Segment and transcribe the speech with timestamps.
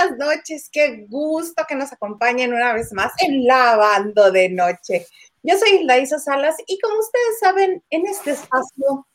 [0.00, 0.70] Buenas noches.
[0.72, 5.06] Qué gusto que nos acompañen una vez más en Lavando de Noche.
[5.42, 9.06] Yo soy Laisa Salas y como ustedes saben, en este espacio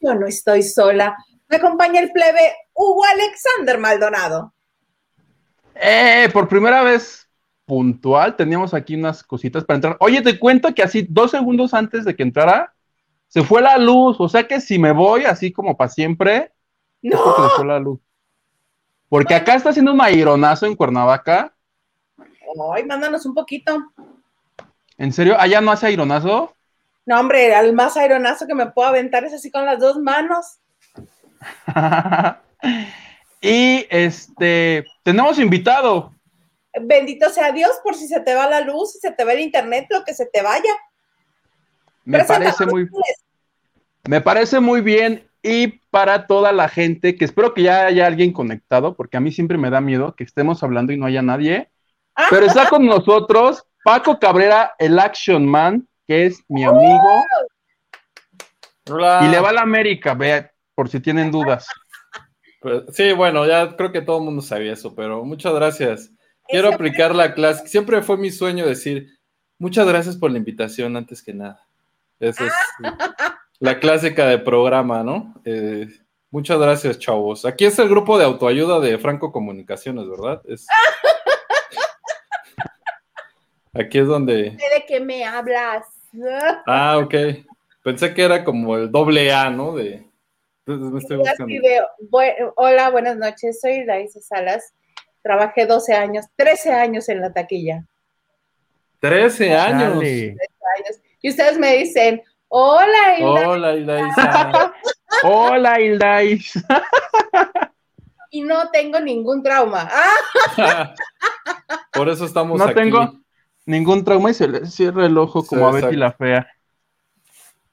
[0.00, 1.16] yo no estoy sola.
[1.48, 4.54] Me acompaña el plebe Hugo Alexander Maldonado.
[5.74, 7.28] Eh, por primera vez
[7.66, 9.96] puntual, teníamos aquí unas cositas para entrar.
[10.00, 12.74] Oye, te cuento que así dos segundos antes de que entrara,
[13.28, 14.16] se fue la luz.
[14.20, 16.52] O sea que si me voy así como para siempre,
[17.02, 17.18] no.
[17.18, 18.03] se fue la luz.
[19.14, 21.54] Porque acá está haciendo un aironazo en Cuernavaca.
[22.74, 23.80] Ay, mándanos un poquito.
[24.98, 25.36] ¿En serio?
[25.38, 26.52] ¿Allá no hace aironazo?
[27.06, 30.58] No, hombre, el más aironazo que me puedo aventar es así con las dos manos.
[33.40, 36.12] y este, tenemos invitado.
[36.82, 39.42] Bendito sea Dios por si se te va la luz, si se te va el
[39.42, 40.74] internet, lo que se te vaya.
[42.04, 42.88] Me parece muy
[44.08, 48.32] Me parece muy bien y para toda la gente que espero que ya haya alguien
[48.32, 51.70] conectado porque a mí siempre me da miedo que estemos hablando y no haya nadie.
[52.14, 52.28] Ah.
[52.30, 57.24] Pero está con nosotros Paco Cabrera, el Action Man, que es mi amigo.
[58.90, 59.20] Hola.
[59.24, 61.68] Y le va a la América, ve, por si tienen dudas.
[62.60, 66.10] Pues, sí, bueno, ya creo que todo el mundo sabía eso, pero muchas gracias.
[66.48, 67.68] Quiero aplicar la clase.
[67.68, 69.18] Siempre fue mi sueño decir,
[69.58, 71.60] muchas gracias por la invitación antes que nada.
[72.18, 72.52] Esa es
[73.64, 75.34] la clásica de programa, ¿no?
[75.46, 75.88] Eh,
[76.30, 77.46] muchas gracias, chavos.
[77.46, 80.42] Aquí es el grupo de autoayuda de Franco Comunicaciones, ¿verdad?
[80.44, 80.66] Es...
[83.72, 84.50] Aquí es donde...
[84.50, 85.86] ¿De qué me hablas?
[86.66, 87.14] Ah, ok.
[87.82, 89.74] Pensé que era como el doble A, ¿no?
[89.74, 90.06] De...
[90.66, 91.54] Me estoy buscando.
[92.56, 93.62] Hola, buenas noches.
[93.62, 94.74] Soy Laisa Salas.
[95.22, 97.86] Trabajé 12 años, 13 años en la taquilla.
[99.00, 99.98] 13 años.
[99.98, 101.00] 13 años.
[101.22, 102.22] Y ustedes me dicen,
[102.56, 103.48] hola, Hilda.
[103.48, 104.74] Hola, Hilda.
[105.24, 106.22] hola, Hilda.
[108.30, 109.90] y no tengo ningún trauma.
[111.92, 112.74] Por eso estamos no aquí.
[112.74, 113.20] No tengo
[113.66, 116.48] ningún trauma y se le cierra el ojo como sí, a Betty la Fea.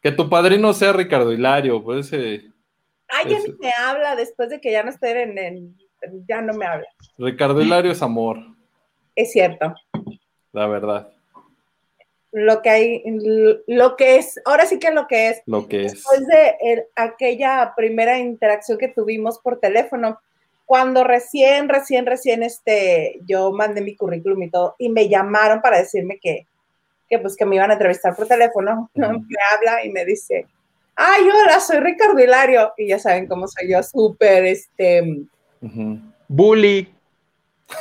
[0.01, 2.51] Que tu padrino sea Ricardo Hilario, por ese...
[3.07, 5.75] Ay, ya ni me habla después de que ya no esté en el...
[6.27, 6.87] Ya no me habla.
[7.19, 8.39] Ricardo Hilario es amor.
[9.15, 9.75] Es cierto.
[10.51, 11.13] La verdad.
[12.31, 13.03] Lo que hay,
[13.67, 15.41] lo que es, ahora sí que lo que es.
[15.45, 15.93] Lo que es.
[15.93, 20.19] Después de el, aquella primera interacción que tuvimos por teléfono,
[20.65, 25.79] cuando recién, recién, recién, este, yo mandé mi currículum y todo, y me llamaron para
[25.79, 26.47] decirme que,
[27.09, 29.25] que pues que me iban a entrevistar por teléfono, uh -huh.
[29.27, 30.47] me habla y me dice,
[30.95, 35.01] ay, hola, soy Ricardo Hilario, y ya saben cómo soy yo, súper, este...
[35.61, 36.13] Uh -huh.
[36.29, 36.87] Bully.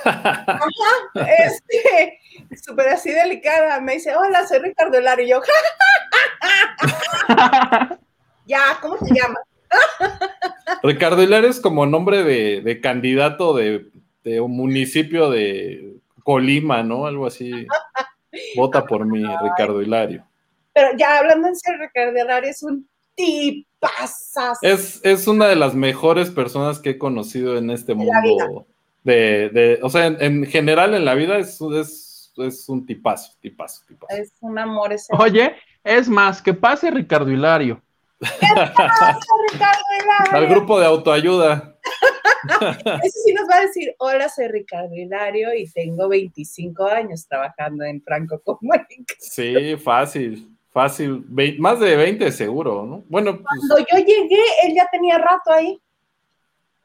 [0.05, 0.69] Ajá,
[1.15, 2.19] este,
[2.63, 5.41] súper así delicada, me dice, hola, soy Ricardo Hilario, y yo,
[8.47, 9.43] ya, ¿cómo te llamas?
[10.83, 13.91] Ricardo Hilario es como nombre de, de candidato de,
[14.25, 17.07] de, un municipio de Colima, ¿no?
[17.07, 17.67] Algo así.
[18.57, 20.25] Vota por mí, Ricardo Hilario.
[20.73, 24.59] Pero ya hablando en serio, Ricardo Hilario es un tipazas.
[24.63, 28.67] Es, es una de las mejores personas que he conocido en este mundo.
[29.03, 33.33] De, de, o sea, en, en, general en la vida es, es, es un tipazo,
[33.41, 34.15] tipazo, tipazo.
[34.15, 35.13] Es un amor ese.
[35.19, 37.81] Oye, es más, que pase Ricardo Hilario.
[38.19, 38.27] ¿Qué
[38.77, 39.19] pasa,
[39.53, 40.37] Ricardo Hilario?
[40.37, 41.77] Al grupo de autoayuda.
[43.03, 47.85] Eso sí nos va a decir, hola, soy Ricardo Hilario y tengo 25 años trabajando
[47.85, 49.17] en Franco Comunicación.
[49.19, 51.25] Sí, fácil, fácil.
[51.29, 53.05] Ve más de 20 seguro, ¿no?
[53.09, 53.45] Bueno, pues...
[53.69, 55.81] Cuando yo llegué, él ya tenía rato ahí.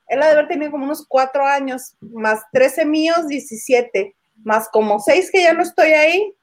[0.08, 5.00] Él ha de haber tenido como unos 4 años, más 13 míos, 17, más como
[5.00, 6.34] 6 que ya no estoy ahí.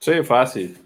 [0.00, 0.78] Sí, fácil.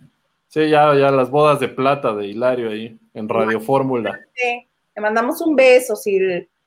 [0.49, 4.21] Sí, ya, ya las bodas de plata de Hilario ahí, en Radio Fórmula.
[4.35, 6.19] Sí, le mandamos un beso si,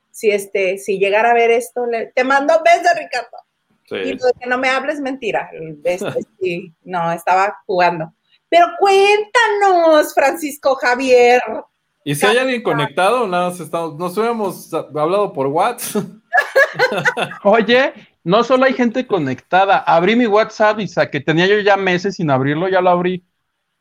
[0.10, 1.86] si, este, si llegara a ver esto.
[1.86, 3.38] Le, te mando un beso, Ricardo.
[3.88, 3.95] Sí.
[3.95, 5.50] Y lo de que no me hables mentira.
[5.83, 6.00] Este,
[6.42, 8.13] sí, no, estaba jugando.
[8.50, 11.42] Pero cuéntanos, Francisco Javier.
[12.07, 13.28] ¿Y si hay alguien conectado?
[13.28, 16.04] Nada, nos, estamos, nos hubiéramos hablado por WhatsApp.
[17.44, 17.94] Oye,
[18.24, 19.80] no solo hay gente conectada.
[19.80, 23.25] Abrí mi WhatsApp y que tenía yo ya meses sin abrirlo, ya lo abrí.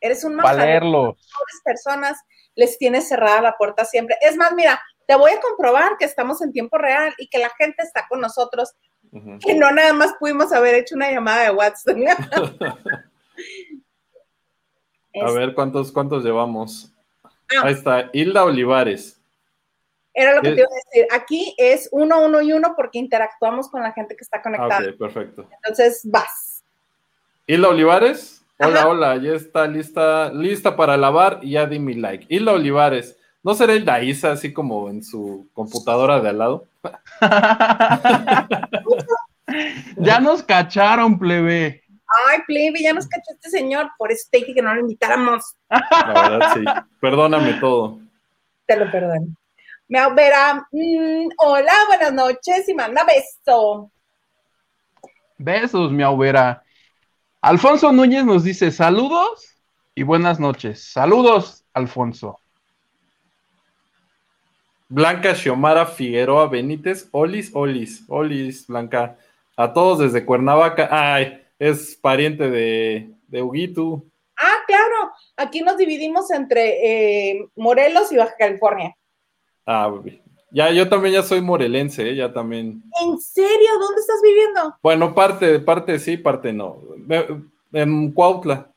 [0.00, 1.19] Eres un Para leerlo.
[1.65, 2.19] personas
[2.55, 4.17] les tienes cerrada la puerta siempre.
[4.23, 7.50] Es más, mira, te voy a comprobar que estamos en tiempo real y que la
[7.59, 8.73] gente está con nosotros,
[9.12, 9.38] uh -huh.
[9.38, 11.99] que no nada más pudimos haber hecho una llamada de WhatsApp.
[15.20, 16.94] a ver, ¿cuántos, cuántos llevamos?
[17.50, 17.62] Ah.
[17.64, 19.20] Ahí está, Hilda Olivares.
[20.12, 21.06] Era lo que te iba a decir.
[21.11, 24.91] Aquí es uno, uno y uno porque interactuamos con la gente que está conectada.
[24.91, 25.49] Ok, perfecto.
[25.50, 26.62] Entonces, vas.
[27.46, 28.44] Hilda Olivares.
[28.58, 28.88] Hola, Ajá.
[28.88, 32.26] hola, ya está lista, lista para lavar y ya di mi like.
[32.29, 36.67] Hilda Olivares, ¿No será el Daisa así como en su computadora de al lado?
[39.99, 41.83] ya nos cacharon, plebe.
[42.28, 43.90] Ay, plebe, ya nos cachó este señor.
[43.99, 45.56] Por eso te dije que no lo invitáramos.
[45.69, 46.64] La verdad, sí.
[47.00, 47.99] Perdóname todo.
[48.66, 49.26] Te lo perdono.
[49.88, 50.66] Me verá.
[50.72, 53.90] Mm, hola, buenas noches y manda beso.
[55.37, 56.62] Besos, mi abuela.
[57.40, 59.55] Alfonso Núñez nos dice saludos
[59.94, 60.93] y buenas noches.
[60.93, 62.38] Saludos, Alfonso.
[64.88, 69.17] Blanca Xiomara Figueroa Benítez, Olis, Olis, Olis, Blanca.
[69.56, 70.88] A todos desde Cuernavaca.
[70.90, 74.05] Ay, es pariente de, de Huguito.
[74.37, 75.12] Ah, claro.
[75.37, 78.94] Aquí nos dividimos entre eh, Morelos y Baja California.
[79.64, 79.90] Ah,
[80.50, 82.16] ya, yo también ya soy morelense, ¿eh?
[82.16, 82.82] ya también.
[83.02, 83.70] ¿En serio?
[83.81, 84.76] ¿Dónde estás viviendo?
[84.82, 86.81] Bueno, parte, parte sí, parte no.
[87.72, 88.70] En Cuautla.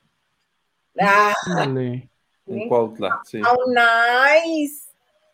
[0.99, 1.35] Ah,
[1.65, 3.41] en Cuautla, sí.
[3.41, 4.85] Oh, nice.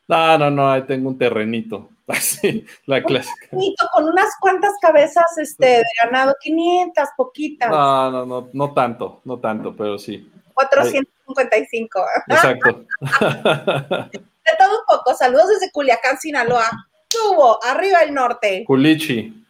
[0.07, 1.89] No, no, no, ahí tengo un terrenito.
[2.07, 3.47] Así, la clásica.
[3.94, 7.69] Con unas cuantas cabezas este, de ganado, 500, poquitas.
[7.69, 10.29] No, no, no, no tanto, no tanto, pero sí.
[10.53, 12.05] 455.
[12.27, 12.85] Exacto.
[13.00, 15.15] De todo un poco.
[15.15, 16.69] Saludos desde Culiacán, Sinaloa.
[17.07, 18.63] Tubo, arriba el norte.
[18.65, 19.45] Culichi.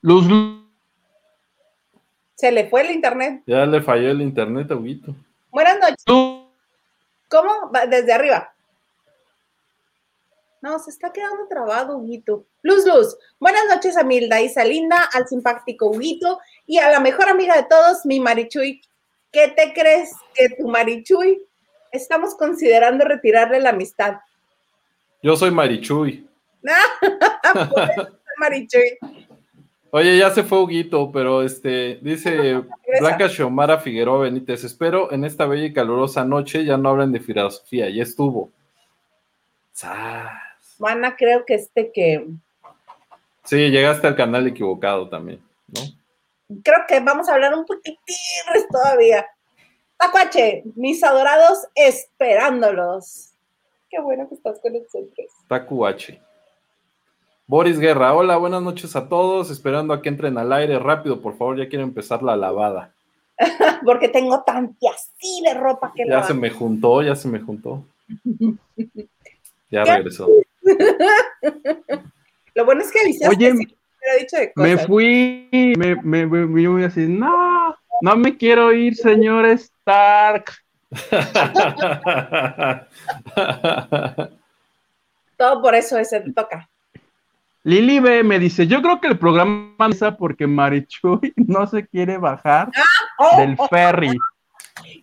[0.00, 0.26] Luz.
[2.34, 3.42] Se le fue el internet.
[3.46, 5.14] Ya le falló el internet a Huguito.
[5.50, 6.04] Buenas noches.
[7.28, 7.70] ¿Cómo?
[7.88, 8.54] Desde arriba.
[10.60, 12.44] No, se está quedando trabado, Huguito.
[12.62, 13.16] Luz, Luz.
[13.38, 18.04] Buenas noches a Milda Linda, al simpático Huguito y a la mejor amiga de todos,
[18.04, 18.80] mi Marichuy.
[19.30, 21.46] ¿Qué te crees que tu Marichuy?
[21.92, 24.16] Estamos considerando retirarle la amistad.
[25.22, 26.28] Yo soy Marichuy.
[28.38, 28.98] Marichuy.
[29.90, 32.62] Oye, ya se fue Huguito, pero este, dice
[33.00, 37.20] Blanca Xiomara Figueroa Benítez, espero en esta bella y calurosa noche ya no hablen de
[37.20, 38.50] filosofía, ya estuvo.
[40.78, 42.26] Mana, creo que este que...
[43.44, 45.80] Sí, llegaste al canal equivocado también, ¿no?
[46.62, 47.96] Creo que vamos a hablar un poquitín
[48.70, 49.26] todavía.
[49.96, 53.32] Tacuache, mis adorados esperándolos.
[53.90, 55.32] Qué bueno que estás con nosotros.
[55.48, 56.20] Tacuache.
[57.48, 61.38] Boris Guerra, hola, buenas noches a todos, esperando a que entren al aire rápido, por
[61.38, 62.92] favor, ya quiero empezar la lavada.
[63.86, 67.82] Porque tengo tanta así de ropa que Ya se me juntó, ya se me juntó.
[69.70, 70.28] ya regresó.
[72.54, 73.34] Lo bueno es que avisaste.
[73.34, 73.54] Oye,
[74.54, 75.48] me fui,
[75.78, 80.52] me, me, me, voy así, no, no me quiero ir, señor Stark.
[85.38, 86.68] Todo por eso ese toca.
[87.64, 92.18] Lili B me dice, yo creo que el programa empieza porque Marichuy no se quiere
[92.18, 92.84] bajar ah,
[93.18, 93.40] oh.
[93.40, 94.16] del ferry.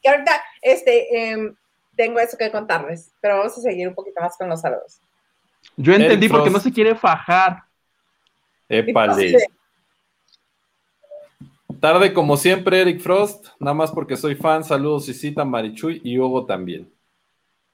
[0.01, 0.31] Que ahorita,
[0.61, 1.55] este, em,
[1.95, 4.99] tengo eso que contarles, pero vamos a seguir un poquito más con los saludos.
[5.77, 7.63] Yo entendí porque no se quiere fajar.
[8.69, 9.37] Épale.
[11.79, 16.17] Tarde como siempre, Eric Frost, nada más porque soy fan, saludos y cita Marichuy y
[16.17, 16.91] Hugo también.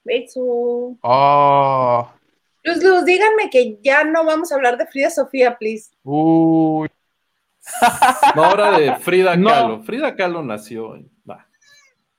[0.04, 0.98] Beso.
[1.02, 2.10] Oh.
[2.64, 5.92] Luz, Luz, díganme que ya no vamos a hablar de Frida Sofía, please.
[6.04, 6.90] Uy.
[8.36, 9.84] No, ahora de Frida Kahlo.
[9.84, 11.00] Frida Kahlo nació.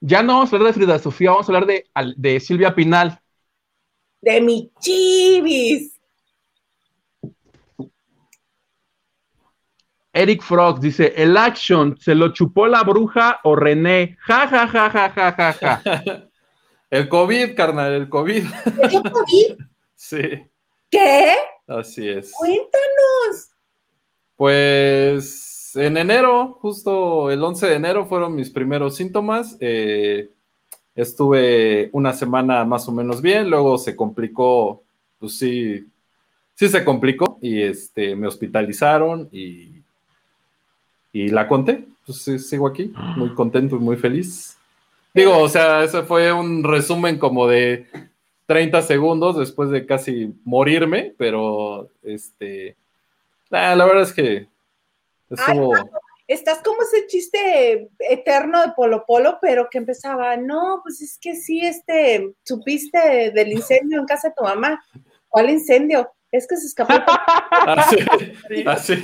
[0.01, 3.21] Ya no vamos a hablar de Frida Sofía, vamos a hablar de, de Silvia Pinal.
[4.21, 6.01] De mi chivis.
[10.13, 14.19] Eric Frog dice, el action, ¿se lo chupó la bruja o René?
[14.21, 15.83] Ja, ja, ja, ja, ja, ja, ja.
[16.91, 18.45] el COVID, carnal, el COVID.
[18.83, 19.72] ¿El COVID?
[20.03, 20.19] Sí.
[20.91, 21.37] ¿Qué?
[21.69, 22.33] Así es.
[22.37, 23.51] Cuéntanos.
[24.35, 29.57] Pues en enero, justo el 11 de enero fueron mis primeros síntomas.
[29.61, 30.29] Eh,
[30.97, 34.83] estuve una semana más o menos bien, luego se complicó,
[35.21, 35.87] pues sí,
[36.57, 39.71] sí se complicó y este, me hospitalizaron y,
[41.13, 41.87] y la conté.
[42.05, 44.59] Pues sí, sigo aquí, muy contento y muy feliz.
[45.15, 47.87] Digo, o sea, ese fue un resumen como de
[48.47, 52.77] 30 segundos después de casi morirme, pero este,
[53.51, 54.49] la verdad es que
[55.31, 55.75] estuvo...
[56.27, 61.37] estás como ese chiste eterno de Polo Polo, pero que empezaba, no, pues es que
[61.37, 64.83] sí, este, supiste del incendio en casa de tu mamá.
[65.29, 66.11] ¿Cuál incendio?
[66.31, 66.95] Es que se escapó.
[67.51, 67.97] así,
[68.67, 68.97] así,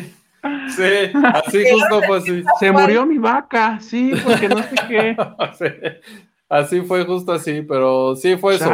[0.76, 2.44] sí, así justo fue así.
[2.58, 5.16] Se murió mi vaca, sí, porque no sé qué.
[6.48, 8.70] Así fue justo así, pero sí fue eso.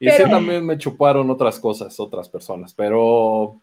[0.00, 3.60] Y sí también me chuparon otras cosas, otras personas, pero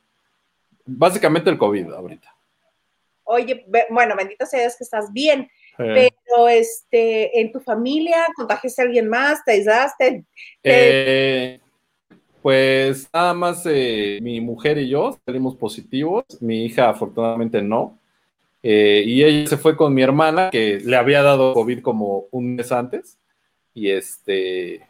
[0.86, 2.36] básicamente el COVID ahorita.
[3.24, 5.50] Oye, bueno, bendito sea Dios que estás bien.
[5.78, 9.44] Pero este, en tu familia, ¿contagiaste a alguien más?
[9.44, 10.24] ¿Te aislaste?
[10.64, 11.60] Eh,
[12.42, 17.98] pues nada más eh, mi mujer y yo salimos positivos, mi hija afortunadamente no.
[18.68, 22.56] Eh, y ella se fue con mi hermana, que le había dado COVID como un
[22.56, 23.20] mes antes.
[23.76, 24.82] Y este,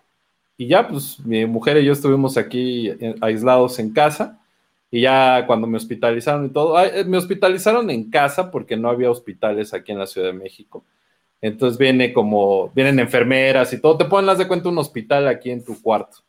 [0.56, 2.90] y ya, pues mi mujer y yo estuvimos aquí
[3.20, 4.40] aislados en casa.
[4.90, 9.74] Y ya cuando me hospitalizaron y todo, me hospitalizaron en casa porque no había hospitales
[9.74, 10.86] aquí en la Ciudad de México.
[11.42, 15.52] Entonces viene como, vienen enfermeras y todo, te ponen las de cuenta un hospital aquí
[15.52, 16.20] en tu cuarto.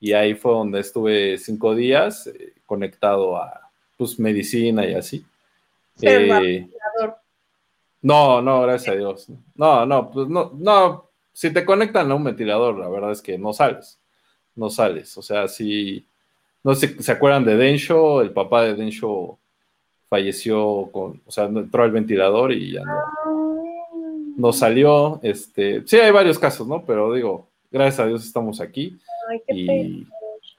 [0.00, 5.24] Y ahí fue donde estuve cinco días eh, conectado a pues medicina y así.
[6.00, 6.68] Eh,
[8.02, 9.28] no, no, gracias a Dios.
[9.54, 13.38] No, no, pues no, no, si te conectan a un ventilador, la verdad es que
[13.38, 13.98] no sales,
[14.54, 15.16] no sales.
[15.16, 16.06] O sea, si,
[16.62, 18.20] no sé, ¿se acuerdan de Densho?
[18.20, 19.38] El papá de Densho
[20.08, 23.64] falleció con, o sea, entró al ventilador y ya no,
[24.36, 25.18] no salió.
[25.22, 26.84] Este, sí, hay varios casos, ¿no?
[26.84, 28.98] Pero digo, gracias a Dios estamos aquí.
[29.48, 30.06] y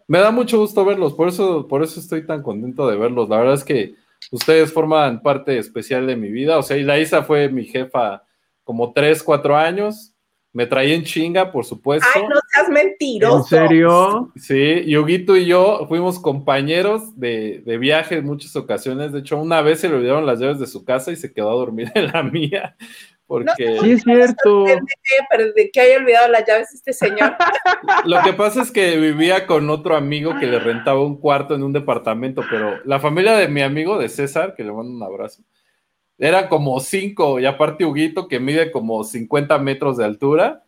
[0.08, 3.30] me da mucho gusto verlos, por eso, por eso estoy tan contento de verlos.
[3.30, 3.96] La verdad es que
[4.32, 6.58] ustedes forman parte especial de mi vida.
[6.58, 8.24] O sea, y la Isa fue mi jefa
[8.64, 10.14] como tres, cuatro años.
[10.52, 12.08] Me traía en chinga, por supuesto.
[12.16, 13.38] Ay, no seas mentiroso.
[13.38, 14.32] ¿En serio?
[14.38, 19.12] Sí, y Huguito y yo fuimos compañeros de, de viaje en muchas ocasiones.
[19.12, 21.50] De hecho, una vez se le olvidaron las llaves de su casa y se quedó
[21.50, 22.78] a dormir en la mía.
[23.28, 23.80] Porque...
[23.82, 24.66] sí, es cierto.
[25.30, 27.36] Pero de que haya olvidado las llaves este señor.
[28.06, 31.64] Lo que pasa es que vivía con otro amigo que le rentaba un cuarto en
[31.64, 35.44] un departamento, pero la familia de mi amigo, de César, que le mando un abrazo,
[36.18, 40.64] era como cinco, y aparte Huguito, que mide como 50 metros de altura.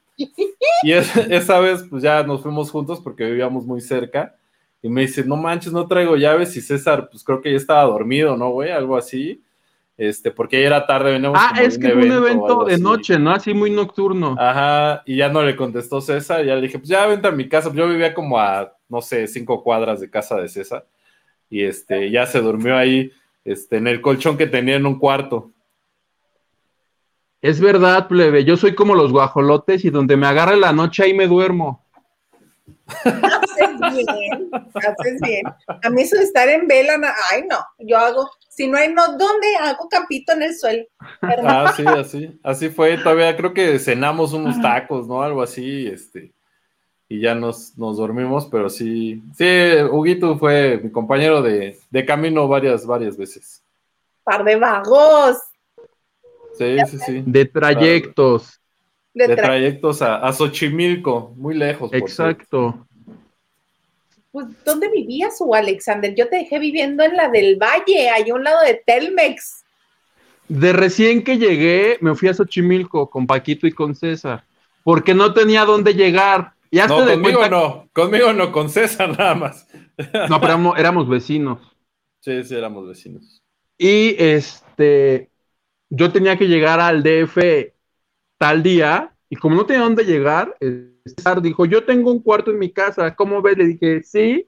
[0.84, 4.36] Y esa vez, pues ya nos fuimos juntos porque vivíamos muy cerca.
[4.82, 6.56] Y me dice, no manches, no traigo llaves.
[6.58, 8.72] Y César, pues creo que ya estaba dormido, ¿no, güey?
[8.72, 9.44] Algo así
[9.98, 13.32] este, porque ya era tarde, veníamos Ah, es que fue un evento de noche, ¿no?
[13.32, 14.36] Así muy nocturno.
[14.38, 17.50] Ajá, y ya no le contestó César, ya le dije, pues ya vente a mi
[17.50, 20.86] casa, yo vivía como a, no sé, cinco cuadras de casa de César,
[21.50, 23.12] y este, ya se durmió ahí,
[23.44, 25.52] este, en el colchón que tenía en un cuarto.
[27.42, 31.14] Es verdad, plebe, yo soy como los guajolotes y donde me agarre la noche ahí
[31.14, 31.86] me duermo.
[32.88, 35.44] Haces bien, haces bien.
[35.84, 36.94] A mí eso de estar en vela,
[37.32, 40.84] ay no, yo hago, si no hay no, ¿dónde hago campito en el suelo?
[41.22, 45.22] Ah, sí, así, así fue, todavía creo que cenamos unos tacos, ¿no?
[45.22, 46.34] Algo así, este,
[47.08, 49.46] y ya nos, nos dormimos, pero sí, sí,
[49.92, 53.64] Huguito fue mi compañero de, de camino varias, varias veces.
[54.24, 55.38] Par de vagos.
[56.58, 57.24] Sí, sí, sí.
[57.28, 58.60] De trayectos
[59.14, 61.92] de, trayectos a, a, Xochimilco, muy lejos.
[61.94, 62.87] Exacto.
[64.38, 66.14] Pues, ¿dónde vivías, o Alexander?
[66.14, 69.64] Yo te dejé viviendo en la del Valle, ahí a un lado de Telmex.
[70.48, 74.44] De recién que llegué, me fui a Xochimilco con Paquito y con César,
[74.84, 76.54] porque no tenía dónde llegar.
[76.70, 79.68] Ya no, conmigo no, conmigo no, con César nada más.
[80.30, 81.58] No, pero éramos vecinos.
[82.20, 83.42] Sí, sí, éramos vecinos.
[83.76, 85.32] Y este,
[85.90, 87.74] yo tenía que llegar al DF
[88.38, 90.56] tal día, y como no tenía dónde llegar,
[91.08, 93.58] César dijo, yo tengo un cuarto en mi casa, ¿cómo ves?
[93.58, 94.48] Le dije, sí.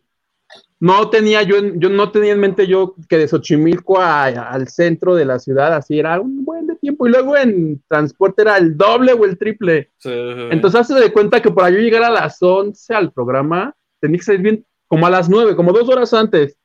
[0.80, 5.26] No tenía yo, yo no tenía en mente yo que de Xochimilco al centro de
[5.26, 9.14] la ciudad, así era un buen de tiempo, y luego en transporte era el doble
[9.14, 9.92] o el triple.
[10.04, 14.24] Entonces hace de cuenta que para yo llegar a las 11 al programa, tenía que
[14.24, 16.58] salir bien como a las 9, como dos horas antes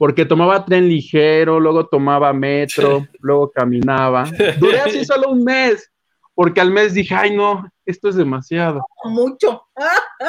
[0.00, 4.24] porque tomaba tren ligero, luego tomaba metro, luego caminaba.
[4.58, 5.92] Duré así solo un mes
[6.40, 8.82] porque al mes dije, ay no, esto es demasiado.
[9.04, 9.68] Mucho.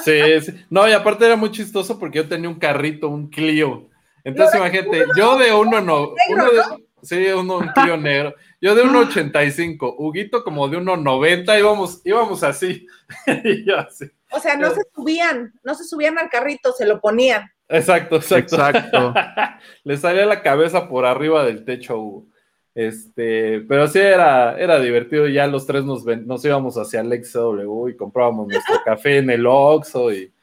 [0.04, 0.66] Sí, sí.
[0.70, 3.88] No, y aparte era muy chistoso porque yo tenía un carrito, un Clio.
[4.26, 6.62] Entonces imagínate, yo de uno no, uno de,
[7.02, 8.36] sí, uno, un Clio negro.
[8.60, 12.86] Yo de 1.85, Huguito como de 1.90, íbamos, íbamos así.
[13.46, 14.12] y yo así.
[14.32, 17.50] O sea, no se subían, no se subían al carrito, se lo ponían.
[17.70, 18.56] Exacto, exacto.
[18.58, 19.14] Exacto.
[19.86, 22.31] Le salía la cabeza por arriba del techo a Hugo.
[22.74, 25.28] Este, pero sí era, era divertido.
[25.28, 29.46] Ya los tres nos, nos íbamos hacia el XW y comprábamos nuestro café en el
[29.46, 30.34] Oxxo y,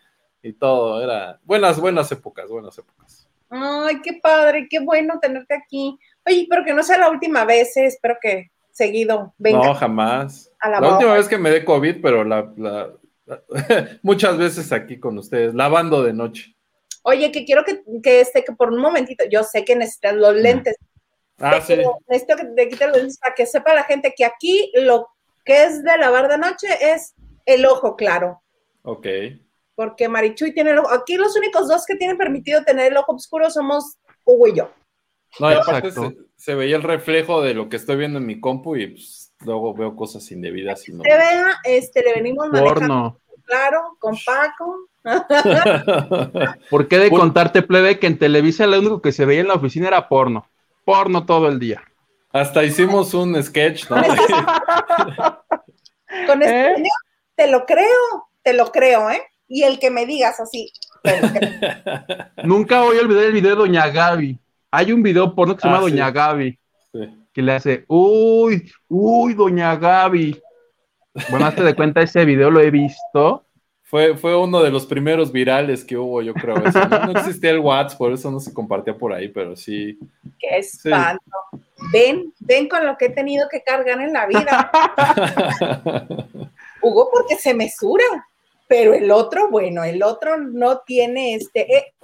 [0.43, 1.03] y, todo.
[1.03, 3.29] Era buenas, buenas épocas, buenas épocas.
[3.51, 5.99] Ay, qué padre, qué bueno tenerte aquí.
[6.27, 9.59] Oye, pero que no sea la última vez, eh, espero que seguido venga.
[9.59, 10.53] No, jamás.
[10.63, 12.91] la, última vez que me dé COVID, pero la, la,
[14.03, 16.55] muchas veces aquí con ustedes, lavando de noche.
[17.03, 20.35] Oye, que quiero que, que, este, que por un momentito, yo sé que necesitas los
[20.35, 20.77] lentes,
[21.39, 21.77] Ah, sí.
[22.09, 25.09] Necesito que te quite los para que sepa la gente que aquí lo
[25.45, 27.15] que es de lavar de noche es
[27.47, 28.43] el ojo claro.
[28.83, 29.07] Ok.
[29.75, 30.91] Porque Marichuy tiene el ojo.
[30.91, 34.71] Aquí los únicos dos que tienen permitido tener el ojo oscuro somos Hugo y yo.
[35.39, 35.93] No, y aparte
[36.37, 39.75] se, veía el reflejo de lo que estoy viendo en mi compu y pues, luego
[39.75, 41.05] veo cosas indebidas y no.
[41.05, 43.21] Se vea, este, le venimos manejando, Porno.
[43.45, 44.89] claro, con Paco.
[46.71, 49.49] ¿Por qué de Por- contarte, plebe, que en Televisa lo único que se veía en
[49.49, 50.49] la oficina era porno?
[50.89, 51.83] Porno todo el día.
[52.33, 53.97] Hasta hicimos un sketch, ¿no?
[56.27, 56.75] Con este ¿Eh?
[56.77, 56.93] señor,
[57.35, 59.21] te lo creo, te lo creo, ¿eh?
[59.49, 61.51] Y el que me digas así, te lo creo.
[62.45, 64.39] Nunca voy a olvidar el video de Doña Gaby.
[64.71, 65.91] Hay un video porno que se Ah, llama sí.
[65.91, 66.59] Doña Gaby,
[66.91, 67.27] Sí.
[67.35, 70.41] que le hace, uy, uy, Doña Gaby.
[71.29, 73.45] Bueno, hazte de cuenta, ese video lo he visto.
[73.91, 76.63] Fue, fue uno de los primeros virales que hubo, yo creo.
[76.63, 77.07] eso, ¿no?
[77.07, 79.99] No existía el WhatsApp, por eso no se compartía por ahí, pero sí.
[80.39, 81.23] Qué espanto.
[81.91, 84.71] Ven, ven con lo que he tenido que cargar en la vida.
[86.83, 88.05] Hugo, porque se mesura.
[88.67, 91.75] Pero el otro, bueno, el otro no tiene este.
[91.75, 91.95] eh,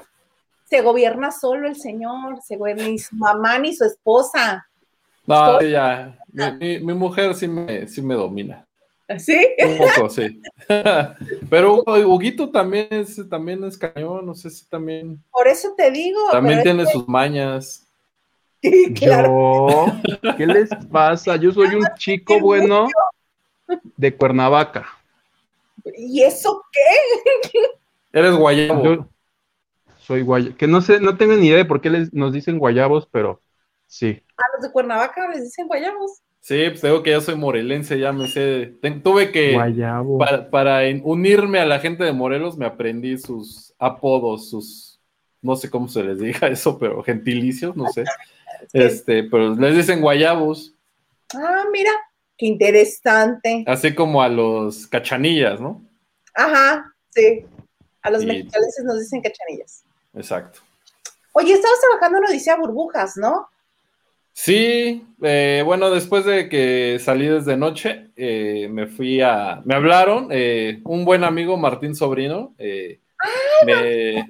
[0.65, 4.67] se gobierna solo el señor, se gobierna ni su mamá ni su esposa.
[5.27, 6.17] No, ya.
[6.33, 8.65] Mi, mi- mi mujer sí me, sí me domina.
[9.19, 9.47] ¿Sí?
[9.59, 10.41] Un poco, sí.
[11.51, 15.23] Pero Huguito también es, también es cañón, no sé si también.
[15.31, 16.21] Por eso te digo.
[16.31, 17.87] También tiene sus mañas.
[18.97, 19.87] claro.
[20.23, 21.37] Yo, ¿qué les pasa?
[21.37, 22.89] Yo soy un chico bueno
[23.97, 24.87] de Cuernavaca.
[25.97, 27.61] ¿Y eso qué?
[28.19, 28.85] Eres guayabo.
[28.85, 29.09] Yo
[29.99, 30.57] soy guayabo.
[30.57, 33.43] Que no sé, no tengo ni idea de por qué les, nos dicen guayabos, pero
[33.87, 34.23] sí.
[34.39, 36.23] A los de Cuernavaca les dicen guayabos.
[36.47, 38.75] Sí, pues digo que ya soy morelense, ya me sé.
[38.83, 39.55] Ten- tuve que.
[39.55, 40.19] Guayabo.
[40.19, 45.01] Para, para en- unirme a la gente de Morelos me aprendí sus apodos, sus,
[45.41, 48.05] no sé cómo se les diga eso, pero gentilicios, no sé.
[48.75, 50.75] Este, pero les dicen guayabos,
[51.35, 51.91] Ah, mira,
[52.37, 53.65] qué interesante.
[53.67, 55.83] así como a los cachanillas, ¿no?
[56.35, 57.47] Ajá, sí.
[58.03, 58.27] A los Sí.
[58.27, 59.83] mexicalenses nos dicen cachanillas.
[60.15, 60.61] Exacto.
[61.33, 63.49] Oye, estabas trabajando en Odisea Burbujas, ¿no?
[64.37, 70.29] Sí, eh, bueno, después de que salí desde noche, eh, me fui a, me hablaron,
[70.33, 72.99] eh, un buen amigo, Martín Sobrino, eh,
[73.65, 74.27] me,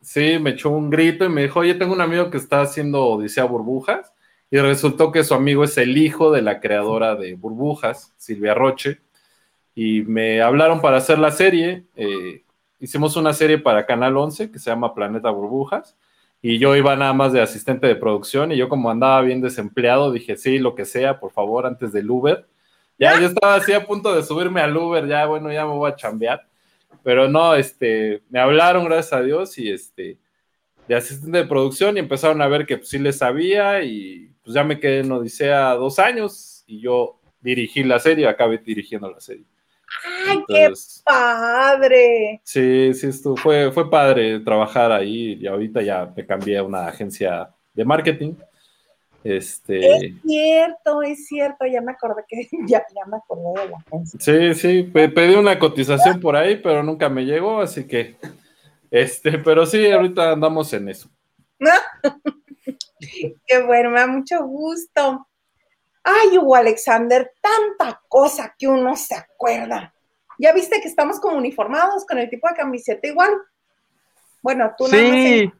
[0.00, 3.06] sí, me echó un grito y me dijo, oye, tengo un amigo que está haciendo
[3.06, 4.12] Odisea Burbujas,
[4.50, 9.00] y resultó que su amigo es el hijo de la creadora de Burbujas, Silvia Roche,
[9.76, 12.42] y me hablaron para hacer la serie, eh,
[12.80, 15.96] hicimos una serie para Canal 11 que se llama Planeta Burbujas,
[16.42, 20.12] y yo iba nada más de asistente de producción y yo como andaba bien desempleado
[20.12, 22.46] dije, sí, lo que sea, por favor, antes del Uber.
[22.98, 25.90] Ya yo estaba así a punto de subirme al Uber, ya bueno, ya me voy
[25.90, 26.46] a chambear.
[27.02, 30.18] Pero no, este, me hablaron, gracias a Dios, y este,
[30.88, 34.54] de asistente de producción y empezaron a ver que pues, sí les sabía y pues
[34.54, 39.20] ya me quedé en Odisea dos años y yo dirigí la serie, acabé dirigiendo la
[39.20, 39.44] serie.
[40.28, 40.72] ¡Ay, qué
[41.04, 42.40] padre!
[42.44, 46.86] Sí, sí, estuvo, fue, fue padre trabajar ahí y ahorita ya me cambié a una
[46.86, 48.34] agencia de marketing.
[49.24, 53.76] Este, Es cierto, es cierto, ya me acordé que ya, ya me acordé de la
[53.78, 54.20] agencia.
[54.20, 58.16] sí, sí, pe- pedí una cotización por ahí, pero nunca me llegó, así que,
[58.90, 61.08] este, pero sí, ahorita andamos en eso.
[63.46, 65.26] Qué bueno, me da mucho gusto.
[66.08, 69.92] Ay, Hugo Alexander, tanta cosa que uno se acuerda.
[70.38, 73.30] Ya viste que estamos como uniformados con el tipo de camiseta igual.
[74.40, 75.52] Bueno, tú nada más Sí,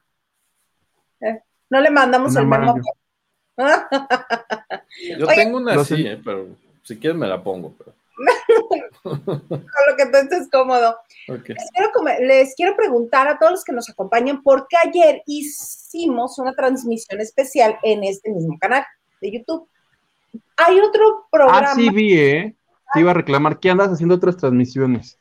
[1.21, 2.77] en- no le mandamos No el memo.
[5.19, 6.47] Yo Oye, tengo una así, eh, pero
[6.85, 7.75] si quieres me la pongo.
[7.77, 7.93] Pero,
[9.03, 10.97] con lo que tú estés cómodo.
[11.27, 16.39] Les quiero, les quiero preguntar a todos los que nos acompañan, por qué ayer hicimos
[16.39, 18.87] una transmisión especial en este mismo canal
[19.21, 19.69] de YouTube.
[20.57, 21.71] Hay otro programa.
[21.71, 22.55] ah, sí vi, ¿eh?
[22.93, 25.19] Te iba a reclamar que andas haciendo otras transmisiones.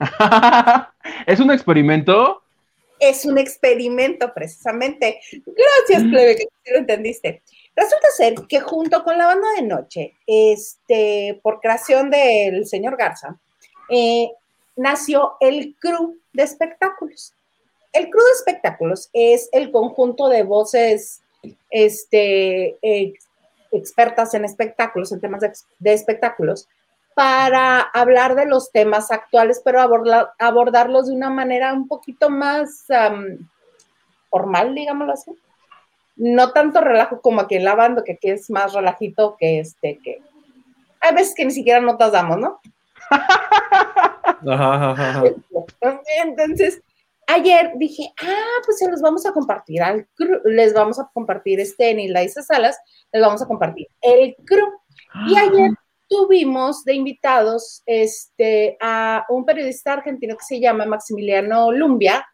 [1.26, 2.44] ¿Es un experimento?
[3.08, 5.20] es un experimento precisamente.
[5.30, 7.42] Gracias, plebe, que lo entendiste.
[7.74, 13.38] Resulta ser que junto con la banda de noche, este, por creación del señor Garza,
[13.90, 14.30] eh,
[14.76, 17.34] nació el crew de espectáculos.
[17.92, 21.20] El crew de espectáculos es el conjunto de voces
[21.70, 23.28] este, ex-
[23.72, 25.42] expertas en espectáculos, en temas
[25.78, 26.68] de, espectáculos,
[27.14, 32.86] para hablar de los temas actuales, pero aborda- abordarlos de una manera un poquito más
[34.30, 35.32] formal, digámoslo así.
[36.16, 39.98] No tanto relajo como aquí en la banda, que aquí es más relajito que este,
[40.02, 40.20] que
[41.00, 42.60] hay veces que ni siquiera notas damos, ¿no?
[46.24, 46.80] Entonces,
[47.26, 51.60] ayer dije, ah, pues se los vamos a compartir al crew, les vamos a compartir
[51.60, 52.78] este en Isla Isa Salas,
[53.12, 54.68] les vamos a compartir el crew.
[55.28, 55.70] Y ayer
[56.08, 62.26] tuvimos de invitados este, a un periodista argentino que se llama Maximiliano Lumbia,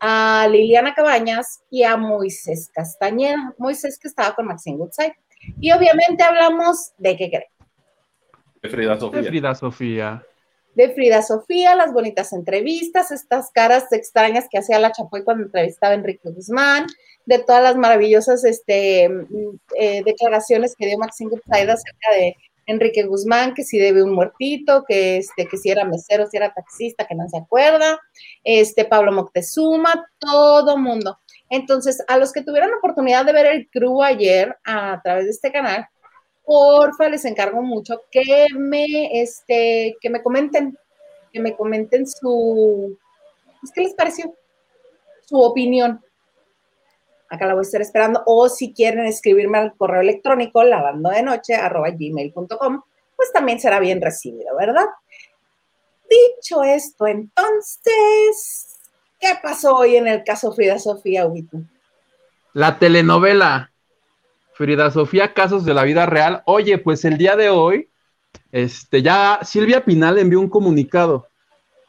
[0.00, 3.54] a Liliana Cabañas y a Moisés Castañeda.
[3.58, 5.14] Moisés que estaba con Maxine Goodside.
[5.60, 7.44] Y obviamente hablamos de qué creen.
[8.62, 9.22] De Frida Sofía.
[9.22, 10.22] De Frida Sofía.
[10.74, 15.92] De Frida Sofía, las bonitas entrevistas, estas caras extrañas que hacía la Chapoy cuando entrevistaba
[15.92, 16.86] a Enrique Guzmán,
[17.26, 22.36] de todas las maravillosas este, mm, eh, declaraciones que dio Maxine Goodside acerca de
[22.68, 26.52] Enrique Guzmán, que si debe un muertito, que, este, que si era mesero, si era
[26.52, 27.98] taxista, que no se acuerda,
[28.44, 31.18] este, Pablo Moctezuma, todo mundo.
[31.50, 35.30] Entonces, a los que tuvieron la oportunidad de ver el crew ayer a través de
[35.30, 35.86] este canal,
[36.48, 40.78] porfa, les encargo mucho que me, este, que me comenten,
[41.30, 42.98] que me comenten su,
[43.60, 44.34] pues, ¿qué les pareció?
[45.26, 46.02] Su opinión.
[47.28, 48.22] Acá la voy a estar esperando.
[48.24, 52.82] O si quieren escribirme al correo electrónico lavando de noche arroba gmail.com,
[53.14, 54.86] pues también será bien recibido, ¿verdad?
[56.08, 58.78] Dicho esto, entonces,
[59.20, 61.58] ¿qué pasó hoy en el caso Frida Sofía Huito?
[62.54, 63.70] La telenovela
[64.58, 66.42] Frida Sofía, casos de la vida real.
[66.44, 67.90] Oye, pues el día de hoy,
[68.50, 71.28] este, ya Silvia Pinal envió un comunicado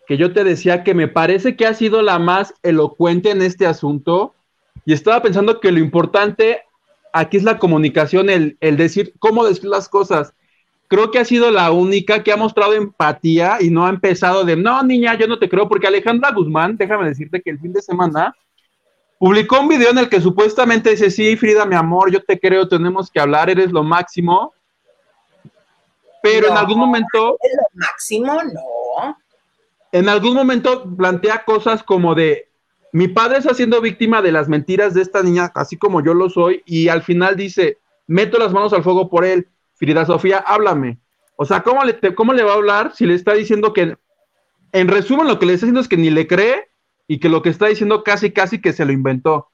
[0.06, 3.66] que yo te decía que me parece que ha sido la más elocuente en este
[3.66, 4.36] asunto
[4.86, 6.62] y estaba pensando que lo importante
[7.12, 10.36] aquí es la comunicación, el, el decir cómo decir las cosas.
[10.88, 14.56] Creo que ha sido la única que ha mostrado empatía y no ha empezado de,
[14.56, 17.82] no, niña, yo no te creo, porque Alejandra Guzmán, déjame decirte que el fin de
[17.82, 18.36] semana
[19.20, 22.68] publicó un video en el que supuestamente dice, sí, Frida, mi amor, yo te creo,
[22.68, 24.54] tenemos que hablar, eres lo máximo.
[26.24, 27.38] Pero en algún momento...
[27.42, 29.18] Es lo máximo, no.
[29.92, 32.50] En algún momento plantea cosas como de,
[32.94, 36.30] mi padre está siendo víctima de las mentiras de esta niña, así como yo lo
[36.30, 37.78] soy, y al final dice,
[38.08, 39.50] meto las manos al fuego por él.
[39.76, 40.98] Frida Sofía, háblame.
[41.36, 43.98] O sea, ¿cómo le, ¿cómo le va a hablar si le está diciendo que,
[44.72, 46.70] en resumen, lo que le está diciendo es que ni le cree
[47.10, 49.50] y que lo que está diciendo casi, casi que se lo inventó?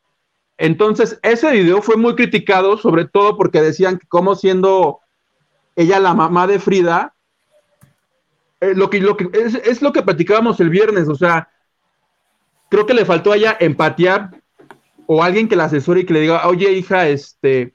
[0.58, 5.00] Entonces, ese video fue muy criticado, sobre todo porque decían que como siendo
[5.78, 7.16] ella la mamá de Frida,
[8.60, 11.50] eh, lo que, lo que es, es lo que platicábamos el viernes, o sea,
[12.70, 14.32] creo que le faltó a ella empatía
[15.08, 17.74] o alguien que la asesore y que le diga, oye hija, este,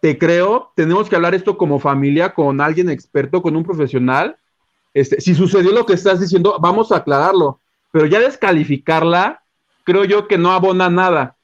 [0.00, 4.36] te creo, tenemos que hablar esto como familia, con alguien experto, con un profesional.
[4.94, 9.42] Este, si sucedió lo que estás diciendo, vamos a aclararlo, pero ya descalificarla,
[9.84, 11.36] creo yo que no abona nada.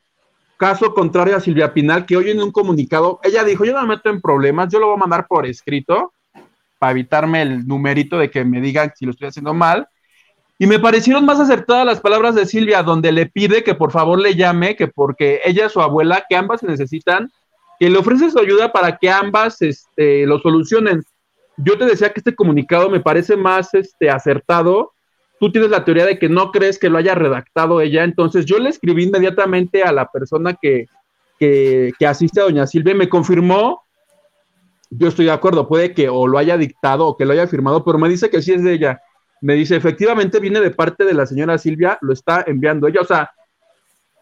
[0.57, 3.97] Caso contrario a Silvia Pinal, que hoy en un comunicado, ella dijo, yo no me
[3.97, 6.13] meto en problemas, yo lo voy a mandar por escrito
[6.79, 9.89] para evitarme el numerito de que me digan si lo estoy haciendo mal.
[10.59, 14.21] Y me parecieron más acertadas las palabras de Silvia, donde le pide que por favor
[14.21, 17.31] le llame, que porque ella es su abuela, que ambas se necesitan,
[17.81, 21.03] que le ofrece su ayuda para que ambas este, lo solucionen.
[21.57, 24.94] Yo te decía que este comunicado me parece más este, acertado.
[25.45, 28.59] Tú tienes la teoría de que no crees que lo haya redactado ella, entonces yo
[28.59, 30.87] le escribí inmediatamente a la persona que,
[31.39, 33.83] que, que asiste a doña Silvia y me confirmó
[34.91, 37.85] yo estoy de acuerdo, puede que o lo haya dictado o que lo haya firmado,
[37.85, 39.01] pero me dice que sí es de ella
[39.45, 43.03] me dice, efectivamente viene de parte de la señora Silvia, lo está enviando ella.
[43.03, 43.31] O sea,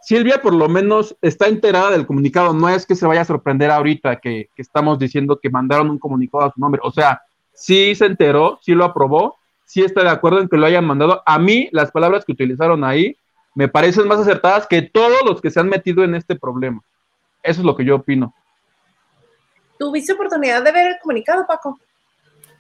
[0.01, 3.71] Silvia por lo menos está enterada del comunicado, no es que se vaya a sorprender
[3.71, 6.81] ahorita que, estamos diciendo que mandaron un comunicado a su nombre.
[6.83, 7.23] O sea,
[7.55, 11.23] sí se enteró, sí lo aprobó, sí está de acuerdo en que lo hayan mandado.
[11.27, 13.17] A mí, las palabras que utilizaron ahí
[13.55, 16.83] me parecen más acertadas que todos los que se han metido en este problema.
[17.43, 18.35] Eso es lo que yo opino.
[19.79, 21.79] ¿Tuviste oportunidad de ver el comunicado, Paco?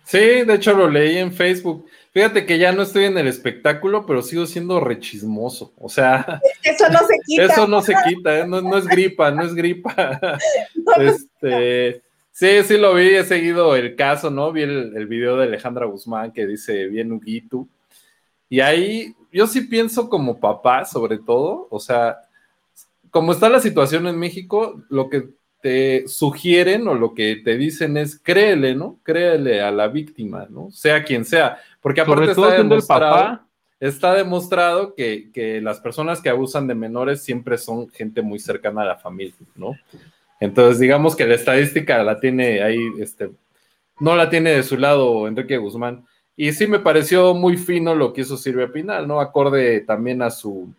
[0.04, 1.86] Sí, de hecho lo leí en Facebook.
[2.12, 5.72] Fíjate que ya no estoy en el espectáculo, pero sigo siendo rechismoso.
[5.78, 7.42] O sea, eso no se quita.
[7.44, 8.46] Eso no se quita, ¿eh?
[8.46, 10.20] no, es gripa, no es gripa.
[10.98, 14.50] este, sí, sí lo vi, he seguido el caso, ¿no?
[14.50, 17.68] Vi el, el video de Alejandra Guzmán que dice bien Huguito.
[18.48, 22.18] Y ahí yo sí pienso como papá, sobre todo, o sea,
[23.10, 25.28] como está la situación en México, lo que
[25.62, 28.98] te sugieren o lo que te dicen es créele, ¿no?
[29.04, 30.70] Créele a la víctima, ¿no?
[30.72, 31.58] Sea quien sea.
[31.80, 33.40] Porque aparte está demostrado,
[33.78, 38.82] está demostrado que, que, las personas que abusan de menores siempre son gente muy cercana
[38.82, 39.76] a la familia, ¿no?
[40.42, 43.30] Entonces, digamos que la estadística la tiene ahí, este,
[44.00, 46.04] no la tiene de su lado Enrique Guzmán.
[46.34, 49.20] Y sí me pareció muy fino lo que hizo Silvia Pinal, ¿no?
[49.20, 50.74] Acorde también a su,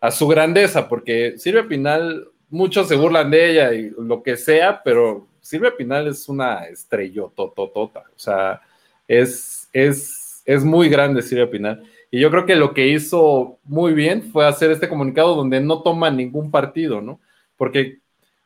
[0.00, 4.82] a su grandeza, porque Silvia Pinal muchos se burlan de ella y lo que sea,
[4.82, 8.00] pero Silvia Pinal es una estrellotototota.
[8.00, 8.60] O sea,
[9.06, 11.84] es, es, es muy grande Silvia Pinal.
[12.10, 15.80] Y yo creo que lo que hizo muy bien fue hacer este comunicado donde no
[15.80, 17.20] toma ningún partido, ¿no?
[17.56, 18.00] Porque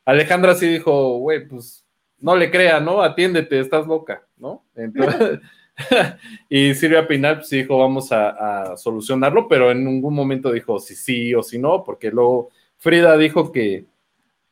[0.04, 1.84] Alejandra sí dijo, güey, pues
[2.18, 3.02] no le crea, ¿no?
[3.02, 4.64] Atiéndete, estás loca, ¿no?
[4.74, 5.40] Entonces,
[6.48, 10.94] y Silvia Pinal pues dijo, vamos a, a, solucionarlo, pero en ningún momento dijo si
[10.94, 13.86] sí o si no, porque luego Frida dijo que,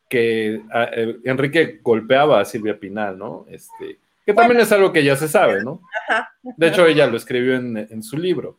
[0.09, 3.47] que eh, Enrique golpeaba a Silvia Pinal, ¿no?
[3.49, 5.81] Este, que también es algo que ya se sabe, ¿no?
[6.43, 8.59] De hecho, ella lo escribió en, en, su libro.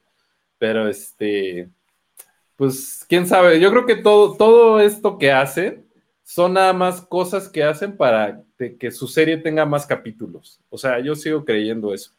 [0.57, 1.69] Pero este,
[2.55, 5.82] pues, quién sabe, yo creo que todo, todo esto que hacen
[6.33, 10.59] son nada más cosas que hacen para que su serie tenga más capítulos.
[10.71, 12.11] O sea, yo sigo creyendo eso.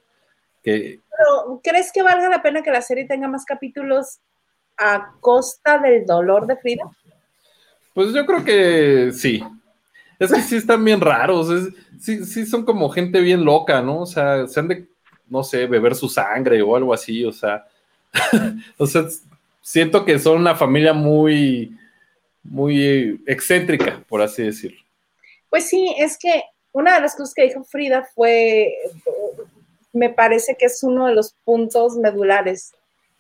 [0.63, 1.01] Que...
[1.11, 4.21] Pero, ¿crees que valga la pena que la serie tenga más capítulos
[4.77, 6.85] a costa del dolor de Frida?
[7.93, 9.43] Pues yo creo que sí.
[10.21, 11.49] Es que sí están bien raros.
[11.99, 14.03] sí, sí son como gente bien loca, ¿no?
[14.03, 14.87] O sea, se han de,
[15.27, 17.25] no sé, beber su sangre o algo así.
[17.25, 17.67] O sea,
[18.79, 19.07] o sea,
[19.61, 21.77] siento que son una familia muy,
[22.45, 24.81] muy excéntrica, por así decirlo.
[25.51, 28.75] Pues sí, es que una de las cosas que dijo Frida fue,
[29.93, 32.73] me parece que es uno de los puntos medulares,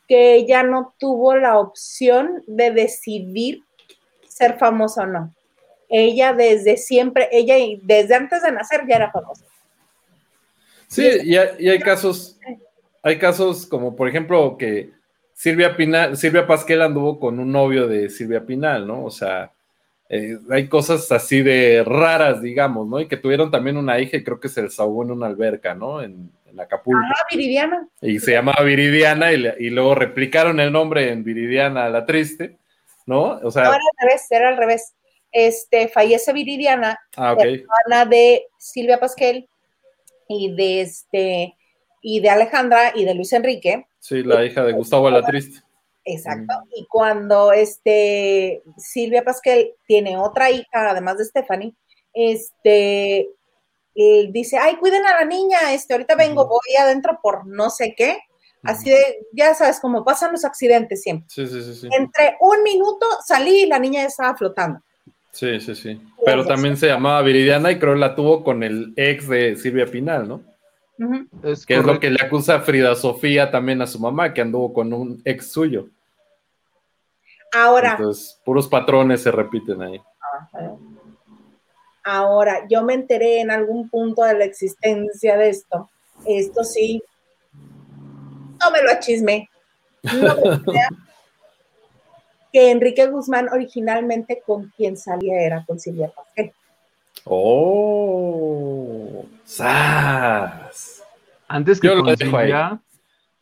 [0.06, 3.62] que ella no tuvo la opción de decidir
[4.28, 5.34] ser famosa o no.
[5.88, 9.44] Ella desde siempre, ella desde antes de nacer ya era famosa.
[10.88, 12.38] Sí, y hay, casos,
[13.02, 14.90] hay casos como por ejemplo que
[15.34, 19.04] Silvia Pinal, Silvia Pasquel anduvo con un novio de Silvia Pinal, ¿no?
[19.04, 19.52] O sea,
[20.08, 23.00] eh, hay cosas así de raras, digamos, ¿no?
[23.00, 26.02] Y que tuvieron también una hija y creo que se desahogó en una alberca, ¿no?
[26.02, 27.02] En, en Acapulco.
[27.14, 27.88] Ah, Viridiana.
[28.00, 32.58] Y se llamaba Viridiana y, y, luego replicaron el nombre en Viridiana la Triste.
[33.06, 33.40] ¿no?
[33.42, 34.94] O sea, era al revés, era al revés.
[35.32, 37.64] Este, fallece Viridiana, ah, okay.
[37.86, 39.48] hermana de Silvia Pasquel
[40.28, 41.56] y de este
[42.00, 43.86] y de Alejandra y de Luis Enrique.
[44.04, 45.62] Sí, la hija de Gustavo la Triste.
[46.04, 46.52] Exacto.
[46.76, 51.74] Y cuando este Silvia Pasquel tiene otra hija, además de Stephanie,
[52.12, 53.30] este
[53.94, 58.18] dice, ay, cuiden a la niña, este, ahorita vengo, voy adentro por no sé qué.
[58.62, 61.26] Así de, ya sabes, como pasan los accidentes siempre.
[61.30, 61.88] Sí, sí, sí, sí.
[61.98, 64.80] Entre un minuto salí y la niña ya estaba flotando.
[65.30, 65.98] Sí, sí, sí.
[66.26, 69.86] Pero también se llamaba Viridiana y creo que la tuvo con el ex de Silvia
[69.86, 70.53] Pinal, ¿no?
[71.42, 74.72] Es que es lo que le acusa Frida Sofía también a su mamá, que anduvo
[74.72, 75.88] con un ex suyo.
[77.52, 77.92] Ahora.
[77.92, 80.00] Entonces, puros patrones se repiten ahí.
[82.04, 85.88] Ahora, yo me enteré en algún punto de la existencia de esto.
[86.26, 87.02] Esto sí,
[88.60, 89.48] no me lo achisme.
[90.02, 90.34] No
[92.52, 96.52] que Enrique Guzmán originalmente con quien salía era con Silvia Pasquel.
[97.24, 101.02] Oh, ¡Sas!
[101.48, 102.52] Antes que yo la dejo ahí.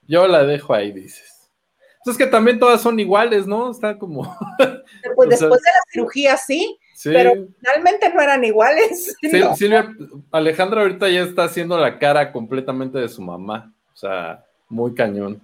[0.07, 1.51] Yo la dejo ahí, dices.
[1.99, 3.71] Entonces que también todas son iguales, ¿no?
[3.71, 4.37] Está como.
[5.16, 9.16] Pues después de la cirugía, sí, sí, pero finalmente no eran iguales.
[9.21, 9.92] Sí, Silvia,
[10.31, 13.73] Alejandra ahorita ya está haciendo la cara completamente de su mamá.
[13.92, 15.42] O sea, muy cañón,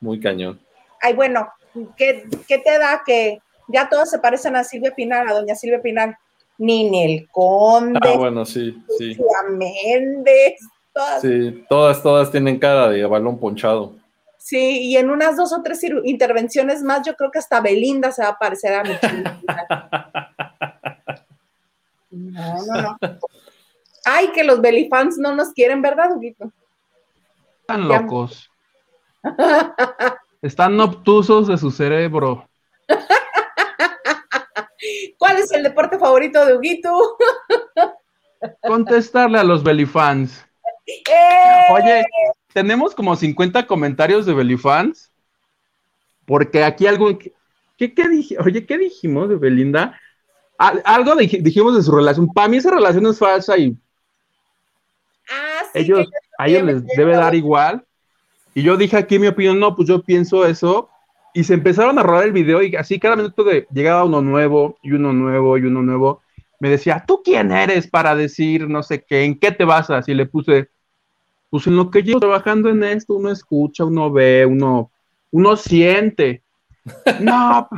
[0.00, 0.60] muy cañón.
[1.00, 1.48] Ay, bueno,
[1.96, 6.16] ¿qué, te da que ya todos se parecen a Silvia Pinal, a doña Silvia Pinal?
[6.58, 8.00] Ninel Conde.
[8.02, 9.16] Ah, bueno, sí, sí.
[9.50, 10.60] Méndez.
[10.92, 11.22] Todas.
[11.22, 13.94] Sí, todas, todas tienen cara de balón ponchado.
[14.36, 18.22] Sí, y en unas dos o tres intervenciones más, yo creo que hasta Belinda se
[18.22, 18.90] va a parecer a mi
[22.10, 22.98] No, no, no.
[24.04, 26.50] Ay, que los Belifans no nos quieren, ¿verdad, Huguito?
[27.60, 28.50] Están locos.
[30.40, 32.47] Están obtusos de su cerebro.
[35.16, 37.18] ¿Cuál es el deporte favorito de Huguito?
[38.62, 40.44] Contestarle a los Belifans.
[40.86, 41.72] ¡Eh!
[41.72, 42.06] Oye,
[42.52, 45.10] tenemos como 50 comentarios de Belifans.
[46.24, 47.18] Porque aquí algo.
[47.76, 48.36] ¿Qué, qué dije?
[48.38, 49.98] Oye, ¿qué dijimos de Belinda?
[50.58, 52.28] algo dijimos de su relación.
[52.32, 53.76] Para mí esa relación es falsa y.
[55.30, 57.84] Ah, sí, ellos a ellos les debe dar igual.
[58.54, 60.90] Y yo dije aquí mi opinión, no, pues yo pienso eso.
[61.38, 64.76] Y se empezaron a rodar el video y así cada minuto de llegaba uno nuevo
[64.82, 66.20] y uno nuevo y uno nuevo.
[66.58, 69.22] Me decía, ¿tú quién eres para decir no sé qué?
[69.22, 70.08] ¿En qué te basas?
[70.08, 70.68] Y le puse,
[71.48, 74.90] pues en lo que llevo trabajando en esto, uno escucha, uno ve, uno,
[75.30, 76.42] uno siente.
[77.20, 77.68] no.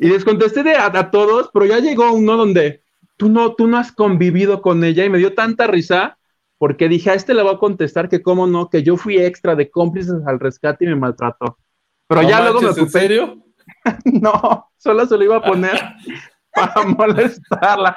[0.00, 2.82] Y les contesté de a, a, todos, pero ya llegó uno donde
[3.16, 6.18] tú no, tú no has convivido con ella y me dio tanta risa
[6.58, 9.54] porque dije, a este le voy a contestar que cómo no, que yo fui extra
[9.54, 11.58] de cómplices al rescate y me maltrató.
[12.06, 12.80] Pero ya luego me ocupé.
[12.82, 13.46] ¿En serio?
[14.04, 15.78] no, solo se lo iba a poner
[16.54, 17.96] para molestarla,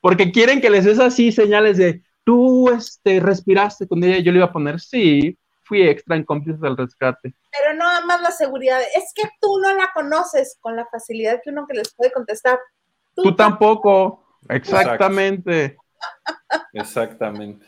[0.00, 4.38] porque quieren que les des así señales de, tú este, respiraste con ella, yo le
[4.38, 7.34] iba a poner, sí, fui extra en cómplices al rescate.
[7.50, 11.50] Pero no más la seguridad, es que tú no la conoces con la facilidad que
[11.50, 12.58] uno que les puede contestar.
[13.14, 15.76] Tú, tú tampoco, exactamente.
[16.72, 17.66] Exactamente.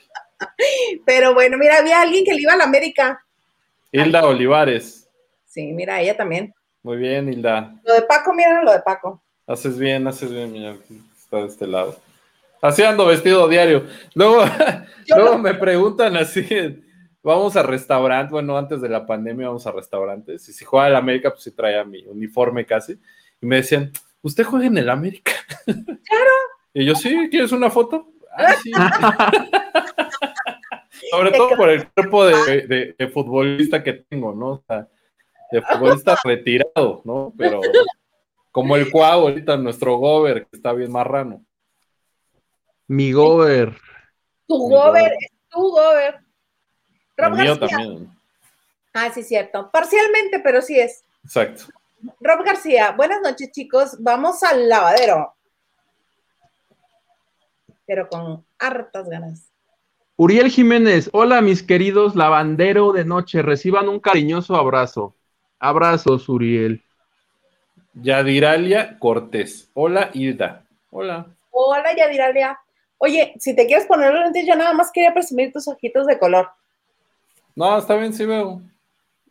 [1.06, 3.24] Pero bueno, mira, había alguien que le iba a la América.
[3.90, 5.07] Hilda Olivares.
[5.58, 6.54] Sí, mira, ella también.
[6.84, 7.74] Muy bien, Hilda.
[7.82, 9.24] Lo de Paco, mira lo de Paco.
[9.44, 10.76] Haces bien, haces bien, mira.
[11.16, 11.96] está de este lado.
[12.62, 13.84] Así ando vestido diario.
[14.14, 14.44] Luego,
[15.08, 16.46] luego me preguntan así,
[17.24, 20.94] vamos a restaurante, bueno, antes de la pandemia vamos a restaurantes, y si juega el
[20.94, 22.96] América, pues sí traía mi uniforme casi,
[23.40, 23.90] y me decían,
[24.22, 25.32] ¿usted juega en el América?
[25.66, 26.30] Claro.
[26.72, 28.12] Y yo, sí, ¿quieres una foto?
[28.32, 28.70] Ah, sí.
[31.10, 34.50] Sobre todo por el cuerpo de, de, futbolista que tengo, ¿no?
[34.50, 34.86] O sea,
[35.50, 37.32] de futbolista retirado, ¿no?
[37.36, 37.60] Pero
[38.52, 41.44] como el Cuau, ahorita nuestro Gober, que está bien marrano.
[42.86, 43.76] Mi Gober.
[44.46, 46.20] Tu Gober, es tu Gober.
[47.16, 48.10] Rob el mío también.
[48.94, 49.70] Ah, sí, cierto.
[49.70, 51.04] Parcialmente, pero sí es.
[51.24, 51.64] Exacto.
[52.20, 53.96] Rob García, buenas noches, chicos.
[54.00, 55.34] Vamos al lavadero.
[57.86, 59.52] Pero con hartas ganas.
[60.16, 65.14] Uriel Jiménez, hola mis queridos lavandero de noche, reciban un cariñoso abrazo.
[65.58, 66.84] Abrazos, Uriel.
[67.94, 70.64] Yadiralia Cortés, hola Hilda.
[70.90, 71.26] Hola.
[71.50, 72.58] Hola Yadiralia.
[72.98, 76.18] Oye, si te quieres poner los lentes, yo nada más quería presumir tus ojitos de
[76.18, 76.48] color.
[77.54, 78.62] No, está bien, sí veo.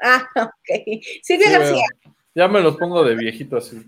[0.01, 1.01] Ah, ok.
[1.23, 1.85] Silvia García.
[2.35, 3.83] Ya me los pongo de viejito así.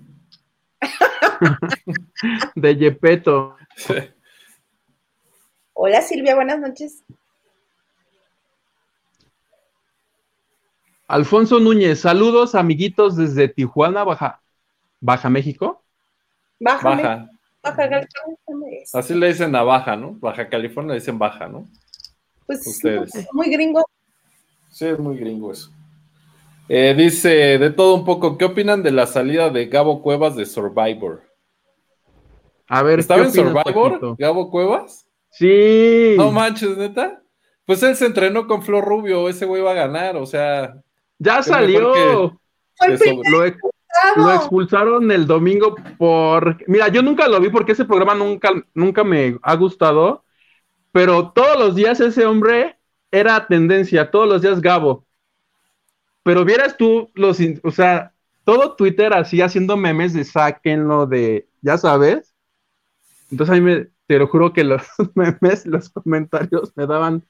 [2.56, 3.56] de Yepeto.
[3.76, 3.94] Sí.
[5.72, 7.02] Hola Silvia, buenas noches.
[11.10, 14.44] Alfonso Núñez, saludos amiguitos desde Tijuana, Baja,
[15.02, 15.82] Baja México.
[16.60, 16.88] Baja.
[16.88, 17.30] Baja.
[17.64, 18.08] Baja
[18.94, 20.14] Así le dicen a Baja, ¿no?
[20.20, 21.68] Baja California le dicen Baja, ¿no?
[22.46, 23.28] Pues Ustedes.
[23.34, 23.84] muy gringo.
[24.70, 25.72] Sí, es muy gringo eso.
[26.68, 30.46] Eh, dice, de todo un poco, ¿qué opinan de la salida de Gabo Cuevas de
[30.46, 31.24] Survivor?
[32.68, 35.08] A ver, ¿estaba en Survivor, Gabo Cuevas?
[35.32, 36.14] Sí.
[36.18, 37.24] No manches, neta.
[37.66, 40.84] Pues él se entrenó con Flor Rubio, ese güey va a ganar, o sea.
[41.20, 41.94] Ya salió.
[41.94, 42.40] lo,
[44.16, 46.58] lo, expulsaron el domingo por.
[46.68, 50.24] Mira, yo nunca lo vi porque ese programa nunca, nunca me ha gustado.
[50.92, 52.78] Pero todos los días ese hombre
[53.12, 55.06] era tendencia, todos los días Gabo.
[56.24, 61.78] Pero vieras tú los, o sea, todo Twitter así haciendo memes de sáquenlo de, ya
[61.78, 62.34] sabes.
[63.32, 64.82] Entonces a mí me, te lo juro que los
[65.16, 67.24] memes, los comentarios me daban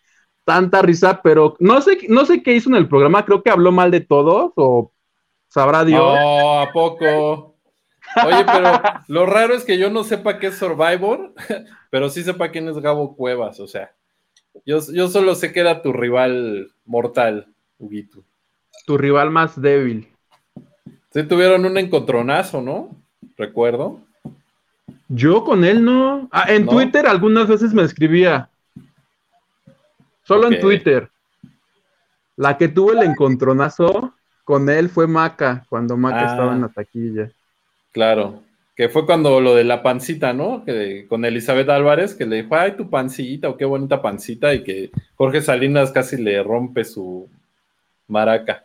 [0.50, 3.72] tanta risa, pero no sé, no sé qué hizo en el programa, creo que habló
[3.72, 4.92] mal de todos o
[5.48, 6.02] sabrá Dios.
[6.02, 7.56] No, ¿a poco?
[8.26, 11.36] Oye, pero lo raro es que yo no sepa qué es Survivor,
[11.92, 13.92] pero sí sepa quién es Gabo Cuevas, o sea,
[14.66, 18.24] yo, yo solo sé que era tu rival mortal, Huguito.
[18.88, 20.08] Tu rival más débil.
[21.12, 22.90] Sí, tuvieron un encontronazo, ¿no?
[23.38, 24.00] Recuerdo.
[25.10, 26.28] Yo con él no.
[26.32, 28.50] Ah, en Twitter algunas veces me escribía.
[30.30, 31.10] Solo en Twitter.
[32.36, 34.14] La que tuvo el encontronazo
[34.44, 36.32] con él fue Maca, cuando Maca ah.
[36.32, 37.32] estaba en la taquilla.
[37.92, 38.44] Claro,
[38.76, 40.64] que fue cuando lo de la pancita, ¿no?
[40.64, 44.64] Que con Elizabeth Álvarez, que le dijo, ay, tu pancita, o qué bonita pancita, y
[44.64, 47.28] que Jorge Salinas casi le rompe su
[48.08, 48.64] maraca.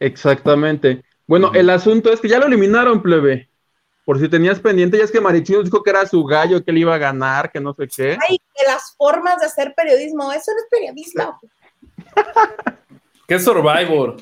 [0.00, 1.02] Exactamente.
[1.26, 3.50] Bueno, el asunto es que ya lo eliminaron, plebe.
[4.04, 6.78] Por si tenías pendiente, ya es que Marichino dijo que era su gallo, que él
[6.78, 8.18] iba a ganar, que no sé qué.
[8.28, 11.40] Ay, que las formas de hacer periodismo, eso no es periodismo.
[13.26, 14.16] ¿Qué es Survivor?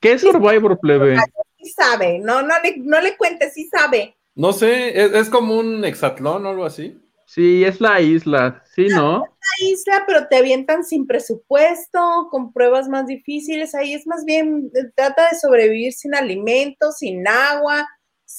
[0.00, 1.16] ¿Qué es Survivor, plebe?
[1.58, 4.16] Sí sabe, no, no le, no le cuentes, sí sabe.
[4.34, 7.00] No sé, es, es como un hexatlón o algo así.
[7.32, 9.24] Sí, es la isla, sí, ¿no?
[9.24, 13.74] Es la isla, pero te avientan sin presupuesto, con pruebas más difíciles.
[13.74, 17.88] Ahí es más bien, eh, trata de sobrevivir sin alimentos, sin agua.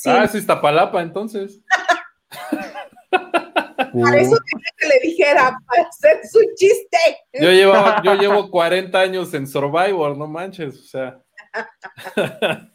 [0.06, 1.60] Ah, es Iztapalapa, entonces.
[3.10, 6.98] Para eso quería que le dijera, para hacer su chiste.
[7.34, 11.20] Yo llevo, yo llevo 40 años en Survivor, no manches, o sea.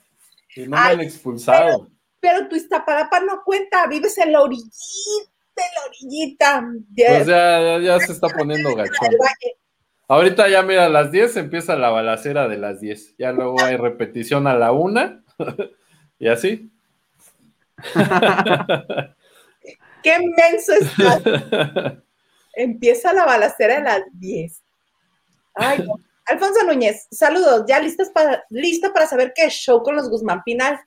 [0.57, 1.87] y no me han expulsado.
[2.21, 5.38] Pero, pero tu Iztapalapa no cuenta, vives en la orillita
[5.75, 6.65] la orillita.
[6.95, 9.09] Pues ya, ya, se está poniendo gachón.
[10.09, 13.17] Ahorita ya mira, a las 10 empieza la balacera de las 10.
[13.19, 15.23] Ya luego hay repetición a la una
[16.19, 16.73] y así.
[20.03, 21.23] Qué menso estás.
[22.55, 24.63] empieza la balacera a las 10.
[25.55, 25.85] Ay,
[26.27, 27.65] Alfonso Núñez, saludos.
[27.67, 30.79] ¿Ya listas para, listo para saber qué show con los Guzmán Pinal?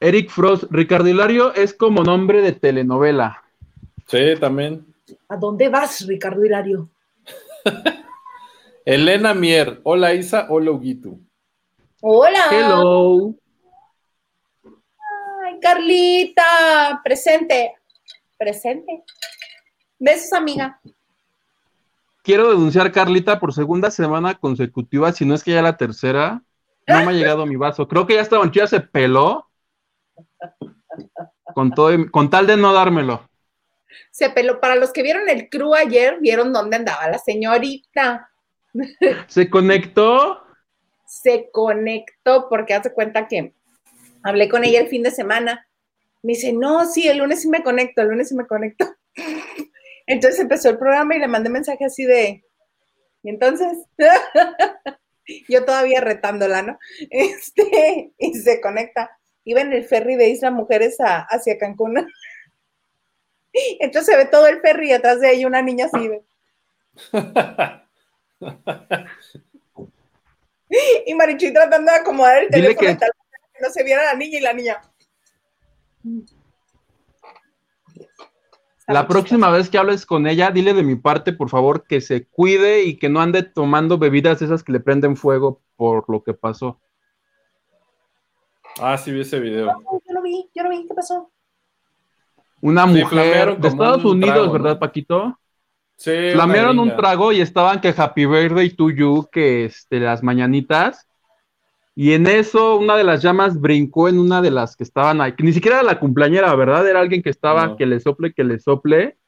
[0.00, 3.42] Eric Frost, Ricardo Hilario es como nombre de telenovela.
[4.06, 4.86] Sí, también.
[5.28, 6.88] ¿A dónde vas, Ricardo Hilario?
[8.84, 11.18] Elena Mier, hola Isa, hola Huguito.
[12.00, 12.46] Hola.
[12.50, 13.34] Hello.
[15.44, 17.74] Ay, Carlita, presente.
[18.38, 19.02] Presente.
[19.98, 20.80] Besos, amiga.
[22.22, 26.42] Quiero denunciar, Carlita, por segunda semana consecutiva, si no es que ya la tercera,
[26.86, 27.88] No me ha llegado mi vaso.
[27.88, 29.47] Creo que ya esta ya se peló.
[31.54, 33.28] Con, todo, con tal de no dármelo.
[34.10, 34.60] Se peló.
[34.60, 38.30] Para los que vieron el crew ayer, vieron dónde andaba la señorita.
[39.28, 40.42] ¿Se conectó?
[41.06, 43.54] Se conectó porque hace cuenta que
[44.22, 45.66] hablé con ella el fin de semana.
[46.22, 48.86] Me dice, no, sí, el lunes sí me conecto, el lunes sí me conecto.
[50.06, 52.42] Entonces empezó el programa y le mandé mensaje así de,
[53.22, 53.78] y entonces,
[55.48, 56.78] yo todavía retándola, ¿no?
[57.10, 59.17] Este, y se conecta.
[59.48, 62.06] Iba en el ferry de Isla Mujeres hacia Cancún.
[63.80, 66.10] Entonces se ve todo el ferry y atrás de ella una niña así.
[71.06, 72.98] y Marichuy tratando de acomodar el teléfono que...
[72.98, 74.82] que no se viera la niña y la niña.
[78.86, 82.26] La próxima vez que hables con ella, dile de mi parte, por favor, que se
[82.26, 86.34] cuide y que no ande tomando bebidas esas que le prenden fuego por lo que
[86.34, 86.82] pasó.
[88.80, 89.66] Ah, sí vi ese video.
[90.06, 91.30] yo lo vi, yo lo vi, ¿qué pasó?
[92.60, 95.38] Una mujer de Estados Unidos, ¿verdad, Paquito?
[95.96, 96.30] Sí.
[96.32, 101.06] Flamearon un trago y estaban que Happy Birthday to you, que este, las mañanitas.
[101.94, 105.32] Y en eso una de las llamas brincó en una de las que estaban ahí,
[105.32, 106.88] que ni siquiera era la cumpleañera, ¿verdad?
[106.88, 109.18] Era alguien que estaba que le sople, que le sople.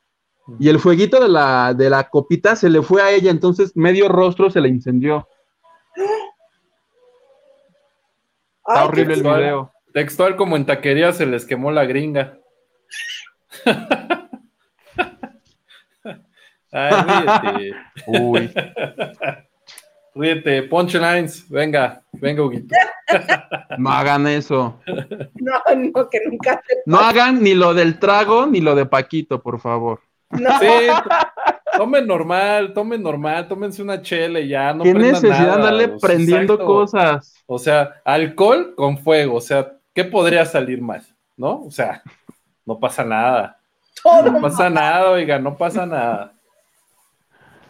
[0.59, 4.09] Y el fueguito de la, de la copita se le fue a ella, entonces medio
[4.09, 5.29] rostro se le incendió.
[8.73, 9.73] Está horrible el video.
[9.93, 12.39] Textual como en taquería se les quemó la gringa.
[16.73, 17.73] Ay,
[18.07, 18.53] Uy.
[20.15, 22.75] Ríete, punchlines, venga, venga, Huguito.
[23.79, 24.81] No hagan eso.
[25.41, 26.63] No, no, que nunca.
[26.85, 30.01] No hagan ni lo del trago ni lo de Paquito, por favor.
[30.31, 30.59] No.
[30.61, 30.67] Sí,
[31.77, 36.59] tomen normal, tomen normal, tómense una chela y ya, no ¿Qué necesidad de andarle prendiendo
[36.59, 37.35] cosas?
[37.47, 41.13] O sea, alcohol con fuego, o sea, ¿qué podría salir más?
[41.37, 41.63] ¿No?
[41.63, 42.03] O sea,
[42.65, 43.59] no pasa nada.
[44.05, 46.33] no pasa nada, oiga, no pasa nada.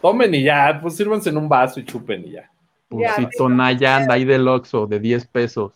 [0.03, 2.51] Tomen y ya, pues sírvanse en un vaso y chupen y ya.
[2.89, 5.73] Pulsito Nayan ahí del Oxxo de 10 pesos.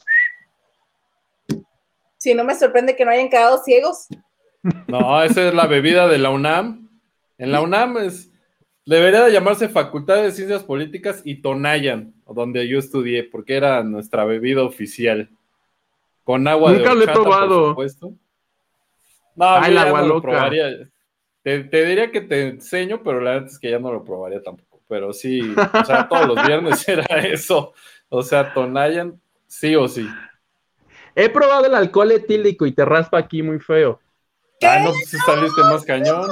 [2.19, 4.09] Si no me sorprende que no hayan quedado ciegos.
[4.87, 6.89] No, esa es la bebida de la UNAM.
[7.39, 8.33] En la UNAM es,
[8.87, 14.25] debería de llamarse Facultad de Ciencias Políticas y Tonayan, donde yo estudié, porque era nuestra
[14.25, 15.29] bebida oficial.
[16.23, 17.61] Con agua Nunca de lo he probado.
[17.61, 18.15] Por supuesto.
[19.37, 20.51] No, Ay, la agua loca.
[21.43, 24.81] Te, diría que te enseño, pero la verdad es que ya no lo probaría tampoco.
[24.89, 27.75] Pero sí, o sea, todos los viernes era eso.
[28.09, 30.09] O sea, Tonayan, sí o sí.
[31.15, 34.01] He probado el alcohol etílico y te raspa aquí muy feo.
[34.63, 36.31] Ah, no, pues saliste más cañón.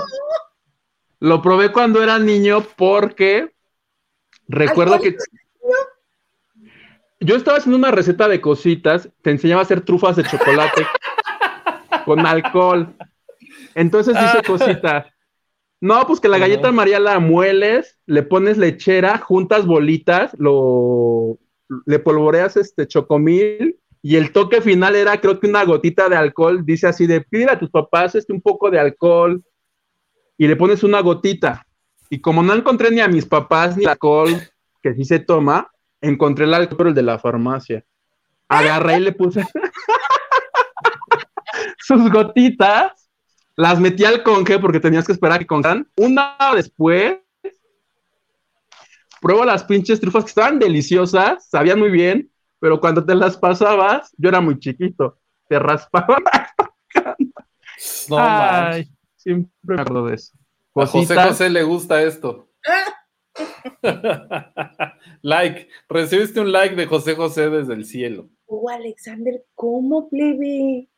[1.20, 3.53] Lo probé cuando era niño porque
[4.49, 5.16] recuerdo que
[7.20, 10.87] yo estaba haciendo una receta de cositas, te enseñaba a hacer trufas de chocolate
[12.05, 12.95] con alcohol.
[13.75, 14.43] Entonces dice ah.
[14.45, 15.14] cosita.
[15.81, 21.39] No, pues que la galleta María la mueles, le pones lechera, juntas bolitas, lo
[21.87, 26.66] le polvoreas este chocomil y el toque final era creo que una gotita de alcohol,
[26.66, 29.44] dice así de pídele a tus papás este un poco de alcohol
[30.36, 31.64] y le pones una gotita.
[32.11, 34.30] Y como no encontré ni a mis papás ni alcohol
[34.82, 37.84] que sí se toma, encontré el alcohol pero el de la farmacia.
[38.48, 39.46] Agarré y le puse
[41.78, 43.09] sus gotitas
[43.57, 45.88] las metí al conge porque tenías que esperar a que congelan.
[45.96, 47.18] Una hora después,
[49.20, 52.32] pruebo las pinches trufas que estaban deliciosas, sabían muy bien,
[52.62, 56.22] pero cuando te las pasabas, yo era muy chiquito, te raspaban.
[58.08, 60.32] no, Ay, siempre me acuerdo de eso.
[60.76, 62.48] A José José le gusta esto.
[65.22, 68.30] like, recibiste un like de José José desde el cielo.
[68.46, 70.88] Oh, Alexander, ¿cómo plebe?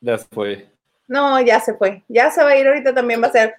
[0.00, 0.72] Ya se fue.
[1.06, 2.02] No, ya se fue.
[2.08, 3.54] Ya se va a ir ahorita también va a ser.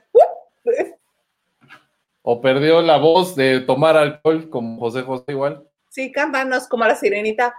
[2.23, 5.67] O perdió la voz de tomar alcohol como José José igual.
[5.89, 7.53] Sí, cántanos como la sirenita.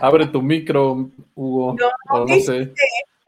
[0.00, 1.76] Abre tu micro, Hugo.
[1.78, 2.72] No, no sé.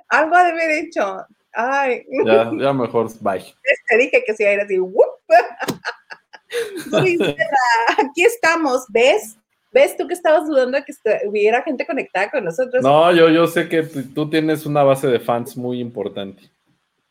[0.09, 1.27] Algo ha de haber hecho.
[1.53, 2.07] Ay.
[2.25, 3.41] Ya, ya mejor, bye.
[3.89, 4.79] Te dije que si era así
[7.99, 9.37] aquí estamos, ¿ves?
[9.77, 10.95] ¿Ves tú que estabas dudando de que
[11.29, 12.83] hubiera gente conectada con nosotros?
[12.83, 16.45] No, yo, yo sé que tú tienes una base de fans muy importante.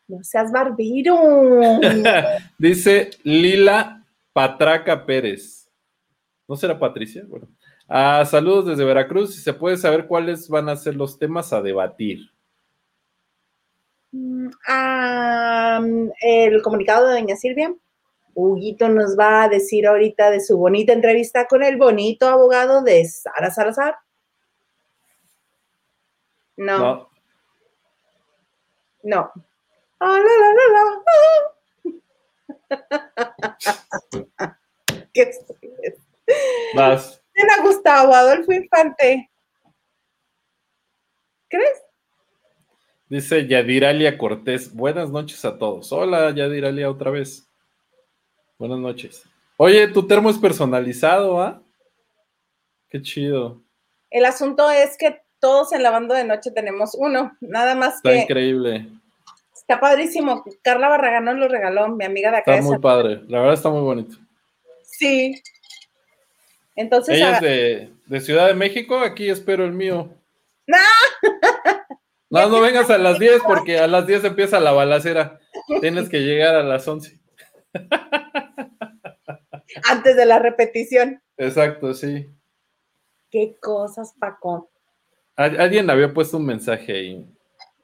[0.08, 1.16] No seas barbero.
[2.58, 4.04] Dice Lila
[4.34, 5.70] Patraca Pérez.
[6.48, 7.24] ¿No será Patricia?
[7.28, 7.48] Bueno.
[7.88, 9.36] Ah, saludos desde Veracruz.
[9.36, 12.32] Si se puede saber cuáles van a ser los temas a debatir.
[14.12, 14.50] Mm,
[16.20, 17.76] el comunicado de doña Silvia.
[18.36, 23.06] Huguito nos va a decir ahorita de su bonita entrevista con el bonito abogado de
[23.06, 23.98] Sara Salazar.
[26.58, 26.78] No.
[26.78, 27.10] No.
[29.04, 29.32] No.
[30.00, 31.00] Ah, la, la, la, la.
[35.14, 35.32] Qué.
[36.76, 37.22] Vas.
[37.34, 39.30] ¿Quién ha Gustavo Adolfo Infante?
[41.48, 41.84] ¿Crees?
[43.08, 44.74] Dice Yadiralia Cortés.
[44.74, 45.92] Buenas noches a todos.
[45.92, 47.45] Hola, Yadiralia, otra vez.
[48.58, 49.24] Buenas noches.
[49.58, 51.62] Oye, tu termo es personalizado, ¿ah?
[52.90, 53.62] Qué chido.
[54.10, 58.12] El asunto es que todos en la banda de noche tenemos uno, nada más Está
[58.12, 58.88] que increíble.
[59.54, 60.44] está padrísimo.
[60.62, 62.54] Carla Barragán nos lo regaló, mi amiga de acá.
[62.56, 63.22] Está de muy padre.
[63.28, 64.16] La verdad está muy bonito.
[64.84, 65.42] Sí.
[66.76, 69.00] Entonces, Ella ah, es de, de Ciudad de México.
[69.00, 70.10] Aquí espero el mío.
[70.68, 70.78] ¡No!
[72.28, 75.40] No, no vengas a las 10 porque a las 10 empieza la balacera.
[75.80, 77.18] Tienes que llegar a las 11.
[79.90, 81.22] antes de la repetición.
[81.38, 82.30] Exacto, sí.
[83.30, 84.70] Qué cosas, Paco.
[85.36, 87.26] Al- Alguien había puesto un mensaje ahí.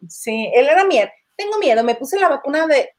[0.08, 1.10] Sí, él era miedo.
[1.38, 2.90] Tengo miedo, me puse la vacuna de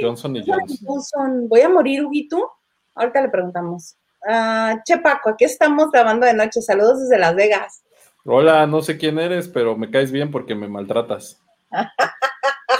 [0.00, 0.78] Johnson y Johnson.
[0.86, 1.48] Johnson.
[1.48, 2.50] Voy a morir, Huguito.
[2.94, 3.96] Ahorita le preguntamos.
[4.26, 6.62] Ah, che, Paco, aquí estamos grabando de noche.
[6.62, 7.82] Saludos desde Las Vegas.
[8.24, 11.42] Hola, no sé quién eres, pero me caes bien porque me maltratas.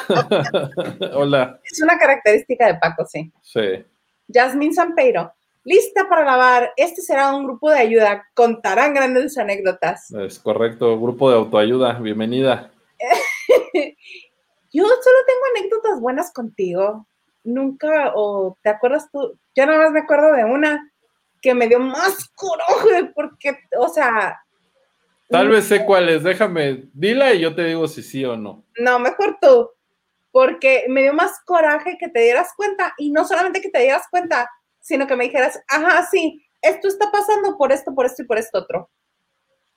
[1.14, 3.32] Hola, Es una característica de Paco, sí.
[3.42, 3.84] sí.
[4.32, 5.32] Yasmín Sampeiro.
[5.64, 6.72] Lista para grabar.
[6.76, 8.26] Este será un grupo de ayuda.
[8.34, 10.10] Contarán grandes anécdotas.
[10.12, 12.72] Es correcto, grupo de autoayuda, bienvenida.
[14.72, 17.06] Yo solo tengo anécdotas buenas contigo.
[17.44, 20.88] Nunca, o te acuerdas tú, yo nada más me acuerdo de una
[21.40, 24.38] que me dio más coraje porque, o sea,
[25.28, 28.64] Tal vez sé cuál es, déjame, dila y yo te digo si sí o no.
[28.78, 29.70] no, mejor tú,
[30.32, 34.06] porque me dio más coraje que te dieras cuenta y no solamente que te dieras
[34.10, 38.26] cuenta, sino que me dijeras, ajá, sí, esto está pasando por esto, por esto y
[38.26, 38.90] por esto otro.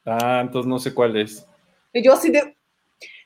[0.06, 1.46] Ah, entonces no sé cuál es.
[1.94, 2.56] Y yo así de,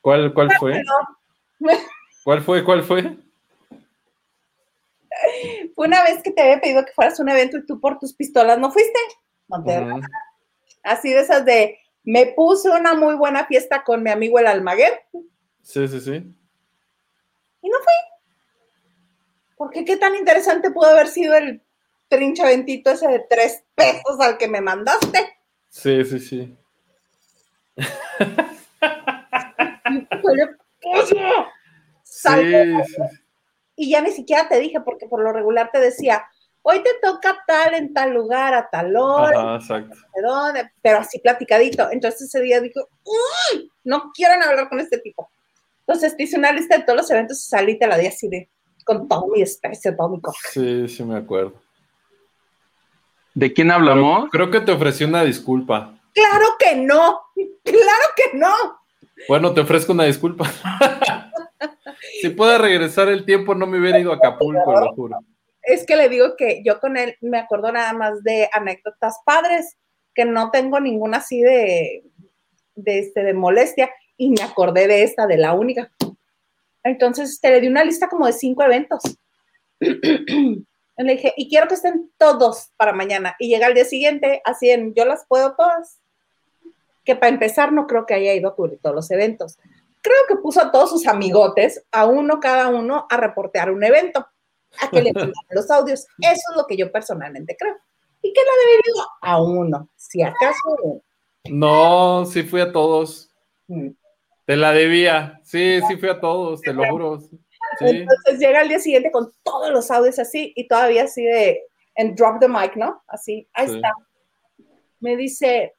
[0.02, 0.82] ¿Cuál, cuál fue?
[0.82, 1.68] no.
[2.24, 2.64] ¿Cuál fue?
[2.64, 3.16] ¿Cuál fue?
[5.74, 7.98] Fue una vez que te había pedido que fueras a un evento y tú por
[7.98, 8.98] tus pistolas no fuiste.
[10.82, 15.02] Así de esas de, me puse una muy buena fiesta con mi amigo el Almaguer
[15.62, 16.34] Sí, sí, sí.
[17.62, 18.74] Y no fui.
[19.56, 21.62] Porque qué tan interesante pudo haber sido el
[22.08, 25.38] trinchaventito ese de tres pesos al que me mandaste.
[25.68, 26.56] Sí, sí, sí.
[31.00, 31.16] Sí.
[32.02, 33.02] Sí, sí.
[33.76, 36.26] Y ya ni siquiera te dije, porque por lo regular te decía,
[36.62, 39.96] hoy te toca tal en tal lugar, a tal hora, Ajá, exacto.
[40.14, 41.88] de dónde, pero así platicadito.
[41.90, 45.30] Entonces ese día digo, "Uy, no quieren hablar con este tipo.
[45.90, 48.06] Entonces te hice una lista de todos los eventos y salí y te la di
[48.06, 48.48] así de,
[48.84, 50.48] con todo mi desprecio, todo mi coraje.
[50.52, 51.54] Sí, sí me acuerdo.
[53.34, 54.30] ¿De quién hablamos?
[54.30, 55.98] Creo que te ofrecí una disculpa.
[56.14, 57.20] Claro que no,
[57.64, 58.54] claro que no.
[59.26, 60.48] Bueno, te ofrezco una disculpa.
[62.22, 65.18] si puede regresar el tiempo, no me hubiera ido a Acapulco, lo juro.
[65.60, 69.76] Es que le digo que yo con él me acuerdo nada más de anécdotas padres,
[70.14, 72.04] que no tengo ninguna así de,
[72.76, 75.90] de, este, de molestia, y me acordé de esta, de la única.
[76.84, 79.00] Entonces este, le di una lista como de cinco eventos.
[79.80, 83.34] Le dije, y quiero que estén todos para mañana.
[83.38, 85.98] Y llega al día siguiente, así en, yo las puedo todas.
[87.06, 89.58] Que para empezar no creo que haya ido a cubrir todos los eventos.
[90.02, 94.26] Creo que puso a todos sus amigotes, a uno cada uno, a reportear un evento,
[94.78, 96.00] a que le mandaran los audios.
[96.18, 97.76] Eso es lo que yo personalmente creo.
[98.20, 99.06] ¿Y qué ha debido?
[99.22, 101.00] A uno, si acaso.
[101.48, 103.30] No, sí fui a todos.
[103.68, 103.92] Mm.
[104.50, 105.40] Te la debía.
[105.44, 107.20] Sí, sí fui a todos, te lo juro.
[107.20, 107.30] Sí.
[107.82, 111.62] Entonces llega al día siguiente con todos los audios así y todavía así de
[111.94, 113.00] en drop the mic, ¿no?
[113.06, 113.76] Así, ahí Sí.
[113.76, 113.92] está.
[114.98, 115.76] Me dice,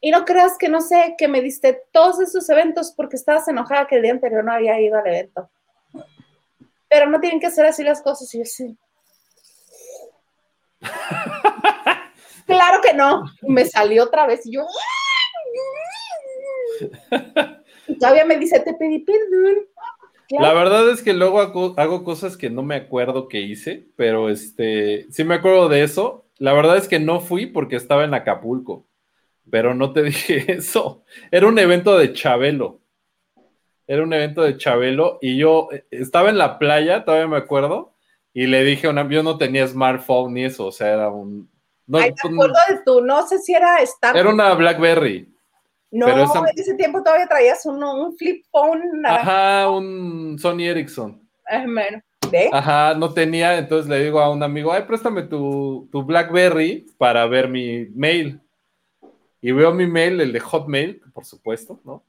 [0.00, 3.88] y no creas que no sé, que me diste todos esos eventos porque estabas enojada
[3.88, 5.50] que el día anterior no había ido al evento.
[6.88, 8.32] Pero no tienen que ser así las cosas.
[8.36, 8.78] Y yo sí.
[12.46, 13.24] claro que no.
[13.40, 14.64] Me salió otra vez y yo.
[17.86, 19.66] Y todavía me dice, te pedí perdón.
[20.28, 20.46] Claro.
[20.46, 24.30] La verdad es que luego hago, hago cosas que no me acuerdo que hice, pero
[24.30, 26.26] este, sí me acuerdo de eso.
[26.38, 28.86] La verdad es que no fui porque estaba en Acapulco,
[29.50, 31.04] pero no te dije eso.
[31.30, 32.80] Era un evento de Chabelo.
[33.86, 37.94] Era un evento de Chabelo y yo eh, estaba en la playa, todavía me acuerdo,
[38.32, 41.50] y le dije a una, yo no tenía smartphone ni eso, o sea, era un...
[41.86, 45.31] no, Ay, me acuerdo de tú, no sé si era Star era una Blackberry.
[45.92, 49.60] No, Pero esa- en ese tiempo todavía traías uno, un flip phone naranja.
[49.60, 51.20] Ajá, un Sony Ericsson.
[51.66, 52.48] Bueno, ¿Ve?
[52.50, 57.26] Ajá, no tenía, entonces le digo a un amigo, ay, préstame tu, tu BlackBerry para
[57.26, 58.40] ver mi mail.
[59.42, 62.02] Y veo mi mail, el de Hotmail, por supuesto, ¿no?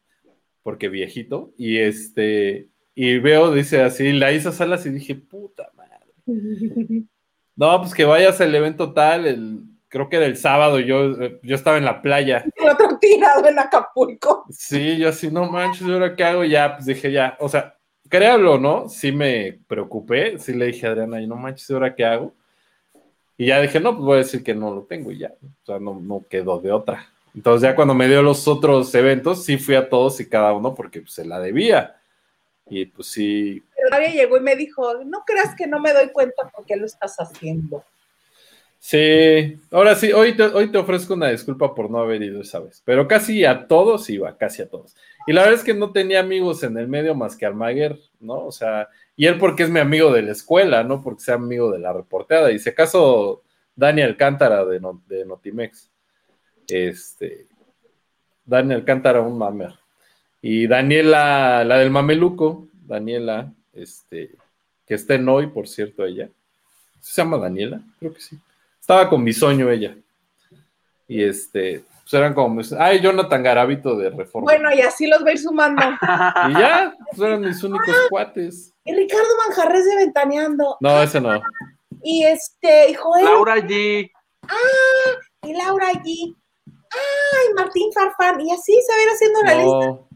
[0.61, 1.51] Porque viejito.
[1.57, 5.91] Y este, y veo, dice así, la Isa Salas y dije, puta madre.
[7.55, 9.59] No, pues que vayas al evento tal, el,
[9.93, 12.43] creo que era el sábado, yo, yo estaba en la playa.
[12.55, 14.43] El otro tirado en Acapulco.
[14.49, 16.43] Sí, yo así, no manches, ¿y ahora qué hago?
[16.43, 17.77] Ya, pues dije, ya, o sea,
[18.09, 18.89] créanlo, ¿no?
[18.89, 22.33] Sí me preocupé, sí le dije a Adriana, y no manches, ¿y ahora qué hago?
[23.37, 25.65] Y ya dije, no, pues voy a decir que no lo tengo y ya, o
[25.65, 27.07] sea, no, no quedó de otra.
[27.35, 30.73] Entonces ya cuando me dio los otros eventos, sí fui a todos y cada uno
[30.73, 31.97] porque pues, se la debía.
[32.67, 36.09] Y pues sí, Pero nadie llegó y me dijo, no creas que no me doy
[36.09, 37.83] cuenta porque lo estás haciendo.
[38.85, 42.59] Sí, ahora sí, hoy te, hoy te ofrezco una disculpa por no haber ido esa
[42.59, 44.93] vez, pero casi a todos iba, casi a todos.
[45.25, 48.45] Y la verdad es que no tenía amigos en el medio más que Almaguer, ¿no?
[48.45, 51.01] O sea, y él porque es mi amigo de la escuela, ¿no?
[51.01, 52.51] Porque sea amigo de la reporteada.
[52.51, 53.41] Y si acaso
[53.75, 55.89] Dani Alcántara de, No- de Notimex.
[56.67, 57.47] Este,
[58.45, 59.73] Dani Alcántara, un mamer.
[60.41, 64.31] Y Daniela, la del mameluco, Daniela, este,
[64.85, 66.27] que está en hoy, por cierto, ella.
[66.99, 67.81] ¿Se llama Daniela?
[67.99, 68.37] Creo que sí.
[68.83, 69.95] Estaba con bisoño ella.
[71.07, 74.43] Y este, pues eran como, mis- ay, Jonathan Garavito de Reforma.
[74.51, 75.81] Bueno, y así los va a ir sumando.
[76.49, 78.73] Y ya, pues eran mis únicos cuates.
[78.83, 80.75] Y Ricardo Manjarres de Ventaneando.
[80.81, 81.41] No, ese no.
[82.01, 83.23] Y este, y Joel.
[83.23, 84.11] Laura G.
[85.43, 86.35] Y Laura allí.
[86.67, 88.41] Ay, Martín Farfán.
[88.41, 89.87] Y así se va a ir haciendo la lista.
[89.87, 90.07] No.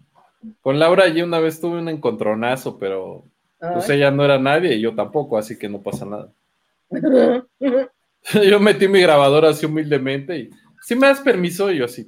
[0.60, 3.24] Con Laura allí una vez tuve un encontronazo, pero
[3.60, 6.34] pues ella no era nadie y yo tampoco, así que no pasa nada.
[8.50, 10.50] Yo metí mi grabadora así humildemente y
[10.88, 12.08] si me das permiso, y yo así.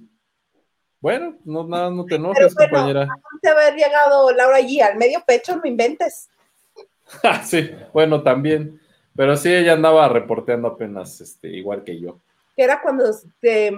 [1.01, 3.07] Bueno, no, nada, no te enojes, bueno, compañera.
[3.41, 6.29] de haber llegado Laura allí al medio pecho, no inventes.
[7.23, 8.79] Ah, sí, bueno, también.
[9.15, 12.19] Pero sí, ella andaba reporteando apenas, este, igual que yo.
[12.55, 13.73] Que era cuando, este,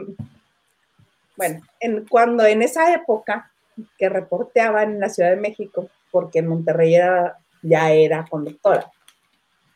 [1.37, 3.51] bueno, en, cuando en esa época
[3.97, 8.91] que reporteaban en la Ciudad de México, porque en Monterrey era, ya era conductora,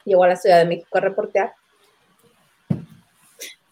[0.04, 1.54] llegó a la Ciudad de México a reportear.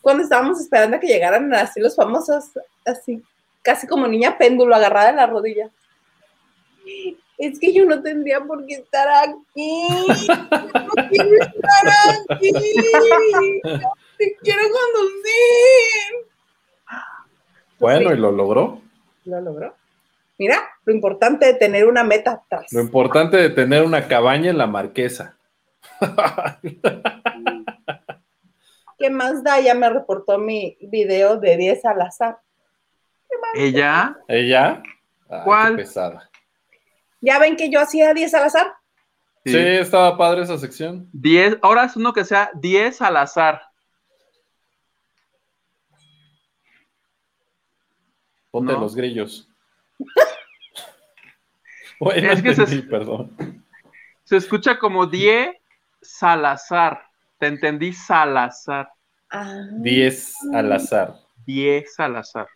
[0.03, 2.51] Cuando estábamos esperando a que llegaran así los famosos,
[2.83, 3.23] así,
[3.61, 5.69] casi como niña péndulo agarrada en la rodilla.
[7.37, 9.87] Es que yo no tendría por qué estar aquí.
[9.87, 11.87] No quiero estar
[12.29, 12.51] aquí.
[14.17, 16.27] Te quiero conducir.
[17.79, 18.81] Bueno, y lo logró.
[19.23, 19.73] Lo logró.
[20.37, 22.73] Mira, lo importante de tener una meta atrás.
[22.73, 25.37] Lo importante de tener una cabaña en la marquesa.
[28.97, 29.59] ¿Qué más da?
[29.59, 32.39] Ya me reportó mi video de 10 al azar.
[33.55, 34.17] Ella.
[34.27, 34.81] ¿Ella?
[35.29, 35.71] Ay, ¿Cuál?
[35.75, 36.29] qué pesada.
[37.21, 38.73] ¿Ya ven que yo hacía 10 al azar?
[39.45, 39.57] Sí.
[39.57, 41.09] estaba padre esa sección.
[41.13, 41.57] 10.
[41.61, 43.61] Ahora es uno que sea 10 al azar.
[48.51, 48.79] Ponte No.
[48.81, 49.49] los grillos.
[51.99, 53.65] bueno, Es que se- entendí, perdón.
[54.23, 55.55] Se escucha como 10
[56.01, 57.01] Salazar.
[57.43, 58.87] Te entendí Salazar.
[59.29, 59.67] Ah.
[59.81, 61.15] 10 al azar.
[61.45, 62.47] 10 Salazar.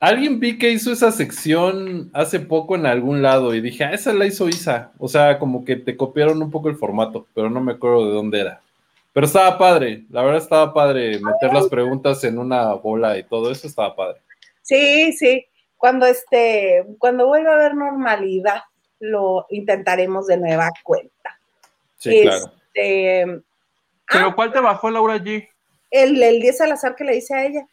[0.00, 4.12] Alguien vi que hizo esa sección hace poco en algún lado y dije, ah, esa
[4.12, 4.92] la hizo Isa.
[4.98, 8.12] O sea, como que te copiaron un poco el formato, pero no me acuerdo de
[8.12, 8.60] dónde era.
[9.14, 13.50] Pero estaba padre, la verdad estaba padre meter las preguntas en una bola y todo
[13.50, 14.20] eso estaba padre.
[14.60, 15.46] Sí, sí.
[15.78, 18.60] Cuando este, cuando vuelva a haber normalidad,
[19.00, 21.40] lo intentaremos de nueva cuenta.
[21.96, 22.52] Sí, claro.
[24.10, 25.48] ¿Pero cuál te bajó Laura G?
[25.90, 27.66] el, el 10 al azar que le hice a ella.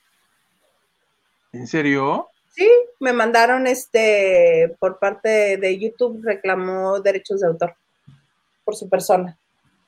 [1.53, 2.29] ¿En serio?
[2.49, 2.69] Sí,
[2.99, 7.75] me mandaron este por parte de YouTube, reclamó derechos de autor
[8.65, 9.37] por su persona,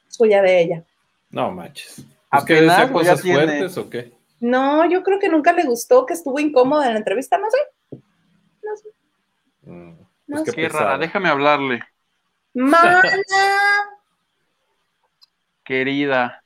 [0.10, 0.84] suya de ella.
[1.32, 2.06] No manches.
[2.32, 4.14] ¿Es Apenas, que decía cosas fuertes o qué?
[4.40, 7.58] No, yo creo que nunca le gustó, que estuvo incómoda en la entrevista, no sé.
[8.64, 8.90] No sé.
[9.62, 9.94] Mm,
[10.28, 10.54] No pues sé.
[10.54, 11.80] qué rara, déjame hablarle.
[12.56, 13.02] Mana,
[15.66, 16.44] Querida.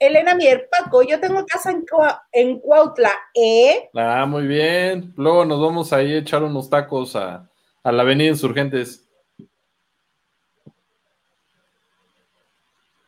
[0.00, 3.90] Elena Mier Paco, yo tengo casa en, Cua- en Cuautla, ¿eh?
[3.94, 5.12] Ah, muy bien.
[5.16, 7.50] Luego nos vamos ahí a echar unos tacos a,
[7.82, 9.08] a la Avenida Insurgentes.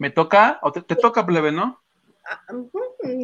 [0.01, 0.59] ¿Me toca?
[0.63, 1.81] ¿O te, te toca, plebe, no?
[2.25, 2.81] Ah, ujú,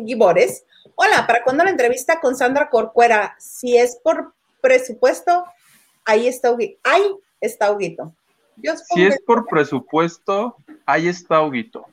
[0.07, 0.65] Gibores.
[0.95, 3.35] Hola, ¿para cuándo la entrevista con Sandra Corcuera?
[3.39, 5.45] Si es por presupuesto,
[6.05, 6.79] ahí está Huguito.
[6.85, 7.05] Ahí
[7.41, 8.15] está Huguito.
[8.95, 11.87] Si es por presupuesto, ahí está Huguito.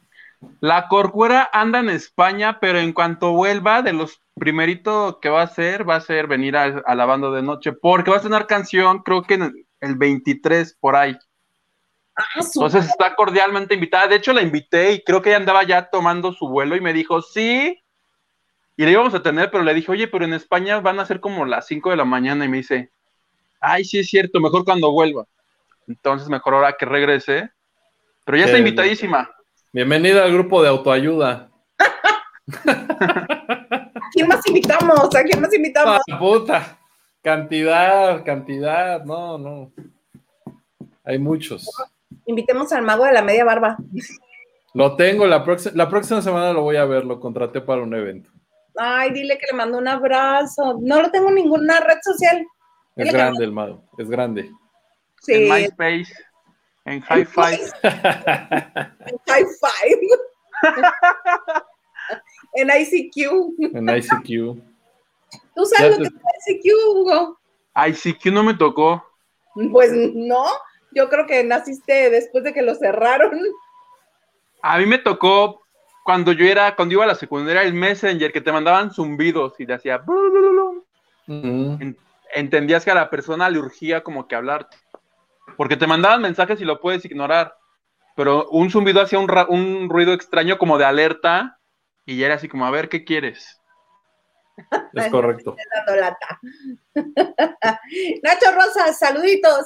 [0.59, 5.45] La Corcuera anda en España, pero en cuanto vuelva, de los primeritos que va a
[5.45, 8.45] hacer, va a ser venir a, a la banda de noche, porque va a tener
[8.45, 11.17] canción, creo que en el 23 por ahí.
[12.15, 14.07] Ah, Entonces está cordialmente invitada.
[14.07, 16.93] De hecho, la invité y creo que ella andaba ya tomando su vuelo y me
[16.93, 17.79] dijo, sí.
[18.75, 21.19] Y le íbamos a tener, pero le dije, oye, pero en España van a ser
[21.19, 22.45] como las 5 de la mañana.
[22.45, 22.91] Y me dice,
[23.59, 25.25] ay, sí es cierto, mejor cuando vuelva.
[25.87, 27.49] Entonces, mejor ahora que regrese.
[28.25, 29.29] Pero ya está Eh, invitadísima.
[29.71, 31.49] Bienvenida al grupo de autoayuda.
[32.65, 35.15] ¿A quién más invitamos?
[35.15, 35.99] ¿A quién más invitamos?
[36.11, 36.77] Ah, puta.
[37.21, 39.03] Cantidad, cantidad.
[39.03, 39.71] No, no.
[41.03, 41.69] Hay muchos.
[42.25, 43.77] Invitemos al mago de la media barba.
[44.73, 47.93] Lo tengo, la, próxima la próxima semana lo voy a ver, lo contraté para un
[47.93, 48.29] evento.
[48.75, 50.79] Ay, dile que le mando un abrazo.
[50.81, 52.45] No lo tengo en ninguna red social.
[52.95, 54.51] Es Dile grande el mago, es grande.
[55.23, 56.13] Sí, En MySpace,
[56.85, 57.55] en Hi-Fi.
[57.85, 60.07] en High Five.
[62.53, 63.75] en ICQ.
[63.75, 64.61] En ICQ.
[65.55, 67.39] ¿Tú sabes Ya lo te- que es ICQ, Hugo?
[68.21, 69.03] Que no me tocó.
[69.71, 70.45] Pues no.
[70.91, 73.39] Yo creo que naciste después de que lo cerraron.
[74.61, 75.61] A mí me tocó
[76.03, 79.65] cuando yo era, cuando iba a la secundaria, el Messenger, que te mandaban zumbidos y
[79.65, 80.03] te hacía...
[81.27, 81.79] Ujú.
[82.35, 84.75] Entendías que a la persona le urgía como que hablarte.
[85.57, 87.55] Porque te mandaban mensajes y lo puedes ignorar.
[88.15, 91.59] Pero un zumbido hacía un, ruido extraño como de alerta
[92.05, 93.59] y ya era así como, a ver, ¿qué quieres?
[94.93, 95.55] Es correcto.
[96.95, 99.65] Nacho Rosas, saluditos.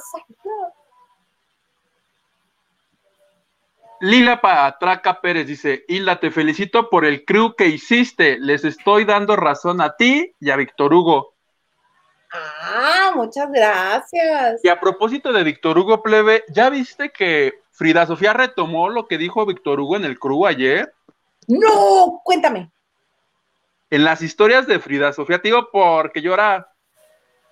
[4.00, 8.38] Lila Patraca Pérez dice, Hilda, te felicito por el crew que hiciste.
[8.38, 11.34] Les estoy dando razón a ti y a Víctor Hugo.
[12.32, 14.60] Ah, muchas gracias.
[14.62, 19.18] Y a propósito de Víctor Hugo Plebe, ¿ya viste que Frida Sofía retomó lo que
[19.18, 20.92] dijo Víctor Hugo en el crew ayer?
[21.46, 22.70] No, cuéntame.
[23.90, 26.70] En las historias de Frida Sofía, te digo porque yo ahora,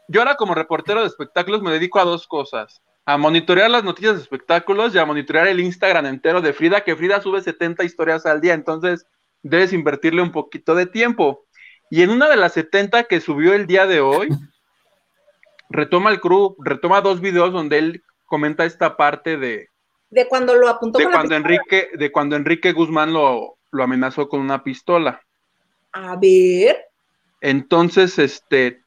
[0.09, 2.83] yo ahora como reportero de espectáculos me dedico a dos cosas.
[3.07, 6.97] A monitorear las noticias de espectáculos y a monitorear el Instagram entero de Frida, que
[6.97, 9.07] Frida sube 70 historias al día, entonces
[9.43, 11.47] debes invertirle un poquito de tiempo.
[11.89, 14.29] Y en una de las 70 que subió el día de hoy,
[15.71, 19.69] retoma el crew, retoma dos videos donde él comenta esta parte de,
[20.11, 21.55] De cuando lo apuntó de con cuando pistola.
[21.55, 25.23] Enrique, de cuando Enrique Guzmán lo, lo amenazó con una pistola.
[25.93, 26.87] A ver.
[27.41, 28.83] Entonces, este,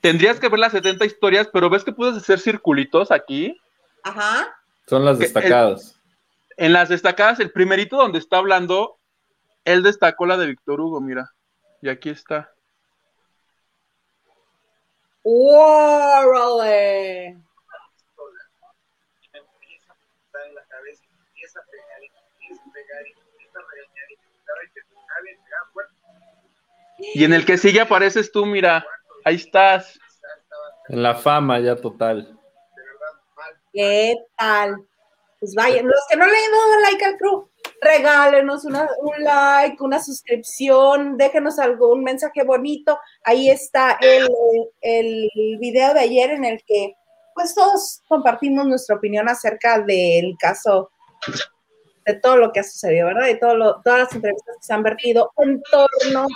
[0.00, 3.56] tendrías que ver las 70 historias, pero ves que puedes hacer circulitos aquí.
[4.02, 4.54] Ajá.
[4.86, 6.00] Son las destacadas.
[6.56, 8.98] En las destacadas, el primerito donde está hablando,
[9.64, 11.30] él destacó la de Víctor Hugo, mira.
[11.80, 12.53] Y aquí está.
[15.26, 16.24] ¡Órale!
[20.46, 23.20] en la cabeza, y me empieza a pegar, y me empieza a pegar, y me
[23.30, 25.94] empieza a regañar, y me estaba y te pegaba, y te pegaba fuerte,
[27.14, 28.86] Y en el que sigue apareces tú, mira.
[29.24, 29.98] Ahí estás.
[30.88, 32.38] En la fama ya total.
[33.72, 34.86] ¿Qué tal?
[35.40, 37.48] Pues vayan, los que no le han dado like al crew,
[37.84, 42.98] regálenos una- un like, una suscripción, déjenos algún mensaje bonito.
[43.24, 44.28] Ahí está el,
[44.80, 45.28] el
[45.60, 46.94] video de ayer en el que
[47.34, 50.90] pues todos compartimos nuestra opinión acerca del caso,
[52.06, 53.26] de todo lo que ha sucedido, ¿verdad?
[53.26, 56.26] De todo lo- todas las entrevistas que se han vertido en torno.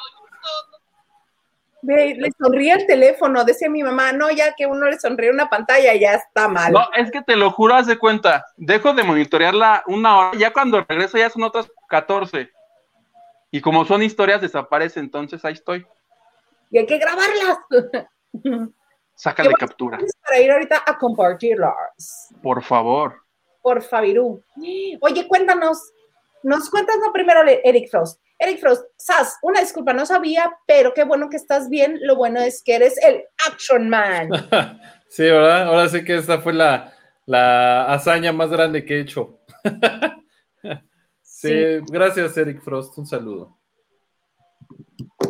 [1.88, 5.48] Ve, le sonríe el teléfono, decía mi mamá, no, ya que uno le sonríe una
[5.48, 6.70] pantalla, ya está mal.
[6.70, 8.44] No, es que te lo juro, haz de cuenta.
[8.58, 10.38] Dejo de monitorearla una hora.
[10.38, 12.50] Ya cuando regreso ya son otras 14.
[13.50, 15.00] Y como son historias, desaparece.
[15.00, 15.86] Entonces ahí estoy.
[16.70, 17.58] y hay que grabarlas
[19.14, 22.28] Sácale Qué captura, para ir ahorita a compartirlas.
[22.42, 23.22] por favor.
[23.62, 24.42] Por Favirú.
[25.00, 25.90] Oye, cuéntanos,
[26.42, 28.20] nos cuentas no primero Eric Frost.
[28.38, 31.98] Eric Frost, Sas, una disculpa, no sabía, pero qué bueno que estás bien.
[32.02, 34.30] Lo bueno es que eres el Action Man.
[35.10, 35.68] Sí, ¿verdad?
[35.68, 36.92] Ahora sí que esta fue la,
[37.24, 39.40] la hazaña más grande que he hecho.
[41.40, 42.98] Sí, gracias, Eric Frost.
[42.98, 43.56] Un saludo.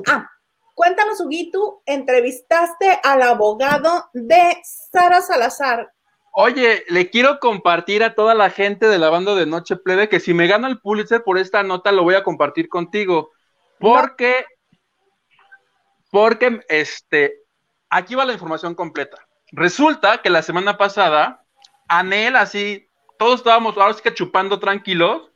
[0.07, 0.27] Ah,
[0.75, 5.93] cuéntanos, Huguito, entrevistaste al abogado de Sara Salazar.
[6.33, 10.20] Oye, le quiero compartir a toda la gente de la banda de Noche Plebe que
[10.20, 13.31] si me gano el Pulitzer por esta nota lo voy a compartir contigo.
[13.79, 14.45] Porque,
[16.11, 17.35] porque, este,
[17.91, 19.18] aquí va la información completa.
[19.53, 21.45] Resulta que la semana pasada,
[21.89, 25.31] Anel, así, todos estábamos ahora sí que chupando tranquilos,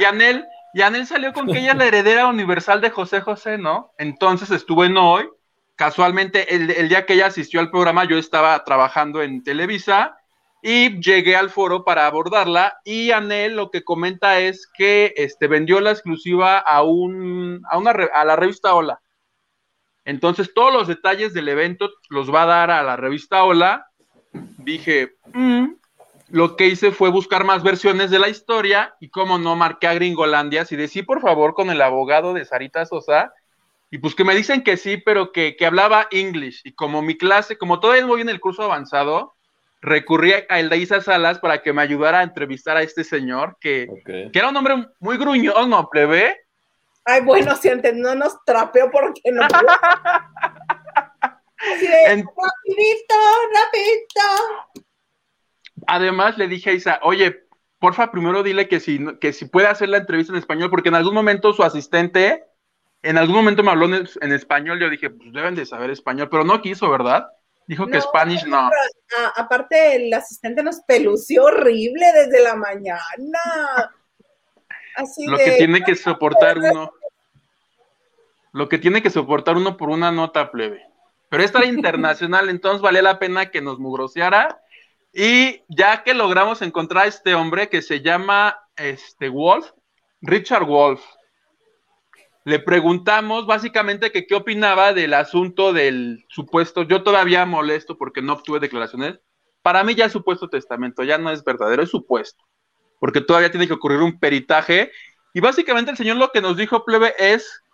[0.00, 3.56] y Anel, y Anel salió con que ella es la heredera universal de José José,
[3.58, 3.92] ¿no?
[3.98, 5.28] Entonces estuvo en hoy,
[5.76, 10.16] casualmente el, día que ella asistió al programa yo estaba trabajando en Televisa
[10.62, 15.80] Y llegué al foro para abordarla y Anel lo que comenta es que este, vendió
[15.80, 19.00] la exclusiva a, un, a, una, a la revista Hola.
[20.04, 23.86] Entonces todos los detalles del evento los va a dar a la revista Hola.
[24.32, 25.66] Dije, mm",
[26.30, 29.94] lo que hice fue buscar más versiones de la historia y como no marqué a
[29.94, 33.32] Gringolandia, y decía, por favor con el abogado de Sarita Sosa
[33.90, 37.16] y pues que me dicen que sí, pero que, que hablaba English y como mi
[37.16, 39.34] clase, como todavía voy en el curso avanzado,
[39.80, 44.38] recurrí a Eldaísa Salas para que me ayudara a entrevistar a este señor, que, que
[44.38, 46.36] era un hombre muy gruñón, ¿no, plebe?
[47.04, 49.42] Ay, bueno, si antes no nos trapeó porque no.
[51.58, 53.14] rapidito,
[53.54, 54.84] rapidito.
[55.86, 57.44] Además, le dije a Isa, oye,
[57.78, 60.96] porfa, primero dile que si, que si puede hacer la entrevista en español, porque en
[60.96, 62.44] algún momento su asistente,
[63.06, 66.28] en algún momento me habló en, en español, yo dije, pues deben de saber español,
[66.28, 67.28] pero no quiso, ¿verdad?
[67.66, 68.70] Dijo que Spanish no.
[69.34, 73.00] aparte, el asistente nos pelució horrible desde la mañana.
[74.94, 76.92] Así lo que tiene que soportar uno.
[78.52, 80.84] Lo que tiene que soportar uno por una nota plebe.
[81.28, 84.60] Pero esta era internacional, entonces valía la pena que nos mugroseara.
[85.12, 89.70] Y ya que logramos encontrar a este hombre que se llama este Wolf,
[90.20, 91.02] Richard Wolf,
[92.46, 98.34] le preguntamos básicamente que qué opinaba del asunto del supuesto, yo todavía molesto porque no
[98.34, 99.18] obtuve declaraciones,
[99.62, 102.44] para mí ya es supuesto testamento, ya no es verdadero, es supuesto,
[103.00, 104.92] porque todavía tiene que ocurrir un peritaje,
[105.34, 107.64] y básicamente el señor lo que nos dijo, plebe, es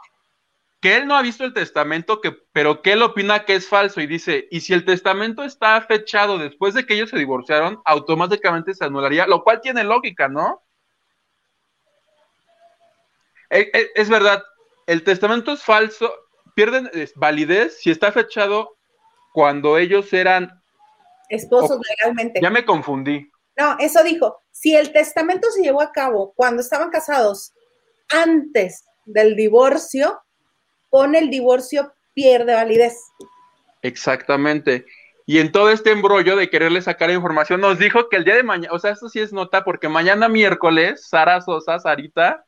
[0.81, 4.01] que él no ha visto el testamento, que, pero que él opina que es falso,
[4.01, 8.73] y dice, y si el testamento está fechado después de que ellos se divorciaron, automáticamente
[8.73, 10.63] se anularía, lo cual tiene lógica, ¿no?
[13.51, 14.43] E, e, es verdad,
[14.87, 16.13] el testamento es falso,
[16.55, 18.77] pierden validez si está fechado
[19.33, 20.63] cuando ellos eran
[21.29, 22.41] esposos legalmente.
[22.43, 23.31] Ya me confundí.
[23.57, 27.53] No, eso dijo, si el testamento se llevó a cabo cuando estaban casados
[28.11, 30.21] antes del divorcio,
[30.91, 32.97] con el divorcio pierde validez.
[33.83, 34.87] Exactamente.
[35.25, 38.43] Y en todo este embrollo de quererle sacar información, nos dijo que el día de
[38.43, 42.45] mañana, o sea, esto sí es nota, porque mañana miércoles, Sara Sosa, Sarita,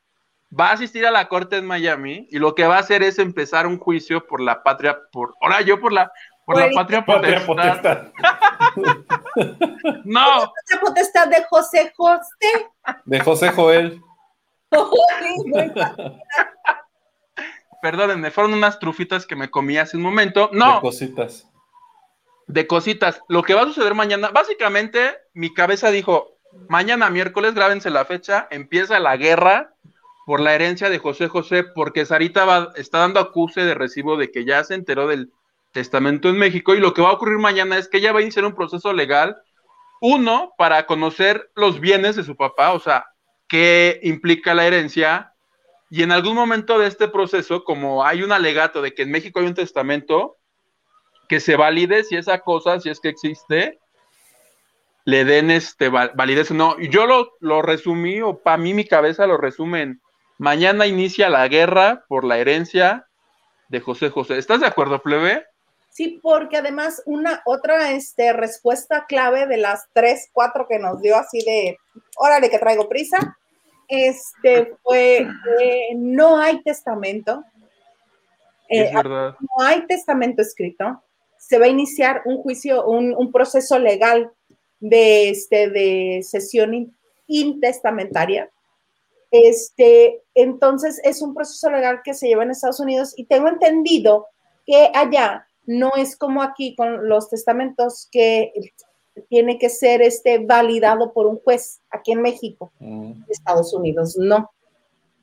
[0.59, 3.19] va a asistir a la corte en Miami y lo que va a hacer es
[3.19, 6.13] empezar un juicio por la patria, por, ahora yo por la,
[6.45, 8.13] por la patria potestad.
[10.05, 10.41] no.
[10.41, 12.69] La patria potestad de José José.
[13.05, 14.01] De José Joel.
[17.83, 20.51] Perdónenme, fueron unas trufitas que me comí hace un momento.
[20.53, 20.77] No.
[20.77, 21.49] De cositas.
[22.47, 23.21] De cositas.
[23.29, 26.39] Lo que va a suceder mañana, básicamente, mi cabeza dijo,
[26.69, 29.75] mañana miércoles, grábense la fecha, empieza la guerra
[30.27, 34.31] por la herencia de José José, porque Sarita va, está dando acuse de recibo de
[34.31, 35.33] que ya se enteró del
[35.73, 38.23] testamento en México y lo que va a ocurrir mañana es que ella va a
[38.23, 39.37] iniciar un proceso legal,
[40.01, 43.07] uno, para conocer los bienes de su papá, o sea,
[43.49, 45.33] qué implica la herencia,
[45.91, 49.41] y en algún momento de este proceso, como hay un alegato de que en México
[49.41, 50.37] hay un testamento,
[51.29, 53.79] que se valide si esa cosa, si es que existe,
[55.05, 56.79] le den este validez o no.
[56.81, 60.01] Yo lo, lo resumí, o para mí mi cabeza lo resume en
[60.39, 63.07] Mañana inicia la guerra por la herencia
[63.69, 64.39] de José José.
[64.39, 65.45] ¿Estás de acuerdo, plebe?
[65.91, 71.17] Sí, porque además una otra este, respuesta clave de las tres, cuatro que nos dio
[71.17, 71.79] así de,
[72.17, 73.37] órale que traigo prisa,
[73.87, 75.29] este fue
[75.59, 77.45] que no hay testamento.
[78.69, 79.37] es eh, verdad.
[79.41, 81.01] No hay testamento escrito.
[81.39, 84.33] Se va a iniciar un juicio, un, un proceso legal
[84.81, 86.93] de, este, de sesión
[87.29, 88.51] intestamentaria
[89.37, 94.29] este, entonces es un proceso legal que se lleva en Estados Unidos y tengo entendido
[94.65, 98.53] que allá no es como aquí con los testamentos que
[99.29, 103.25] tiene que ser este validado por un juez aquí en México, mm.
[103.29, 104.53] Estados Unidos, no.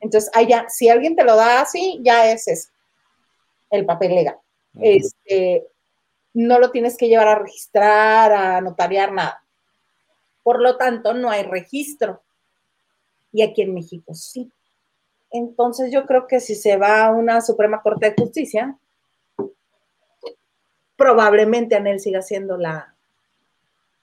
[0.02, 2.70] Entonces allá, si alguien te lo da así, ya es eso,
[3.70, 4.36] el papel legal.
[4.78, 5.66] Este,
[6.34, 9.42] no lo tienes que llevar a registrar, a notariar, nada.
[10.44, 12.24] Por lo tanto, no hay registro
[13.32, 14.52] y aquí en México sí.
[15.32, 18.78] Entonces yo creo que si se va a una Suprema Corte de Justicia,
[20.98, 22.94] probablemente Anel siga siendo la,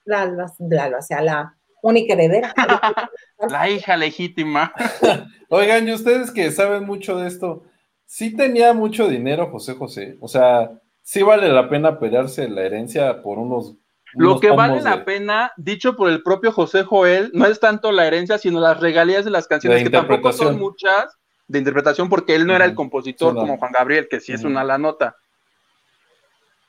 [0.05, 2.53] la, la, sea, la única heredera.
[3.49, 4.73] la hija legítima.
[5.49, 7.63] Oigan, y ustedes que saben mucho de esto,
[8.05, 10.17] sí tenía mucho dinero José José.
[10.19, 10.71] O sea,
[11.03, 13.75] sí vale la pena pelearse la herencia por unos
[14.13, 18.05] lo que vale la pena, dicho por el propio José Joel, no es tanto la
[18.07, 22.45] herencia, sino las regalías de las canciones, que tampoco son muchas de interpretación, porque él
[22.45, 25.15] no era el compositor como Juan Gabriel, que sí es una la nota.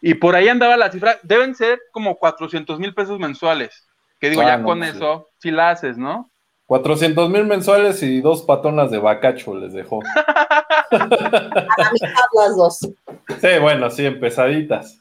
[0.01, 3.87] Y por ahí andaba la cifra, deben ser como 400 mil pesos mensuales.
[4.19, 4.89] Que digo, Ah, ya no, con sí.
[4.89, 6.31] eso, sí la haces, ¿no?
[6.67, 10.01] 400 mil mensuales y dos patonas de bacacho les dejó.
[10.91, 12.79] A la mitad las dos.
[12.79, 15.00] Sí, bueno, sí, empezaditas.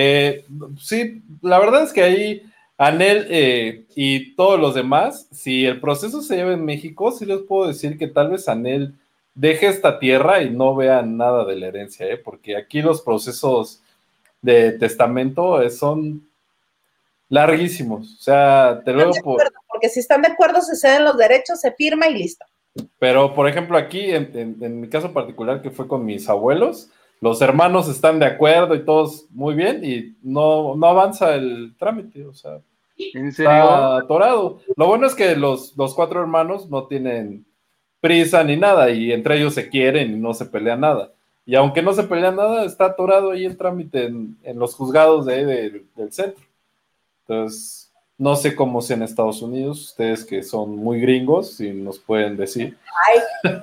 [0.00, 0.44] Eh,
[0.80, 2.42] sí, la verdad es que ahí
[2.76, 7.40] Anel eh, y todos los demás, si el proceso se lleva en México, sí les
[7.40, 8.94] puedo decir que tal vez Anel
[9.34, 12.16] deje esta tierra y no vean nada de la herencia, ¿eh?
[12.16, 13.80] porque aquí los procesos
[14.40, 16.22] de testamento eh, son
[17.28, 18.14] larguísimos.
[18.18, 21.72] O sea, te luego acuerdo, porque si están de acuerdo, se ceden los derechos, se
[21.72, 22.44] firma y listo.
[22.98, 26.90] Pero, por ejemplo, aquí, en, en- en mi caso particular, que fue con mis abuelos,
[27.20, 32.24] los hermanos están de acuerdo y todos muy bien, y no, no avanza el trámite,
[32.26, 32.58] o sea,
[32.96, 33.50] ¿En serio?
[33.50, 34.60] está atorado.
[34.76, 37.44] Lo bueno es que los, los cuatro hermanos no tienen
[38.00, 41.12] prisa ni nada, y entre ellos se quieren y no se pelea nada.
[41.44, 45.24] Y aunque no se pelea nada, está atorado ahí el trámite en, en los juzgados
[45.26, 46.44] de, ahí del- centro.
[47.26, 51.98] Entonces, no sé cómo sea en Estados Unidos, ustedes que son muy gringos, si nos
[51.98, 52.76] pueden decir.
[53.44, 53.54] Ay,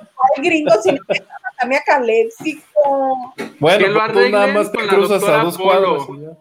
[0.42, 0.98] gringo, si no
[1.66, 3.34] me a caléxico.
[3.58, 6.36] Bueno, lo pues tú nada más te cruzas a dos ya.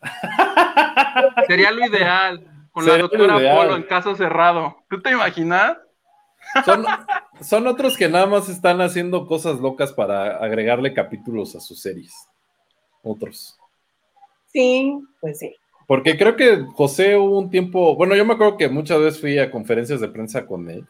[1.46, 2.68] Sería lo ideal.
[2.72, 3.56] Con Sería la lo doctora ideal.
[3.56, 4.76] Polo en caso cerrado.
[4.88, 5.76] ¿Tú te imaginas?
[6.64, 6.84] Son,
[7.40, 12.12] son otros que nada más están haciendo cosas locas para agregarle capítulos a sus series.
[13.02, 13.58] Otros.
[14.46, 15.54] Sí, pues sí.
[15.86, 19.38] Porque creo que José hubo un tiempo, bueno, yo me acuerdo que muchas veces fui
[19.38, 20.86] a conferencias de prensa con él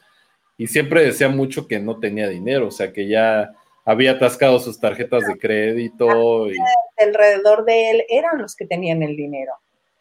[0.56, 3.52] y siempre decía mucho que no tenía dinero, o sea, que ya
[3.88, 6.56] había atascado sus tarjetas de crédito y
[6.98, 9.54] Alrededor de él eran los que tenían el dinero.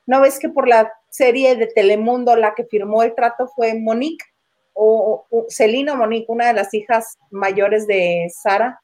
[0.05, 4.25] ¿No ves que por la serie de Telemundo la que firmó el trato fue Monique?
[4.73, 8.81] O, o Celina Monique, una de las hijas mayores de Sara,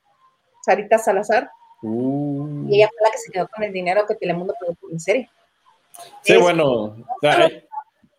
[0.65, 1.51] Sarita Salazar.
[1.81, 2.65] Uh.
[2.69, 4.99] Y ella fue la que se quedó con el dinero que Telemundo pagó por la
[4.99, 5.29] serie.
[6.21, 6.95] Sí, Es- bueno,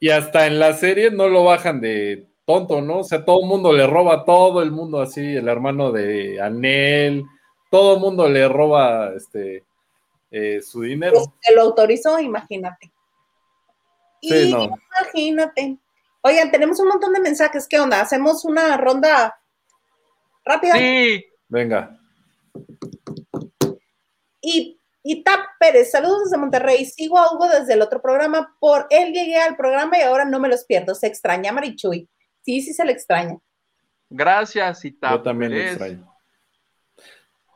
[0.01, 3.01] y hasta en la serie no lo bajan de tonto, ¿no?
[3.01, 7.25] O sea, todo el mundo le roba todo el mundo así, el hermano de Anel,
[7.71, 9.65] todo el mundo le roba este
[10.31, 11.15] eh, su dinero.
[11.15, 12.93] Pues, que lo autorizó, imagínate.
[14.21, 14.65] Sí, no.
[15.01, 15.79] Imagínate.
[16.23, 17.69] Oigan, tenemos un montón de mensajes.
[17.69, 18.01] ¿Qué onda?
[18.01, 19.39] ¿Hacemos una ronda
[20.45, 20.75] rápida?
[20.75, 21.25] Sí.
[21.49, 21.99] Venga.
[24.41, 26.85] Y, y Tap Pérez, saludos desde Monterrey.
[26.85, 28.57] Sigo a Hugo desde el otro programa.
[28.59, 30.95] Por él llegué al programa y ahora no me los pierdo.
[30.95, 32.09] Se extraña Marichuy.
[32.45, 33.39] Sí, sí se le extraña.
[34.11, 35.11] Gracias, Ita.
[35.13, 35.71] Yo también lo Pérez.
[35.73, 36.15] extraño.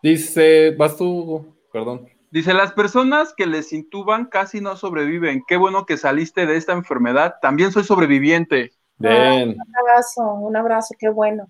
[0.02, 2.08] Dice, vas tú, perdón.
[2.30, 5.42] Dice, las personas que les intuban casi no sobreviven.
[5.46, 7.36] Qué bueno que saliste de esta enfermedad.
[7.40, 8.72] También soy sobreviviente.
[8.96, 11.48] Bien, Un abrazo, un abrazo, qué bueno.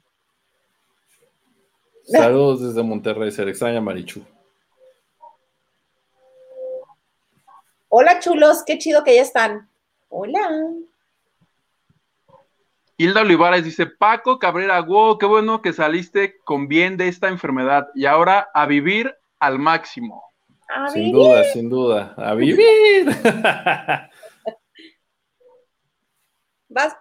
[2.05, 4.22] saludos desde Monterrey, se le extraña Marichu.
[7.89, 9.68] Hola, chulos, qué chido que ya están.
[10.11, 10.49] Hola.
[13.01, 17.86] Hilda Olivares dice, Paco Cabrera, wow, qué bueno que saliste con bien de esta enfermedad.
[17.94, 20.24] Y ahora a vivir al máximo.
[20.68, 22.12] A Sin duda, sin duda.
[22.16, 23.07] A vivir.
[26.68, 26.96] vas.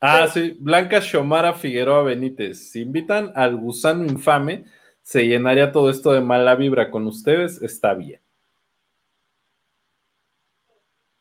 [0.00, 2.70] Ah, sí, Blanca Xiomara Figueroa Benítez.
[2.70, 4.64] Si invitan al gusano infame,
[5.02, 8.20] se llenaría todo esto de mala vibra con ustedes, está bien.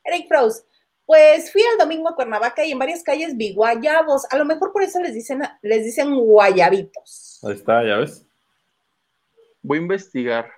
[0.03, 0.70] Eric Frost,
[1.11, 4.25] pues fui el domingo a Cuernavaca y en varias calles vi guayabos.
[4.29, 7.41] A lo mejor por eso les dicen, les dicen guayabitos.
[7.43, 8.25] Ahí está, ya ves.
[9.61, 10.49] Voy a investigar.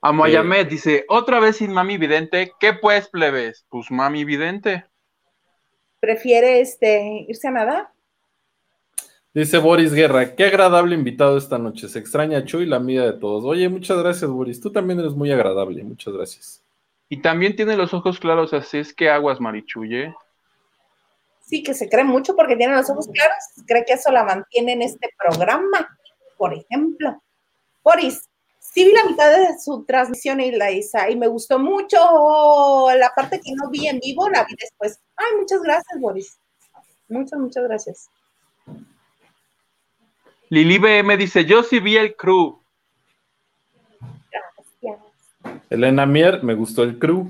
[0.00, 2.50] A Moyamed dice, otra vez sin mami vidente.
[2.58, 3.64] ¿Qué pues, plebes?
[3.68, 4.86] Pues mami vidente.
[6.00, 7.88] ¿Prefiere este, irse a nadar?
[9.32, 11.86] Dice Boris Guerra, qué agradable invitado esta noche.
[11.86, 13.44] Se extraña a Chuy, la amiga de todos.
[13.44, 14.60] Oye, muchas gracias, Boris.
[14.60, 15.84] Tú también eres muy agradable.
[15.84, 16.63] Muchas gracias.
[17.08, 20.14] Y también tiene los ojos claros, así es que aguas, Marichuye.
[21.42, 23.36] Sí, que se cree mucho porque tiene los ojos claros.
[23.66, 25.96] Cree que eso la mantiene en este programa,
[26.38, 27.22] por ejemplo.
[27.82, 28.28] Boris,
[28.58, 33.12] sí vi la mitad de su transmisión y la Isa, y me gustó mucho la
[33.14, 34.98] parte que no vi en vivo, la vi después.
[35.16, 36.38] Ay, muchas gracias, Boris.
[37.08, 38.10] Muchas, muchas gracias.
[40.48, 42.62] Lili BM dice, yo sí vi el crew.
[44.30, 45.00] Gracias.
[45.74, 47.28] Elena Mier, me gustó el crew.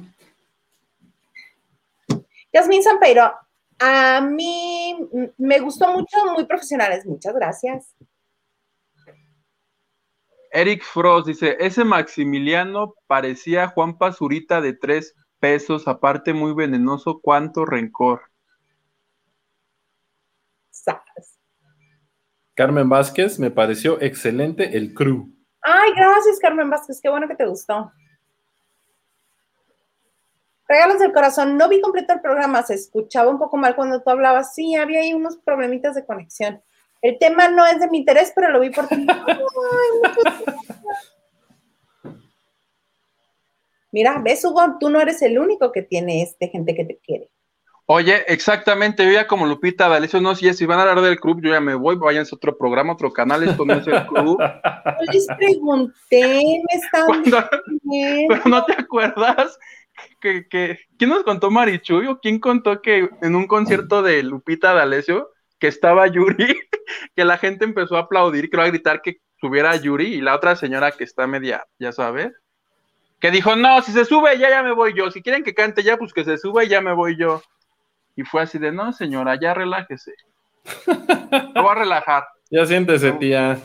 [2.53, 3.33] Yasmín Sampeiro,
[3.81, 4.97] a mí
[5.39, 7.07] me gustó mucho, muy profesionales.
[7.07, 7.95] Muchas gracias.
[10.53, 17.65] Eric Frost dice, ese Maximiliano parecía Juan Pazurita de tres pesos, aparte muy venenoso, cuánto
[17.65, 18.23] rencor.
[20.71, 21.41] Sas.
[22.55, 25.35] Carmen Vázquez, me pareció excelente el crew.
[25.63, 27.01] Ay, gracias, Carmen Vázquez.
[27.03, 27.91] Qué bueno que te gustó.
[30.67, 34.11] Regalos del corazón, no vi completo el programa, se escuchaba un poco mal cuando tú
[34.11, 34.55] hablabas.
[34.55, 36.63] Sí, había ahí unos problemitas de conexión.
[37.03, 39.07] El tema no es de mi interés, pero lo vi por ti.
[43.93, 47.31] Mira, ves, Hugo, tú no eres el único que tiene este gente que te quiere.
[47.87, 51.43] Oye, exactamente, yo ya como Lupita D'Alessio, no sé si van a hablar del club,
[51.43, 54.39] yo ya me voy, váyanse a otro programa, otro canal, esto no es el club.
[54.41, 57.23] Yo les pregunté, me están.
[58.29, 59.59] Pero no te acuerdas
[60.21, 64.75] que, que ¿quién nos contó Marichuy o quién contó que en un concierto de Lupita
[64.75, 66.61] D'Alessio que estaba Yuri,
[67.17, 70.57] que la gente empezó a aplaudir, creo a gritar que subiera Yuri y la otra
[70.57, 72.33] señora que está media, ya sabes,
[73.21, 75.83] que dijo, "No, si se sube ya ya me voy yo, si quieren que cante
[75.83, 77.43] ya pues que se suba y ya me voy yo."
[78.17, 80.13] Y fue así de, "No, señora, ya relájese."
[81.55, 82.25] Lo voy a relajar.
[82.51, 83.59] Ya siéntese, tía.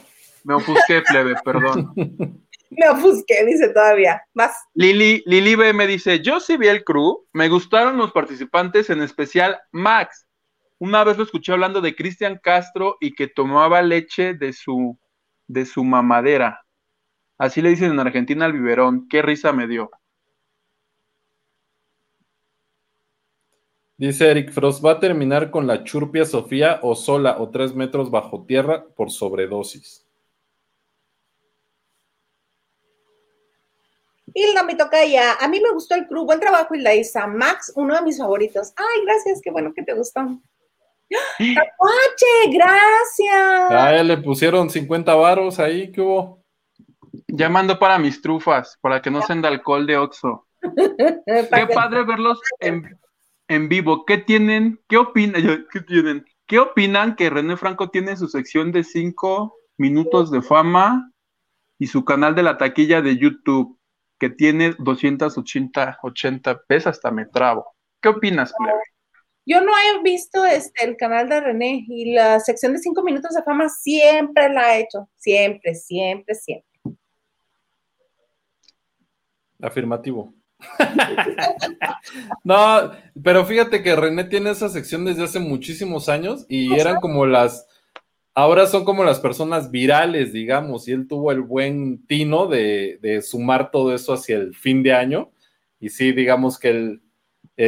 [0.44, 1.94] Me ofusqué, plebe, perdón.
[2.78, 4.22] Me ofusqué, dice todavía.
[4.34, 4.56] Más.
[4.74, 9.02] Lili, Lili B me dice, yo sí vi el crew, me gustaron los participantes, en
[9.02, 10.28] especial Max.
[10.78, 14.98] Una vez lo escuché hablando de Cristian Castro y que tomaba leche de su,
[15.48, 16.62] de su mamadera.
[17.38, 19.08] Así le dicen en Argentina al biberón.
[19.10, 19.90] Qué risa me dio.
[23.98, 28.10] Dice Eric Frost, ¿va a terminar con la churpia Sofía o sola o tres metros
[28.10, 30.09] bajo tierra por sobredosis?
[34.34, 35.34] Hilda me toca ya.
[35.40, 36.26] A mí me gustó el crew.
[36.26, 37.28] Buen trabajo, Hilda Isa.
[37.28, 38.74] Max, uno de mis favoritos.
[38.76, 39.42] Ay, gracias.
[39.42, 40.22] Qué bueno que te gustó.
[41.10, 42.52] ¡Tacuache!
[42.52, 43.72] ¡Gracias!
[43.72, 46.44] A él le pusieron 50 varos ahí, ¿qué hubo?
[47.28, 50.46] Llamando para mis trufas, para que no sean de alcohol de Oxxo.
[51.26, 53.00] Qué padre verlos en,
[53.48, 54.06] en vivo.
[54.06, 54.80] ¿Qué tienen?
[54.88, 55.66] ¿Qué opinan?
[55.72, 56.26] ¿Qué tienen?
[56.46, 61.12] ¿Qué opinan que René Franco tiene su sección de 5 minutos de fama
[61.78, 63.79] y su canal de la taquilla de YouTube
[64.20, 67.66] que tiene 280 80 pesos hasta me trabo?
[68.02, 68.80] ¿Qué opinas, plebe?
[69.46, 73.34] Yo no he visto este, el canal de René y la sección de cinco minutos
[73.34, 75.10] de fama siempre la ha hecho.
[75.16, 76.70] Siempre, siempre, siempre.
[79.60, 80.34] Afirmativo.
[82.44, 82.92] no,
[83.24, 87.66] pero fíjate que René tiene esa sección desde hace muchísimos años y eran como las,
[88.42, 93.72] ahora son como las personas virales, digamos, y él tuvo el buen tino de, sumar
[93.72, 95.32] todo eso hacia el fin de año
[95.80, 97.02] y sí, digamos que él,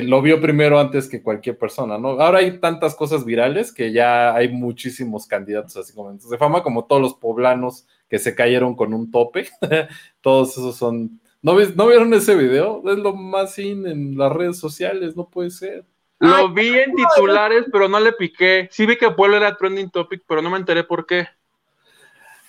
[0.09, 2.09] lo vio primero antes que cualquier persona, ¿no?
[2.21, 6.63] Ahora hay tantas cosas virales que ya hay muchísimos candidatos así como entonces de fama,
[6.63, 9.47] como todos los poblanos que se cayeron con un tope,
[10.21, 12.83] todos esos son ¿No, vis- ¿No vieron ese video?
[12.91, 15.85] Es lo más in en las redes sociales, no puede ser.
[16.21, 18.69] Lo vi en titulares, pero no le piqué.
[18.71, 21.27] Sí vi que Pueblo era trending topic, pero no me enteré por qué.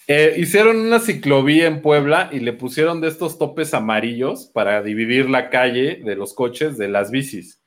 [0.08, 5.30] Eh, hicieron una ciclovía en Puebla y le pusieron de estos topes amarillos para dividir
[5.30, 7.62] la calle de los coches de las bicis.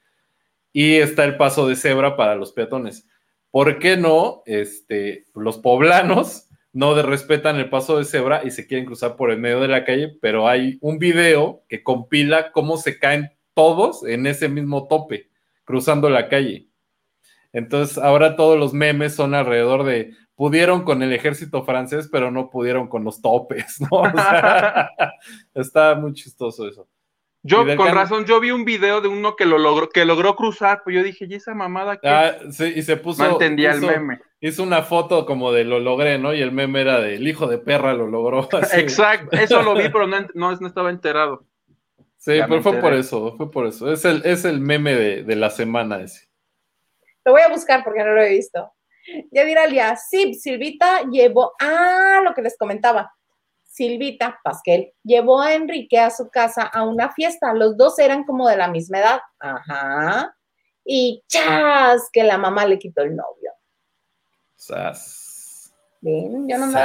[0.73, 3.07] Y está el paso de cebra para los peatones.
[3.49, 4.43] ¿Por qué no?
[4.45, 9.31] Este, los poblanos no de- respetan el paso de cebra y se quieren cruzar por
[9.31, 14.05] el medio de la calle, pero hay un video que compila cómo se caen todos
[14.05, 15.29] en ese mismo tope,
[15.65, 16.69] cruzando la calle.
[17.51, 22.49] Entonces, ahora todos los memes son alrededor de pudieron con el ejército francés, pero no
[22.49, 24.01] pudieron con los topes, ¿no?
[24.01, 24.91] O sea,
[25.53, 26.87] está muy chistoso eso.
[27.47, 30.35] Yo, con can- razón, yo vi un video de uno que lo logró, que logró
[30.35, 32.07] cruzar, pues yo dije, ¿y esa mamada qué?
[32.09, 33.23] Ah, sí, y se puso.
[33.23, 34.19] no entendía el meme.
[34.41, 36.33] Hizo una foto como de lo logré, ¿no?
[36.33, 38.49] Y el meme era del hijo de perra lo logró.
[38.59, 38.79] así.
[38.79, 41.45] Exacto, eso lo vi, pero no, no estaba enterado.
[42.25, 43.91] Sí, Ya pero fue por eso, fue por eso.
[43.91, 46.27] Es el, es el meme de, de la semana ese.
[47.23, 48.73] Lo voy a buscar porque no lo he visto.
[49.29, 53.13] Yadira Alia, sí, Silvita llevó, ah, lo que les comentaba.
[53.63, 57.53] Silvita Pasquel llevó a Enrique a su casa a una fiesta.
[57.53, 59.21] Los dos eran como de la misma edad.
[59.37, 60.35] Ajá.
[60.83, 63.51] Y chas, que la mamá le quitó el novio.
[64.55, 65.75] Sas.
[66.01, 66.79] Ven, yo no me.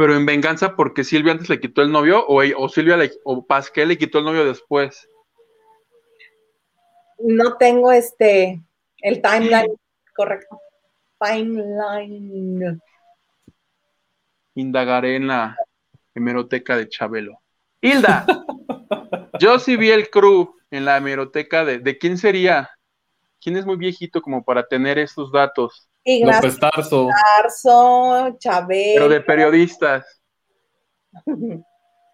[0.00, 3.44] Pero en venganza, porque Silvia antes le quitó el novio, o, o Silvia le, o
[3.44, 5.06] Pasquel le quitó el novio después.
[7.18, 8.62] no tengo este
[9.02, 9.76] el timeline
[10.16, 10.58] correcto.
[11.22, 12.80] Timeline.
[14.54, 15.54] Indagaré en la
[16.14, 17.38] hemeroteca de Chabelo.
[17.82, 18.24] Hilda,
[19.38, 22.70] yo sí vi el crew en la hemeroteca de, ¿de quién sería?
[23.38, 25.89] ¿Quién es muy viejito como para tener estos datos?
[26.04, 27.08] Ignacio López Tarso.
[27.08, 28.94] Tarso, Chabel.
[28.94, 30.22] Pero de periodistas.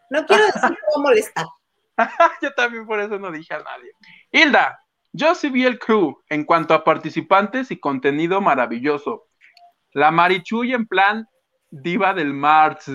[0.08, 1.46] No quiero decir cómo molestar.
[2.40, 3.90] Yo también por eso no dije a nadie.
[4.30, 4.78] Hilda,
[5.12, 9.28] yo sí vi el crew en cuanto a participantes y contenido maravilloso.
[9.92, 11.26] La Marichuy en plan
[11.70, 12.90] diva del Marx.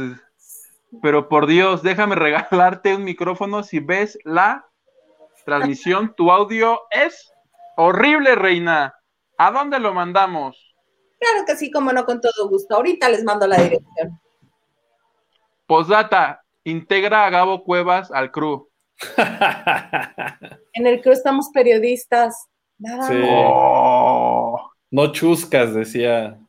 [1.01, 4.68] Pero por Dios, déjame regalarte un micrófono si ves la
[5.45, 6.13] transmisión.
[6.15, 7.34] Tu audio es
[7.76, 8.93] horrible, reina.
[9.38, 10.70] ¿A dónde lo mandamos?
[11.22, 12.76] Claro que sí, como no, con todo gusto.
[12.76, 14.19] Ahorita les mando la dirección.
[15.68, 18.68] Posdata, integra a Gabo Cuevas al crew.
[20.73, 22.48] En el crew estamos periodistas.
[22.80, 23.14] Nada Sí.
[23.14, 23.30] más.
[23.30, 24.72] Oh.
[24.89, 26.39] No chuscas, decía.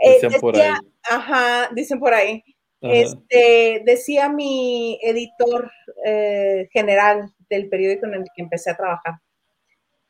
[0.00, 0.72] Eh, Decían por ahí.
[1.08, 2.42] Ajá, dicen por ahí.
[2.82, 2.92] Ajá.
[2.94, 5.70] Este, decía mi editor
[6.04, 9.14] eh, general del periódico en el que empecé a trabajar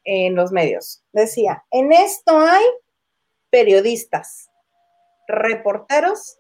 [0.05, 1.03] en los medios.
[1.13, 2.65] Decía, en esto hay
[3.51, 4.51] periodistas,
[5.27, 6.39] reporteros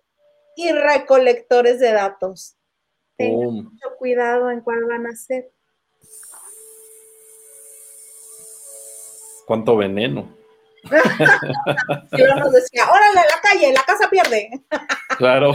[0.56, 2.56] y recolectores de datos.
[3.16, 5.50] Tengan mucho cuidado en cuál van a ser.
[9.46, 10.36] Cuánto veneno.
[12.12, 14.50] Y luego nos decía, órale, la calle, la casa pierde.
[15.18, 15.52] Claro.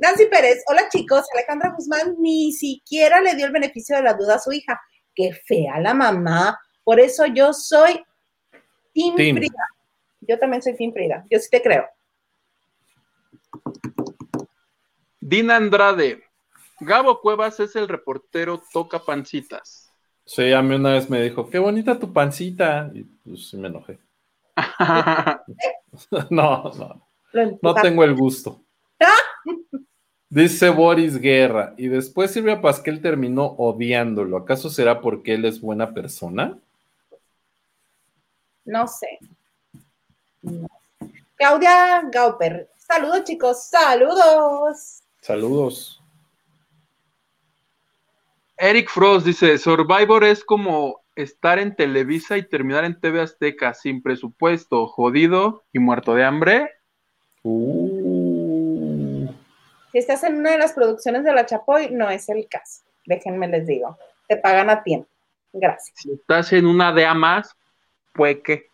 [0.00, 4.36] Nancy Pérez, hola chicos, Alejandra Guzmán ni siquiera le dio el beneficio de la duda
[4.36, 4.80] a su hija.
[5.14, 6.58] Qué fea la mamá.
[6.82, 8.02] Por eso yo soy
[8.94, 9.36] Team, Team.
[9.36, 9.68] Frida.
[10.20, 11.26] Yo también soy Team Frida.
[11.30, 11.84] Yo sí te creo.
[15.20, 16.22] Dina Andrade.
[16.80, 19.90] Gabo Cuevas es el reportero toca pancitas.
[20.24, 22.90] Sí, a mí una vez me dijo, qué bonita tu pancita.
[22.94, 23.98] Y pues sí me enojé.
[26.30, 27.08] No, no,
[27.62, 28.60] no tengo el gusto.
[30.28, 34.36] Dice Boris Guerra, y después Silvia Pasquel terminó odiándolo.
[34.36, 36.58] ¿Acaso será porque él es buena persona?
[38.64, 39.18] No sé.
[41.36, 42.68] Claudia Gauper.
[42.76, 45.02] Saludos chicos, saludos.
[45.20, 46.02] Saludos.
[48.56, 54.02] Eric Frost dice, Survivor es como estar en Televisa y terminar en TV Azteca sin
[54.02, 56.70] presupuesto, jodido y muerto de hambre.
[57.42, 59.28] Uh,
[59.92, 62.82] Si estás en una de las producciones de La Chapoy, no es el caso.
[63.06, 63.98] Déjenme les digo.
[64.28, 65.08] Te pagan a tiempo.
[65.52, 65.96] Gracias.
[65.98, 67.54] Si estás en una de a más,
[68.14, 68.68] pues que.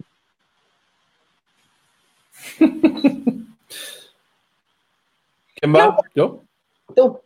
[5.57, 5.97] ¿Quién va?
[6.15, 6.45] ¿Yo?
[6.95, 7.21] Tú.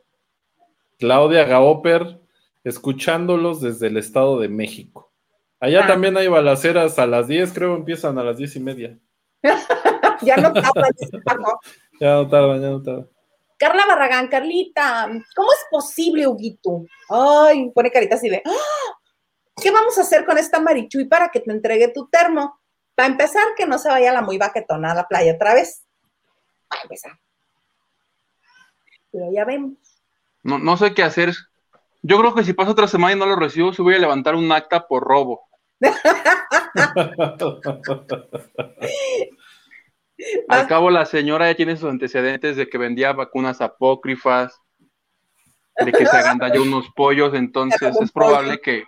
[0.99, 2.21] Claudia Gaoper,
[2.65, 5.13] escuchándolos desde el Estado de México.
[5.61, 5.87] Allá Ah.
[5.87, 8.99] también hay balaceras a las 10, creo, empiezan a las 10 y media.
[10.23, 11.61] Ya no tarda, dice Paco.
[12.01, 13.09] Ya no tardan, ya no tardan.
[13.59, 16.85] Carla Barragán, Carlita, ¿cómo es posible, Huguito?
[17.11, 18.97] Ay, pone carita así de, ¡ah!
[19.61, 22.61] ¿Qué vamos a hacer con esta Marichuy para que te entregue tu termo?
[22.95, 25.85] Para empezar, que no se vaya la muy baquetona a la playa otra vez.
[26.69, 27.13] Para empezar.
[29.11, 29.73] Pero ya vemos.
[30.43, 31.35] No, no sé qué hacer.
[32.03, 34.35] Yo creo que si pasa otra semana y no lo recibo, se voy a levantar
[34.35, 35.49] un acta por robo.
[40.49, 44.61] Al cabo, la señora ya tiene sus antecedentes de que vendía vacunas apócrifas,
[45.85, 48.85] de que se agandalló unos pollos, entonces es probable que,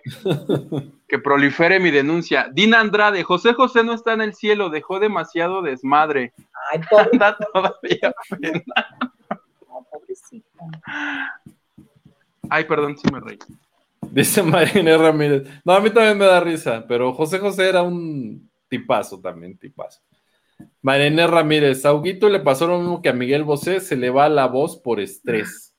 [1.09, 2.49] que prolifere mi denuncia.
[2.53, 6.33] Dina Andrade, José José no está en el cielo, dejó demasiado desmadre.
[6.73, 6.81] Ay,
[7.13, 8.63] Anda todavía pena.
[9.91, 10.47] pobrecito.
[12.49, 13.39] Ay, perdón, sí me reí.
[14.11, 15.49] Dice Marina Ramírez.
[15.65, 20.01] No, a mí también me da risa, pero José José era un tipazo también, tipazo.
[20.81, 24.29] Marina Ramírez, a Huguito le pasó lo mismo que a Miguel Bosé, se le va
[24.29, 25.76] la voz por estrés.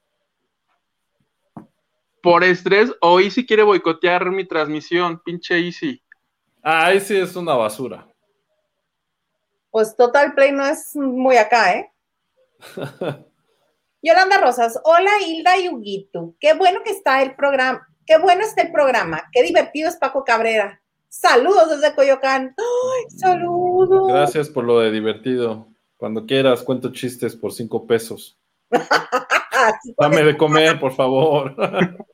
[2.28, 6.04] Por estrés, o Easy quiere boicotear mi transmisión, pinche Easy.
[6.62, 8.06] Ah, sí es una basura.
[9.72, 11.90] Pues Total Play no es muy acá, ¿eh?
[14.02, 16.36] Yolanda Rosas, hola Hilda y Huguito.
[16.38, 17.88] Qué bueno que está el programa.
[18.06, 19.24] Qué bueno está el programa.
[19.32, 20.82] Qué divertido es Paco Cabrera.
[21.08, 22.54] Saludos desde Coyoacán.
[22.58, 24.10] ¡Ay, saludos!
[24.10, 25.70] Gracias por lo de divertido.
[25.96, 28.38] Cuando quieras, cuento chistes por cinco pesos.
[29.66, 31.56] Así con, Dame de comer, por favor.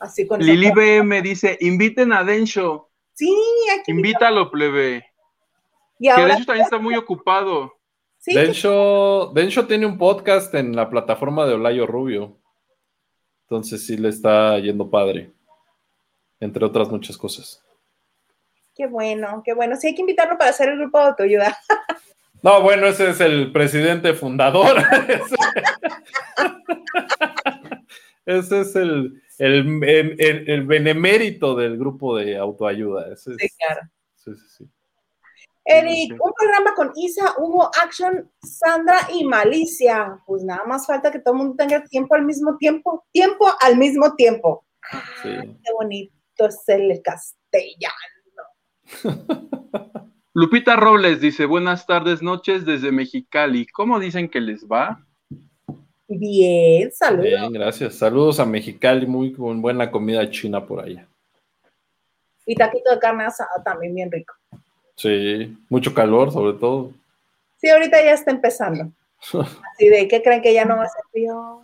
[0.00, 0.70] así con Lili.
[0.70, 3.34] BM dice, inviten a Densho, Sí,
[3.78, 3.90] aquí.
[3.92, 5.04] invítalo, plebe.
[5.98, 7.74] Y Que ahora Densho también está muy ocupado.
[8.18, 12.38] sí, Densho, Densho tiene un podcast en la plataforma de Olayo Rubio.
[13.42, 15.30] Entonces sí le está yendo padre.
[16.40, 17.62] Entre otras muchas cosas.
[18.74, 19.76] qué bueno, qué bueno.
[19.76, 21.58] Sí, hay que invitarlo para hacer el grupo de autoayuda.
[22.42, 24.76] No, bueno, ese es el presidente fundador.
[25.08, 25.36] ese,
[28.26, 29.84] ese es el, el,
[30.18, 33.12] el- el benemérito del grupo de autoayuda.
[33.12, 33.80] Ese es- Sí, claro.
[34.16, 34.68] sí, sí, sí.
[35.64, 40.18] Eric, un programa con Isa, Hugo, Action, Sandra y Malicia.
[40.26, 43.04] Pues nada más falta que todo el mundo tenga tiempo al mismo tiempo.
[43.12, 44.66] Tiempo al mismo tiempo.
[45.22, 45.28] Sí.
[45.30, 47.94] Qué bonito es el castellano.
[50.34, 53.66] Lupita Robles dice, buenas tardes, noches desde Mexicali.
[53.66, 55.04] ¿Cómo dicen que les va?
[56.08, 57.24] Bien, saludos.
[57.26, 57.96] Bien, gracias.
[57.96, 61.06] Saludos a Mexicali, muy con buena comida china por allá.
[62.46, 64.34] Y taquito de carne asada también bien rico.
[64.96, 66.92] Sí, mucho calor sobre todo.
[67.58, 68.90] Sí, ahorita ya está empezando.
[69.74, 71.60] Así de, ¿qué creen que ya no va a ser frío?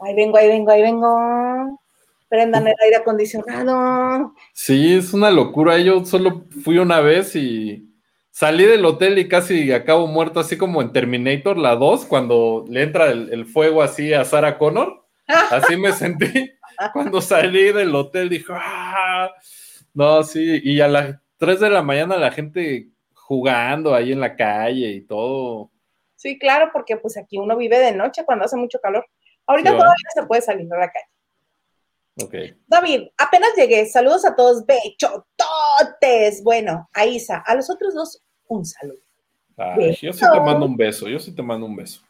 [0.00, 1.80] Ahí vengo, ahí vengo, ahí vengo.
[2.28, 4.34] Prendan el aire acondicionado.
[4.52, 5.78] Sí, es una locura.
[5.78, 7.88] Yo solo fui una vez y
[8.30, 12.82] salí del hotel y casi acabo muerto, así como en Terminator, la 2, cuando le
[12.82, 15.04] entra el, el fuego así a Sarah Connor.
[15.50, 16.52] Así me sentí
[16.94, 18.30] cuando salí del hotel.
[18.30, 19.30] Dijo, ¡ah!
[19.92, 24.34] No, sí, y a las 3 de la mañana la gente jugando ahí en la
[24.36, 25.70] calle y todo.
[26.16, 29.06] Sí, claro, porque pues aquí uno vive de noche cuando hace mucho calor.
[29.46, 31.06] Ahorita Sí, todavía se puede salir a la calle.
[32.66, 33.86] David, apenas llegué.
[33.86, 36.42] Saludos a todos, bechototes.
[36.42, 38.98] Bueno, a Isa, a los otros dos, un saludo.
[39.56, 42.02] Ay, yo sí te mando un beso, yo sí te mando un beso.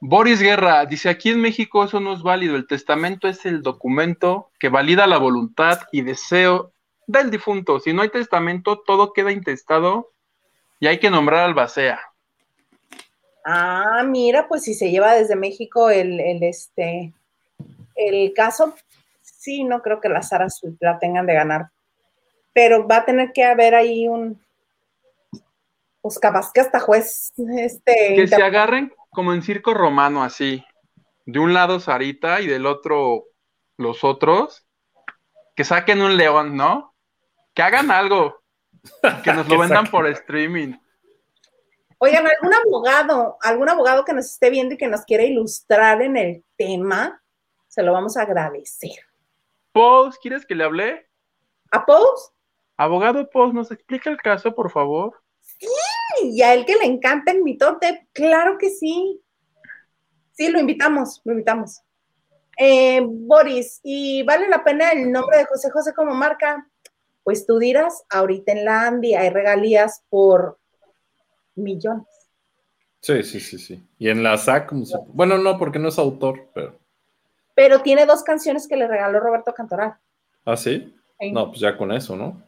[0.00, 2.56] Boris Guerra dice, aquí en México eso no es válido.
[2.56, 6.72] El testamento es el documento que valida la voluntad y deseo
[7.06, 7.78] del difunto.
[7.78, 10.12] Si no hay testamento, todo queda intestado
[10.80, 12.00] y hay que nombrar al bacea.
[13.44, 17.12] Ah, mira, pues si se lleva desde México el, el, este,
[17.94, 18.74] el caso,
[19.20, 21.70] sí, no creo que las aras la tengan de ganar.
[22.52, 24.40] Pero va a tener que haber ahí un,
[26.02, 30.64] pues capaz que hasta juez, este, Que se agarren como en circo romano, así.
[31.24, 33.26] De un lado Sarita y del otro
[33.78, 34.66] los otros.
[35.54, 36.94] Que saquen un león, ¿no?
[37.54, 38.42] Que hagan algo.
[39.22, 40.74] Que nos lo Que vendan por streaming.
[41.98, 46.16] Oigan, algún abogado, algún abogado que nos esté viendo y que nos quiera ilustrar en
[46.16, 47.21] el tema,
[47.72, 48.90] se lo vamos a agradecer.
[49.72, 51.08] Pose, ¿quieres que le hable?
[51.70, 52.32] ¿A Pose?
[52.76, 55.22] Abogado Pose, ¿nos explica el caso, por favor?
[56.22, 59.22] Y a él que le encanta el mitote, claro que sí.
[60.32, 61.80] Sí, lo invitamos, lo invitamos.
[62.58, 66.68] Eh, Boris, ¿y vale la pena el nombre de José José como marca?
[67.22, 70.58] Pues tú dirás, ahorita en la Andy hay regalías por
[71.54, 72.04] millones.
[73.00, 73.82] Sí, sí, sí, sí.
[73.98, 76.78] Y en la SAC, como se- bueno, no, porque no es autor, pero.
[77.62, 79.94] Pero tiene dos canciones que le regaló Roberto Cantoral.
[80.44, 80.92] ¿Ah, sí?
[81.20, 81.30] Sí.
[81.30, 82.42] No, pues ya con eso, ¿no?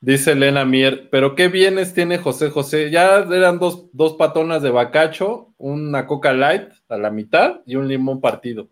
[0.00, 2.90] Dice Elena Mier, pero qué bienes tiene José José.
[2.90, 7.86] Ya eran dos, dos patonas de bacacho, una coca light a la mitad y un
[7.86, 8.68] limón partido.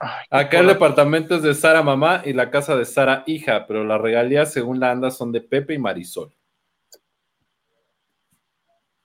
[0.00, 3.84] Ay, Acá el departamento es de Sara mamá y la casa de Sara hija, pero
[3.84, 6.34] las regalías según la anda son de Pepe y Marisol.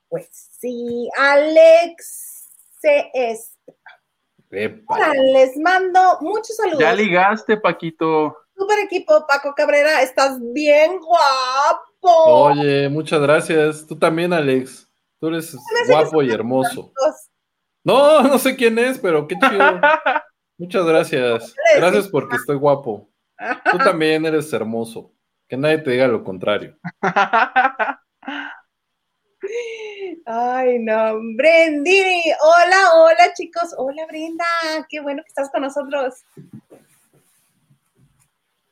[0.10, 0.28] Pues
[0.60, 2.50] sí, Alex
[2.82, 3.53] CS.
[4.54, 4.96] Epa.
[4.96, 6.80] Ahora, les mando muchos saludos.
[6.80, 8.38] Ya ligaste, Paquito.
[8.56, 12.50] Super equipo, Paco Cabrera, estás bien guapo.
[12.50, 13.86] Oye, muchas gracias.
[13.88, 14.90] Tú también, Alex.
[15.20, 15.58] Tú eres
[15.88, 16.92] guapo y hermoso.
[17.84, 19.80] No, no sé quién es, pero qué chido.
[20.58, 21.56] Muchas gracias.
[21.76, 23.10] Gracias porque estoy guapo.
[23.72, 25.14] Tú también eres hermoso.
[25.50, 26.78] Que nadie te diga lo contrario.
[30.26, 32.24] Ay, no, Brendini.
[32.42, 33.74] Hola, hola, chicos.
[33.78, 34.46] Hola, Brenda.
[34.90, 36.24] Qué bueno que estás con nosotros.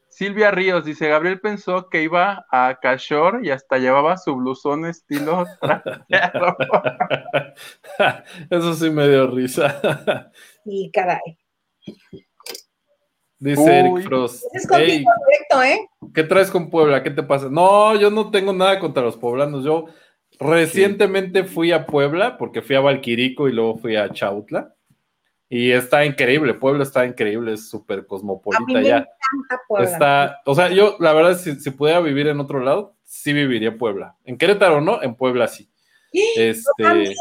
[0.09, 5.45] Silvia Ríos dice, Gabriel pensó que iba a Cashore y hasta llevaba su blusón estilo
[5.59, 6.57] trasero".
[8.49, 10.31] Eso sí me dio risa.
[10.63, 11.39] Y caray.
[11.87, 12.27] Uy.
[13.39, 14.43] Dice Eric Frost.
[14.53, 15.89] Es "Ey, contigo directo, ¿eh?
[16.13, 17.01] ¿Qué traes con Puebla?
[17.01, 17.47] ¿Qué te pasa?
[17.49, 19.63] No, yo no tengo nada contra los poblanos.
[19.65, 19.85] Yo
[20.41, 24.75] recientemente fui a Puebla porque fui a Valquirico y luego fui a Chautla.
[25.47, 28.97] Y está increíble, Puebla está increíble, es súper A mí cosmopolita me ya.
[28.97, 29.89] encanta Puebla.
[29.89, 33.77] Está, o sea, yo la verdad, si, si pudiera vivir en otro lado, sí viviría
[33.77, 34.15] Puebla.
[34.23, 35.69] En Querétaro no, en Puebla sí.
[36.13, 37.15] Este,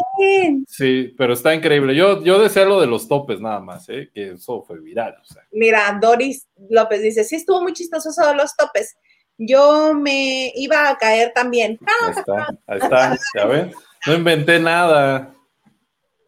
[0.67, 1.95] sí, pero está increíble.
[1.95, 4.11] Yo, yo deseo lo de los topes nada más, ¿eh?
[4.13, 5.17] que eso fue viral.
[5.21, 5.43] O sea.
[5.53, 8.97] Mira, Doris López dice, sí estuvo muy chistoso eso de los topes.
[9.43, 11.79] Yo me iba a caer también.
[12.03, 13.73] Ahí está, ahí está, ya ven.
[14.07, 15.35] No inventé nada.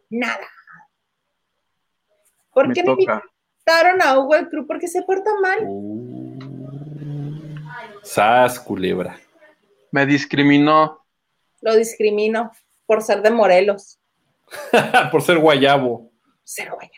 [0.09, 0.47] Nada.
[2.51, 3.23] ¿Por Me qué toca.
[3.65, 4.65] invitaron a Hugo el Club?
[4.65, 5.59] Porque se porta mal.
[5.61, 6.39] Uh,
[8.01, 9.15] sas, culebra.
[9.91, 11.05] Me discriminó.
[11.61, 12.51] Lo discrimino
[12.87, 13.99] por ser de Morelos.
[15.11, 16.11] Por ser guayabo.
[16.43, 16.89] Ser guaya.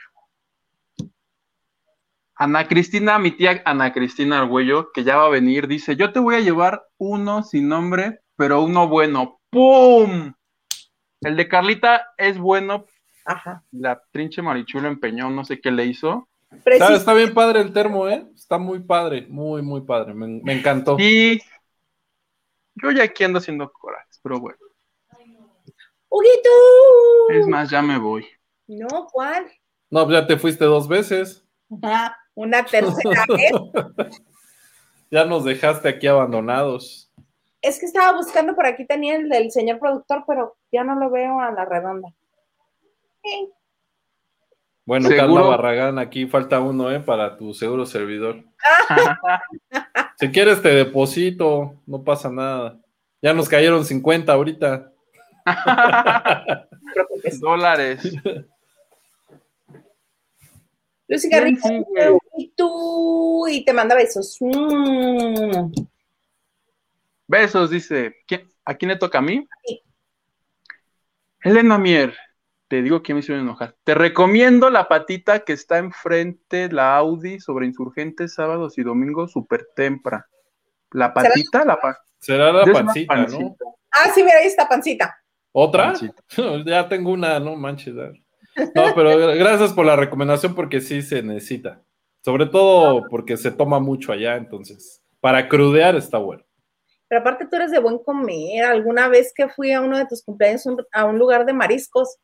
[2.38, 6.20] Ana Cristina, mi tía Ana Cristina Argüello, que ya va a venir, dice, yo te
[6.20, 9.40] voy a llevar uno sin nombre, pero uno bueno.
[9.50, 10.34] ¡Pum!
[11.22, 12.86] El de Carlita es bueno,
[13.26, 13.64] Ajá.
[13.72, 16.28] la trinche Marichulo empeñó, no sé qué le hizo.
[16.66, 18.28] Está, está bien padre el termo, ¿eh?
[18.36, 20.14] Está muy padre, muy, muy padre.
[20.14, 20.98] Me, me encantó.
[21.00, 21.42] Y
[22.76, 24.60] yo ya aquí ando haciendo corajes, pero bueno.
[26.10, 26.50] ¡Huguito!
[27.30, 28.26] Es más, ya me voy.
[28.68, 29.52] No, ¿cuál?
[29.90, 31.46] No, pues ya te fuiste dos veces.
[31.82, 34.22] Ah, una tercera vez.
[35.10, 37.12] Ya nos dejaste aquí abandonados.
[37.62, 41.10] Es que estaba buscando por aquí, tenía el del señor productor, pero ya no lo
[41.10, 42.10] veo a la redonda.
[43.24, 43.50] Eh,
[44.86, 45.34] Bueno, ¿Seguro?
[45.34, 47.00] Carla Barragán, aquí falta uno, ¿eh?
[47.00, 48.44] Para tu seguro servidor.
[50.20, 52.80] si quieres te deposito, no pasa nada.
[53.22, 54.92] Ya nos cayeron 50 ahorita.
[57.40, 58.16] Dólares.
[61.08, 61.62] Lucy Garrido,
[62.38, 64.38] y tú, y te manda besos.
[64.40, 65.72] Mm.
[67.28, 68.16] Besos, dice.
[68.28, 69.48] ¿Quién- ¿A quién le toca a mí?
[69.66, 69.82] Sí.
[71.44, 72.16] Elena Mier.
[72.68, 73.76] Te digo que me hicieron enojar.
[73.84, 79.68] Te recomiendo la patita que está enfrente, la Audi, sobre insurgentes, sábados y domingos, super
[79.76, 80.28] tempra.
[80.92, 83.56] La patita, la pa- Será la pancita, ¿no?
[83.92, 85.16] Ah, sí, mira, ahí está pancita.
[85.52, 85.86] ¿Otra?
[85.94, 86.24] pancita.
[86.66, 87.94] ya tengo una, no manches.
[87.94, 88.12] ya.
[88.74, 91.82] No, pero gracias por la recomendación porque sí se necesita.
[92.24, 95.02] Sobre todo porque se toma mucho allá, entonces.
[95.20, 96.44] Para crudear está bueno.
[97.08, 98.66] Pero aparte tú eres de buen comer.
[98.66, 102.18] Alguna vez que fui a uno de tus cumpleaños a un lugar de mariscos,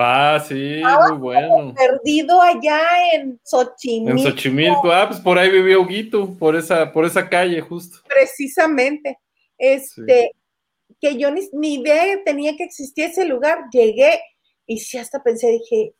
[0.00, 0.80] Ah, sí,
[1.10, 1.74] muy bueno.
[1.74, 2.80] perdido allá
[3.14, 4.16] en Xochimilco.
[4.16, 7.98] En Xochimilco, ah, pues por ahí vivió Huguito, por esa, por esa calle, justo.
[8.06, 9.18] Precisamente.
[9.58, 10.30] Este,
[11.00, 13.64] que yo ni, ni idea tenía que existir ese lugar.
[13.72, 14.20] Llegué
[14.68, 15.94] y sí, hasta pensé, dije,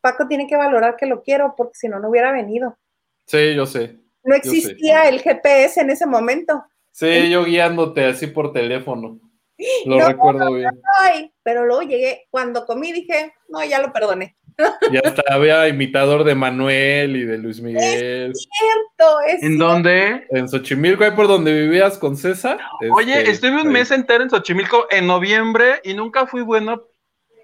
[0.00, 2.78] Paco tiene que valorar que lo quiero porque si no, no hubiera venido.
[3.26, 3.98] Sí, yo sé.
[4.22, 4.38] No sé.
[4.38, 6.62] existía el GPS en ese momento.
[6.92, 9.18] Sí, yo guiándote así por teléfono.
[9.86, 10.70] Lo No, recuerdo bien.
[11.00, 14.36] Ay, pero luego llegué, cuando comí dije, no, ya lo perdoné.
[14.92, 18.32] Y hasta había imitador de Manuel y de Luis Miguel.
[18.34, 20.26] Cierto, es ¿En dónde?
[20.30, 22.58] En Xochimilco, ahí por donde vivías con César.
[22.94, 23.72] Oye, este, estuve un ahí.
[23.72, 26.82] mes entero en Xochimilco en noviembre y nunca fui bueno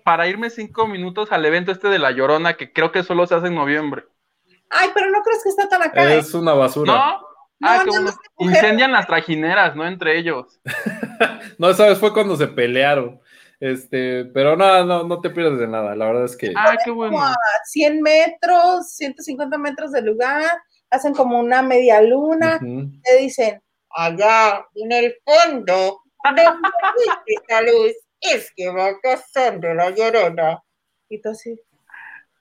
[0.08, 3.34] para irme cinco minutos al evento este de La Llorona, que creo que solo se
[3.34, 4.04] hace en noviembre.
[4.70, 6.02] Ay, pero no crees que está tan acá.
[6.14, 6.16] ¿eh?
[6.16, 6.94] Es una basura.
[6.94, 7.20] ¿No?
[7.20, 7.28] No,
[7.68, 8.14] Ah, no, mujer.
[8.38, 9.86] Incendian las trajineras, ¿no?
[9.86, 10.60] Entre ellos.
[11.58, 13.20] No, esa vez fue cuando se pelearon.
[13.60, 15.94] Este, pero no, no, no te pierdes de nada.
[15.94, 17.12] La verdad es que Ah, qué bueno.
[17.12, 20.42] Como a 100 metros, 150 metros del lugar,
[20.88, 23.60] hacen como una media luna, te dicen,
[23.90, 30.62] allá en el fondo, viste esa luz, es que va pasando la llorona.
[31.08, 31.58] Y tú así,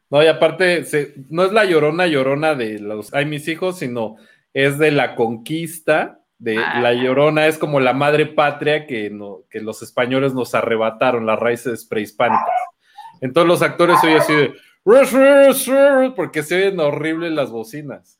[0.09, 4.15] No, y aparte, se- no es la llorona llorona de los hay mis hijos, sino
[4.53, 6.19] es de la conquista.
[6.39, 6.79] De Ah.
[6.81, 11.39] la llorona es como la madre patria que, no, que los españoles nos arrebataron, las
[11.39, 12.45] raíces prehispánicas.
[13.21, 14.53] Entonces los actores hoy así de
[16.15, 18.16] porque se ven horribles las bocinas.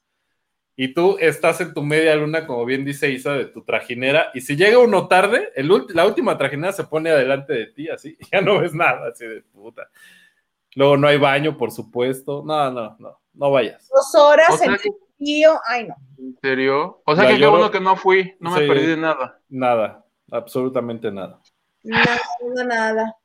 [0.80, 4.41] Y tú estás en tu media luna, como bien dice Isa, de tu trajinera, y
[4.41, 8.26] si llega uno tarde, el la última trajinera se pone adelante de ti, así, y
[8.32, 9.90] ya no ves nada, así de puta.
[10.76, 12.44] Luego no hay baño, por supuesto.
[12.45, 13.90] No, no, no, no vayas.
[13.91, 14.78] dos horas O sea en
[15.18, 15.95] frío, ay no.
[16.20, 17.02] ¿En serio?
[17.06, 19.40] O sea La que qué lloro- bueno que no fui, no me perdí de nada.
[19.49, 21.41] Nada, absolutamente nada.
[21.82, 22.20] Nada,
[22.66, 23.16] nada.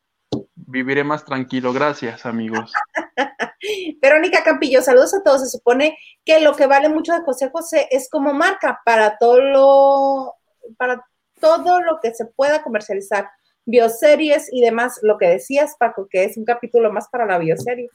[0.72, 2.72] Viviré más tranquilo, gracias, amigos.
[4.00, 5.42] Verónica Campillo, saludos a todos.
[5.42, 9.42] Se supone que lo que vale mucho de José José es como marca para todo
[9.42, 10.34] lo,
[10.78, 11.04] para
[11.38, 13.28] todo lo que se pueda comercializar,
[13.66, 14.98] bioseries y demás.
[15.02, 17.90] Lo que decías, Paco, que es un capítulo más para la bioserie.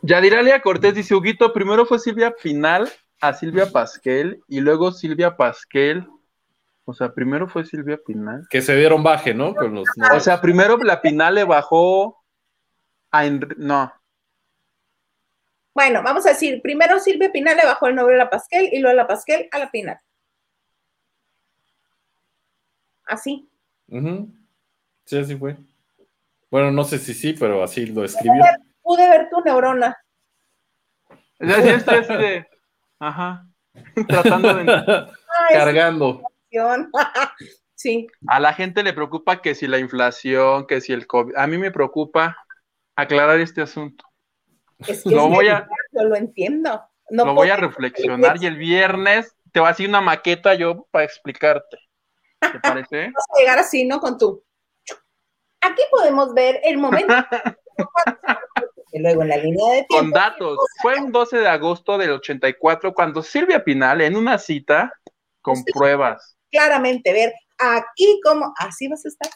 [0.00, 6.08] Yadiralia Cortés dice, Huguito, primero fue Silvia Pinal a Silvia Pasquel y luego Silvia Pasquel.
[6.84, 8.46] O sea, primero fue Silvia Pinal.
[8.50, 9.54] Que se dieron baje, ¿no?
[9.54, 12.22] Con los O sea, primero la Pinal le bajó
[13.10, 13.92] a Enri- No,
[15.74, 18.80] Bueno, vamos a decir, primero Silvia Pinal le bajó el novio a la Pasquel y
[18.80, 20.00] luego la Pasquel a la Pinal.
[23.06, 23.48] Así.
[23.88, 24.28] Ujú.
[25.04, 25.56] Sí, así fue.
[26.50, 28.44] Bueno, no sé si sí, pero así lo escribió.
[28.82, 29.96] Pude ver tu neurona.
[31.38, 32.46] ya, ya de...
[32.98, 33.46] Ajá.
[34.08, 34.70] Tratando de...
[34.72, 36.22] Ay, Cargando.
[37.74, 38.06] sí.
[38.28, 41.36] A la gente le preocupa que si la inflación, que si el COVID.
[41.36, 42.36] A mí me preocupa
[42.96, 44.04] aclarar este asunto.
[44.86, 46.82] Es que Lo voy a- yo lo entiendo.
[47.10, 50.86] No Lo voy a reflexionar y el viernes te voy a hacer una maqueta yo
[50.90, 51.78] para explicarte.
[52.40, 52.96] ¿Te parece?
[53.14, 54.00] Vamos a llegar así, ¿no?
[54.00, 54.42] Con tu.
[55.60, 57.14] Aquí podemos ver el momento.
[59.00, 59.96] luego en la línea de tiempo.
[59.96, 60.58] Con datos.
[60.80, 64.92] Fue un 12 de agosto del 84 cuando Silvia Pinal en una cita
[65.40, 66.31] con pruebas.
[66.52, 69.30] Claramente ver aquí como así vas a estar.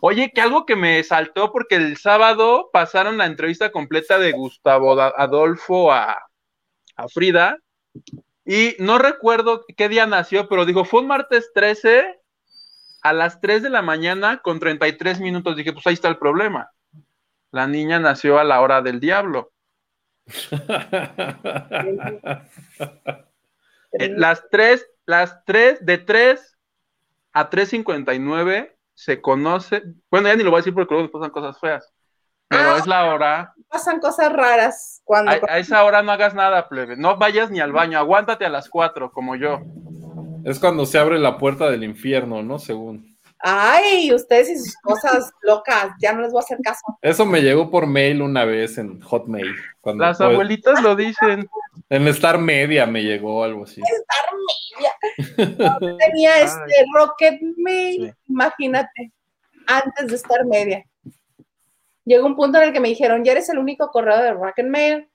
[0.00, 5.00] Oye, que algo que me saltó porque el sábado pasaron la entrevista completa de Gustavo
[5.00, 6.18] Adolfo a,
[6.96, 7.56] a Frida
[8.44, 12.20] y no recuerdo qué día nació, pero dijo, fue un martes 13
[13.02, 15.56] a las 3 de la mañana con 33 minutos.
[15.56, 16.70] Dije, pues ahí está el problema.
[17.50, 19.52] La niña nació a la hora del diablo.
[23.94, 26.56] Eh, las 3, las 3, de 3
[27.32, 31.30] a 3.59 se conoce, bueno, ya ni lo voy a decir porque luego nos pasan
[31.30, 31.92] cosas feas,
[32.48, 32.76] pero Ah.
[32.78, 35.30] es la hora, Pasan cosas raras cuando.
[35.32, 38.50] a, a esa hora no hagas nada, plebe, no vayas ni al baño, aguántate a
[38.50, 39.60] las 4 como yo.
[40.44, 42.58] Es cuando se abre la puerta del infierno, ¿no?
[42.58, 43.16] Según.
[43.38, 46.80] Ay, ustedes y sus cosas locas, ya no les voy a hacer caso.
[47.00, 49.54] Eso me llegó por mail una vez en Hotmail.
[49.80, 51.48] Cuando Las fue- abuelitas lo dicen.
[51.92, 53.82] En Star Media me llegó algo así.
[55.36, 58.32] Tenía este Rocket Mail, Sí.
[58.32, 59.12] imagínate,
[59.66, 60.86] antes de estar media.
[62.06, 64.66] Llegó un punto en el que me dijeron, ya eres el único correo de Rocket
[64.66, 65.10] Mail,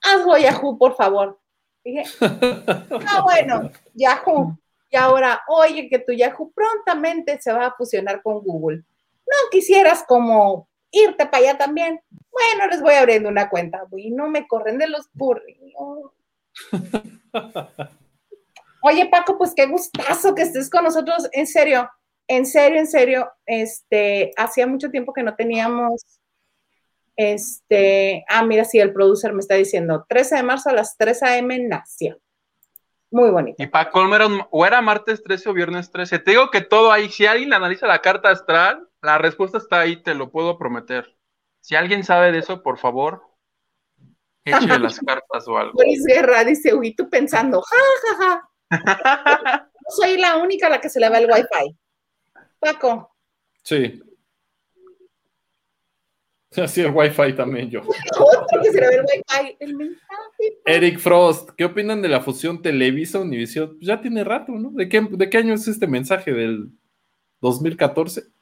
[0.00, 1.40] hazlo a Yahoo, por favor.
[1.82, 4.56] Dije, ah, bueno, Yahoo.
[4.88, 8.76] Y ahora, oye, que tu Yahoo prontamente se va a fusionar con Google.
[9.26, 12.00] No quisieras como irte para allá también.
[12.36, 13.84] Bueno, les voy abriendo una cuenta.
[13.96, 16.12] Y no me corren de los burritos.
[18.82, 21.28] Oye, Paco, pues qué gustazo que estés con nosotros.
[21.32, 21.90] En serio,
[22.28, 23.32] en serio, en serio.
[23.46, 26.04] Este, hacía mucho tiempo que no teníamos.
[27.16, 31.22] Este, ah, mira, sí, el producer me está diciendo 13 de marzo a las 3
[31.22, 31.58] a.m.
[31.60, 32.20] nació.
[33.10, 33.62] Muy bonito.
[33.62, 33.66] Y
[34.26, 36.18] un- o era martes 13 o viernes 13.
[36.18, 39.96] Te digo que todo ahí, si alguien analiza la carta astral, la respuesta está ahí,
[40.02, 41.15] te lo puedo prometer.
[41.66, 43.24] Si alguien sabe de eso, por favor,
[44.44, 45.72] échale las cartas o algo.
[45.72, 49.70] Boris Guerra dice, uy, tú pensando, ja, ja, ja.
[49.74, 51.76] No soy la única a la que se le va el wifi.
[52.60, 53.12] Paco,
[53.64, 54.00] Sí.
[56.56, 57.80] Así el Wi-Fi también yo.
[57.82, 59.56] otro que se le va el wifi.
[59.58, 60.58] El mensaje.
[60.66, 63.70] Eric Frost, ¿qué opinan de la fusión Televisa-Univisión?
[63.76, 64.70] Pues ya tiene rato, ¿no?
[64.70, 66.32] ¿De qué, ¿De qué año es este mensaje?
[66.32, 66.70] ¿Del
[67.40, 68.35] 2014?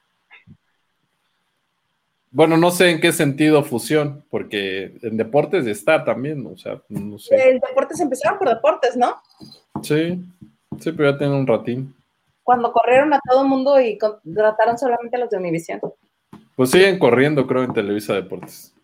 [2.35, 7.17] Bueno, no sé en qué sentido fusión, porque en deportes está también, o sea, no
[7.17, 7.37] sé.
[7.37, 9.23] El deportes empezaron por deportes, ¿no?
[9.83, 10.21] Sí,
[10.81, 11.95] sí, pero ya tiene un ratín.
[12.43, 15.81] Cuando corrieron a todo el mundo y contrataron solamente a los de Univision.
[16.57, 18.75] Pues siguen corriendo, creo, en Televisa Deportes.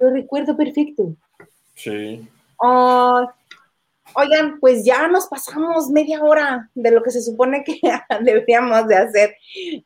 [0.00, 1.14] Lo recuerdo perfecto.
[1.76, 2.28] Sí.
[2.58, 3.26] Ay,
[4.14, 7.80] oigan, pues ya nos pasamos media hora de lo que se supone que
[8.24, 9.36] deberíamos de hacer.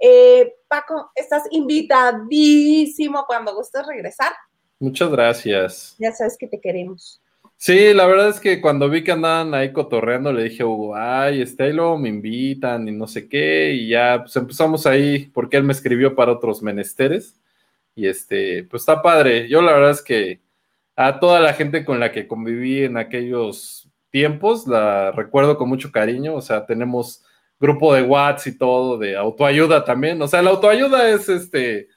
[0.00, 4.32] Eh, Paco, estás invitadísimo cuando gustes regresar.
[4.78, 5.96] Muchas gracias.
[5.98, 7.20] Ya sabes que te queremos.
[7.58, 10.94] Sí, la verdad es que cuando vi que andaban ahí cotorreando, le dije a Hugo,
[10.94, 15.56] ay, este, luego me invitan y no sé qué, y ya pues empezamos ahí, porque
[15.56, 17.40] él me escribió para otros menesteres,
[17.94, 19.48] y este, pues está padre.
[19.48, 20.40] Yo la verdad es que
[20.96, 25.92] a toda la gente con la que conviví en aquellos tiempos, la recuerdo con mucho
[25.92, 27.22] cariño, o sea, tenemos
[27.60, 31.88] grupo de Whats y todo, de autoayuda también, o sea, la autoayuda es este,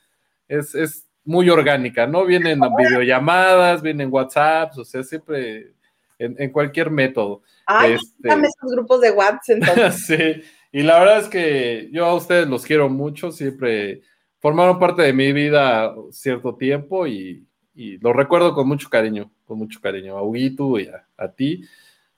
[0.49, 2.25] es, es muy orgánica, ¿no?
[2.25, 5.71] Vienen videollamadas, vienen WhatsApps, o sea, siempre
[6.17, 7.41] en, en cualquier método.
[7.65, 10.05] Ay, Este- dame esos grupos de WhatsApp entonces.
[10.05, 10.41] sí,
[10.73, 14.01] y la verdad es que yo a ustedes los quiero mucho, siempre
[14.39, 19.57] formaron parte de mi vida cierto tiempo y, y los recuerdo con mucho cariño, con
[19.57, 20.17] mucho cariño.
[20.17, 21.63] A Huguito y a, a ti,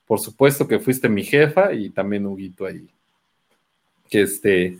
[0.06, 2.88] por supuesto que fuiste mi jefa y también Huguito ahí,
[4.08, 4.78] que este,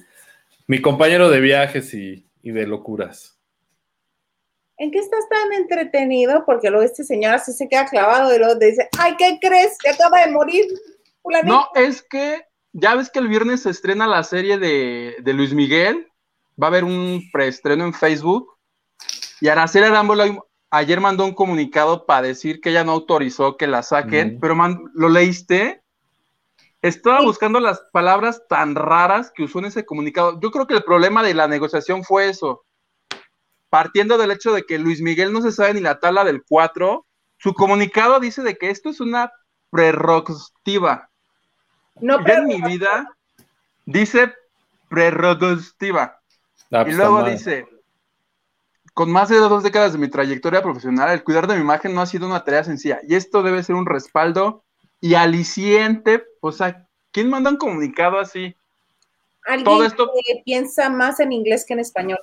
[0.67, 3.39] mi compañero de viajes y, y de locuras.
[4.79, 6.45] ¿En qué estás tan entretenido?
[6.45, 9.77] Porque luego este señor así se queda clavado y luego te dice, ay, ¿qué crees?
[9.81, 10.67] Se acaba de morir.
[11.23, 11.55] fulanito".
[11.55, 12.43] No, es que
[12.73, 16.09] ya ves que el viernes se estrena la serie de, de Luis Miguel.
[16.61, 18.59] Va a haber un preestreno en Facebook.
[19.41, 20.37] Y Araceli Arámbula
[20.73, 24.39] ayer mandó un comunicado para decir que ella no autorizó que la saquen.
[24.41, 25.83] Pero, man, ¿lo leíste?
[26.81, 27.27] Estaba Sí.
[27.27, 30.41] buscando las palabras tan raras que usó en ese comunicado.
[30.41, 32.65] Yo creo que el problema de la negociación fue eso.
[33.69, 37.07] Partiendo del hecho de que Luis Miguel no se sabe ni la tabla del 4,
[37.39, 39.31] su comunicado dice de que esto es una
[39.71, 41.09] prerrogativa.
[42.01, 43.15] No, Yo pero en mi vida
[43.85, 44.33] dice
[44.89, 46.19] prerrogativa.
[46.71, 47.67] Ah, Y pues, luego dice,
[48.95, 52.03] con más de dos décadas de mi trayectoria profesional, el cuidar de mi imagen no
[52.03, 53.01] ha sido una tarea sencilla.
[53.09, 54.65] Y esto debe ser un respaldo
[55.01, 56.25] y aliciente.
[56.41, 58.55] O sea, ¿quién manda un comunicado así?
[59.45, 62.21] alguien todo esto- que piensa más en inglés que en español.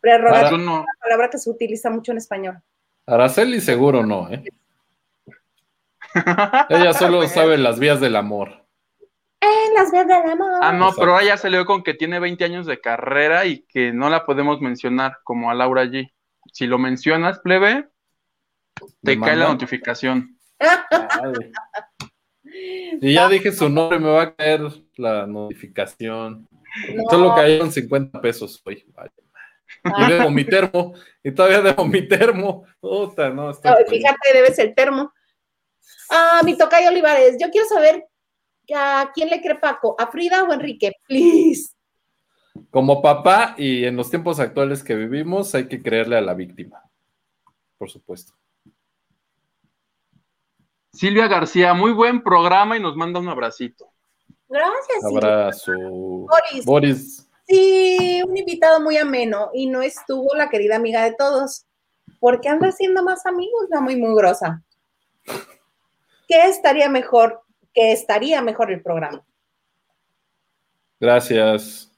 [0.00, 0.56] Prerrogativa no.
[0.56, 2.62] es una palabra que se utiliza mucho en español.
[3.06, 4.44] Araceli seguro no, ¿eh?
[6.68, 8.59] Ella solo sabe las vías del amor.
[9.40, 10.60] En las vías del amor.
[10.62, 11.00] Ah, no, Exacto.
[11.00, 14.60] pero ella salió con que tiene 20 años de carrera y que no la podemos
[14.60, 16.12] mencionar como a Laura G.
[16.52, 17.88] Si lo mencionas, plebe,
[19.02, 20.36] te ¿Me cae la notificación.
[20.58, 21.32] Ay,
[23.00, 24.60] Y ya dije su nombre, me va a caer
[24.96, 26.46] la notificación.
[26.94, 27.02] No.
[27.08, 28.84] Solo cayeron 50 pesos hoy.
[28.94, 29.10] Vale.
[29.84, 30.06] Ah.
[30.06, 30.94] Y debo mi termo.
[31.22, 32.64] Y todavía debo mi termo.
[32.80, 33.90] Puta, no, está No, feliz.
[33.90, 35.12] fíjate, debes el termo.
[36.10, 38.04] Ah, mi tocayo Olivares, yo quiero saber
[38.74, 41.74] a quién le cree Paco, a Frida o a Enrique, please.
[42.70, 46.82] Como papá y en los tiempos actuales que vivimos, hay que creerle a la víctima.
[47.78, 48.34] Por supuesto.
[50.92, 53.90] Silvia García, muy buen programa y nos manda un abracito.
[54.48, 55.04] Gracias.
[55.04, 55.72] Abrazo.
[55.72, 56.64] Boris.
[56.64, 57.30] Boris.
[57.46, 61.66] Sí, un invitado muy ameno y no estuvo la querida amiga de todos.
[62.18, 63.66] ¿Por qué anda haciendo más amigos?
[63.70, 64.62] La muy mugrosa.
[66.28, 67.42] ¿Qué estaría mejor?
[67.74, 69.24] ¿Qué estaría mejor el programa?
[70.98, 71.90] Gracias.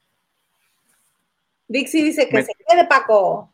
[1.69, 3.53] Dixie dice que Me- se quede Paco.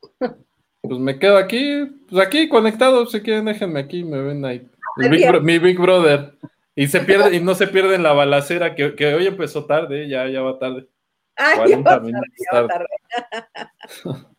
[0.80, 4.68] Pues me quedo aquí, pues aquí conectado, si quieren déjenme aquí, me ven ahí.
[4.96, 5.28] El Big.
[5.28, 6.34] Bro- mi Big Brother.
[6.74, 10.08] Y se pierde, y no se pierde en la balacera, que, que hoy empezó tarde,
[10.08, 10.88] ya, ya va tarde.
[11.36, 12.86] Ay, ya 40 va tarde, minutos ya va tarde.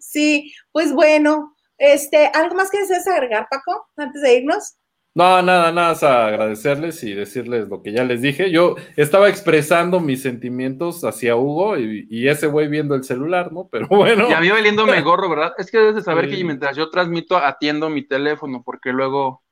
[0.00, 4.76] Sí, pues bueno, este, ¿algo más que desees agregar, Paco, antes de irnos?
[5.14, 8.52] No, nada, nada, es agradecerles y decirles lo que ya les dije.
[8.52, 13.68] Yo estaba expresando mis sentimientos hacia Hugo y, y ese güey viendo el celular, ¿no?
[13.70, 14.28] Pero bueno.
[14.30, 15.54] Y a mí valiéndome gorro, ¿verdad?
[15.58, 16.36] Es que debes de saber Sí.
[16.36, 19.42] que mientras yo transmito, atiendo mi teléfono, porque luego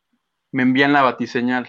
[0.53, 1.69] me envían la batiseñal.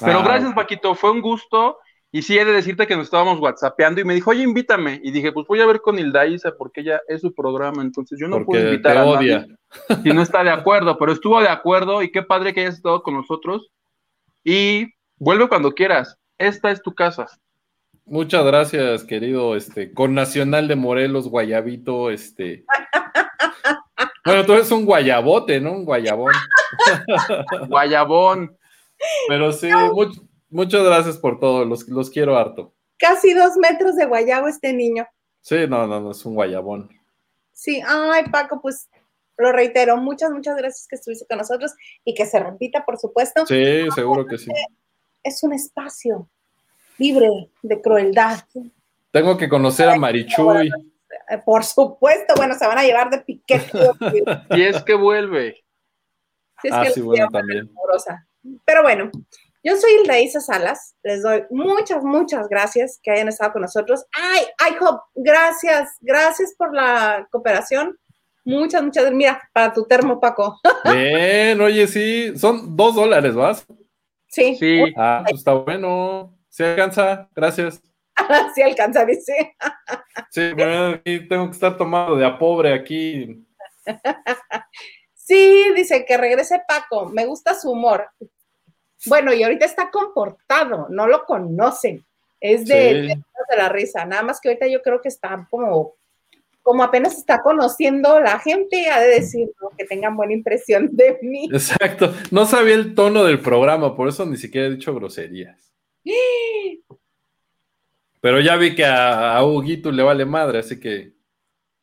[0.00, 1.78] Pero Ah, gracias, Paquito, fue un gusto.
[2.10, 4.98] Y sí, he de decirte que nos estábamos whatsappeando y me dijo, oye, invítame.
[5.04, 8.18] Y dije, pues voy a ver con Hilda Isa porque ella es su programa, entonces
[8.18, 9.38] yo no puedo Porque invitar te a odia.
[9.40, 9.56] nadie
[10.02, 13.02] si no está de acuerdo, pero estuvo de acuerdo y qué padre que hayas estado
[13.02, 13.68] con nosotros.
[14.42, 14.86] Y
[15.18, 16.16] vuelve cuando quieras.
[16.38, 17.26] Esta es tu casa.
[18.06, 22.64] Muchas gracias, querido, este, con Nacional de Morelos, Guayabito, este.
[24.24, 25.72] Bueno, tú eres un guayabote, ¿no?
[25.72, 26.34] Un guayabón.
[27.68, 28.56] Guayabón.
[29.28, 32.72] Pero sí, much- muchas gracias por todo, los, los quiero harto.
[32.98, 35.06] Casi dos metros de guayabo este niño.
[35.40, 36.90] Sí, no, no, no, es un guayabón.
[37.52, 38.88] Sí, ay, Paco, pues
[39.36, 41.72] lo reitero, muchas, muchas gracias que estuviste con nosotros
[42.04, 43.46] y que se repita, por supuesto.
[43.46, 44.50] Sí, seguro que sí.
[45.22, 46.28] Es un espacio
[46.98, 47.28] libre
[47.62, 48.40] de crueldad.
[49.12, 50.68] Tengo que conocer a Marichuy.
[51.30, 53.70] Eh, Por supuesto, bueno, se van a llevar de piquete.
[54.50, 55.64] Y es que vuelve.
[56.60, 57.68] Si es Ah, que sí, bueno, también.
[57.70, 58.26] amorosa.
[58.64, 59.10] Pero bueno,
[59.62, 60.94] yo soy Hilda Isa Salas.
[61.02, 64.04] Les doy muchas, muchas gracias que hayan estado con nosotros.
[64.12, 67.98] Ay, ay, Job, gracias, gracias por la cooperación.
[68.44, 69.12] Muchas, muchas.
[69.12, 70.58] Mira, para tu termo, Paco.
[70.84, 73.66] Bien, oye, sí, son dos dólares, ¿vas?
[74.28, 74.92] Sí, Sí.
[74.96, 76.34] Ah, pues está bueno.
[76.48, 77.80] Se alcanza, gracias.
[78.54, 79.56] sí alcanza, dice.
[80.30, 83.44] Sí, bueno, aquí tengo que estar tomado de a pobre aquí.
[85.28, 87.10] Sí, dice que regrese Paco.
[87.10, 88.08] Me gusta su humor.
[89.06, 92.04] Bueno, y ahorita está comportado, no lo conocen.
[92.40, 92.94] Es de, Sí.
[93.08, 93.14] de,
[93.50, 94.04] de la risa.
[94.04, 95.94] Nada más que ahorita yo creo que está como,
[96.62, 99.70] como apenas está conociendo la gente, ha de decir ¿no?
[99.76, 101.48] que tengan buena impresión de mí.
[101.52, 102.12] Exacto.
[102.30, 105.72] No sabía el tono del programa, por eso ni siquiera he dicho groserías.
[108.20, 111.12] Pero ya vi que a, a Huguito le vale madre, así que.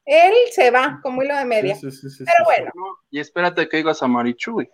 [0.05, 1.75] Él se va como hilo de media.
[1.75, 2.71] Sí, sí, sí, sí, Pero sí, bueno,
[3.09, 4.69] Y espérate que digas a Marichuy.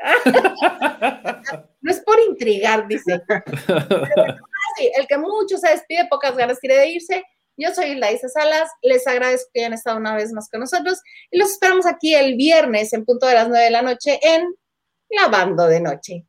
[1.80, 3.22] no es por intrigar, dice.
[4.96, 7.24] El que mucho se despide, pocas ganas tiene de irse.
[7.56, 11.00] Yo soy Laisa Salas, les agradezco que hayan estado una vez más con nosotros
[11.30, 14.54] y los esperamos aquí el viernes en punto de las nueve de la noche en
[15.10, 16.24] Lavando de Noche.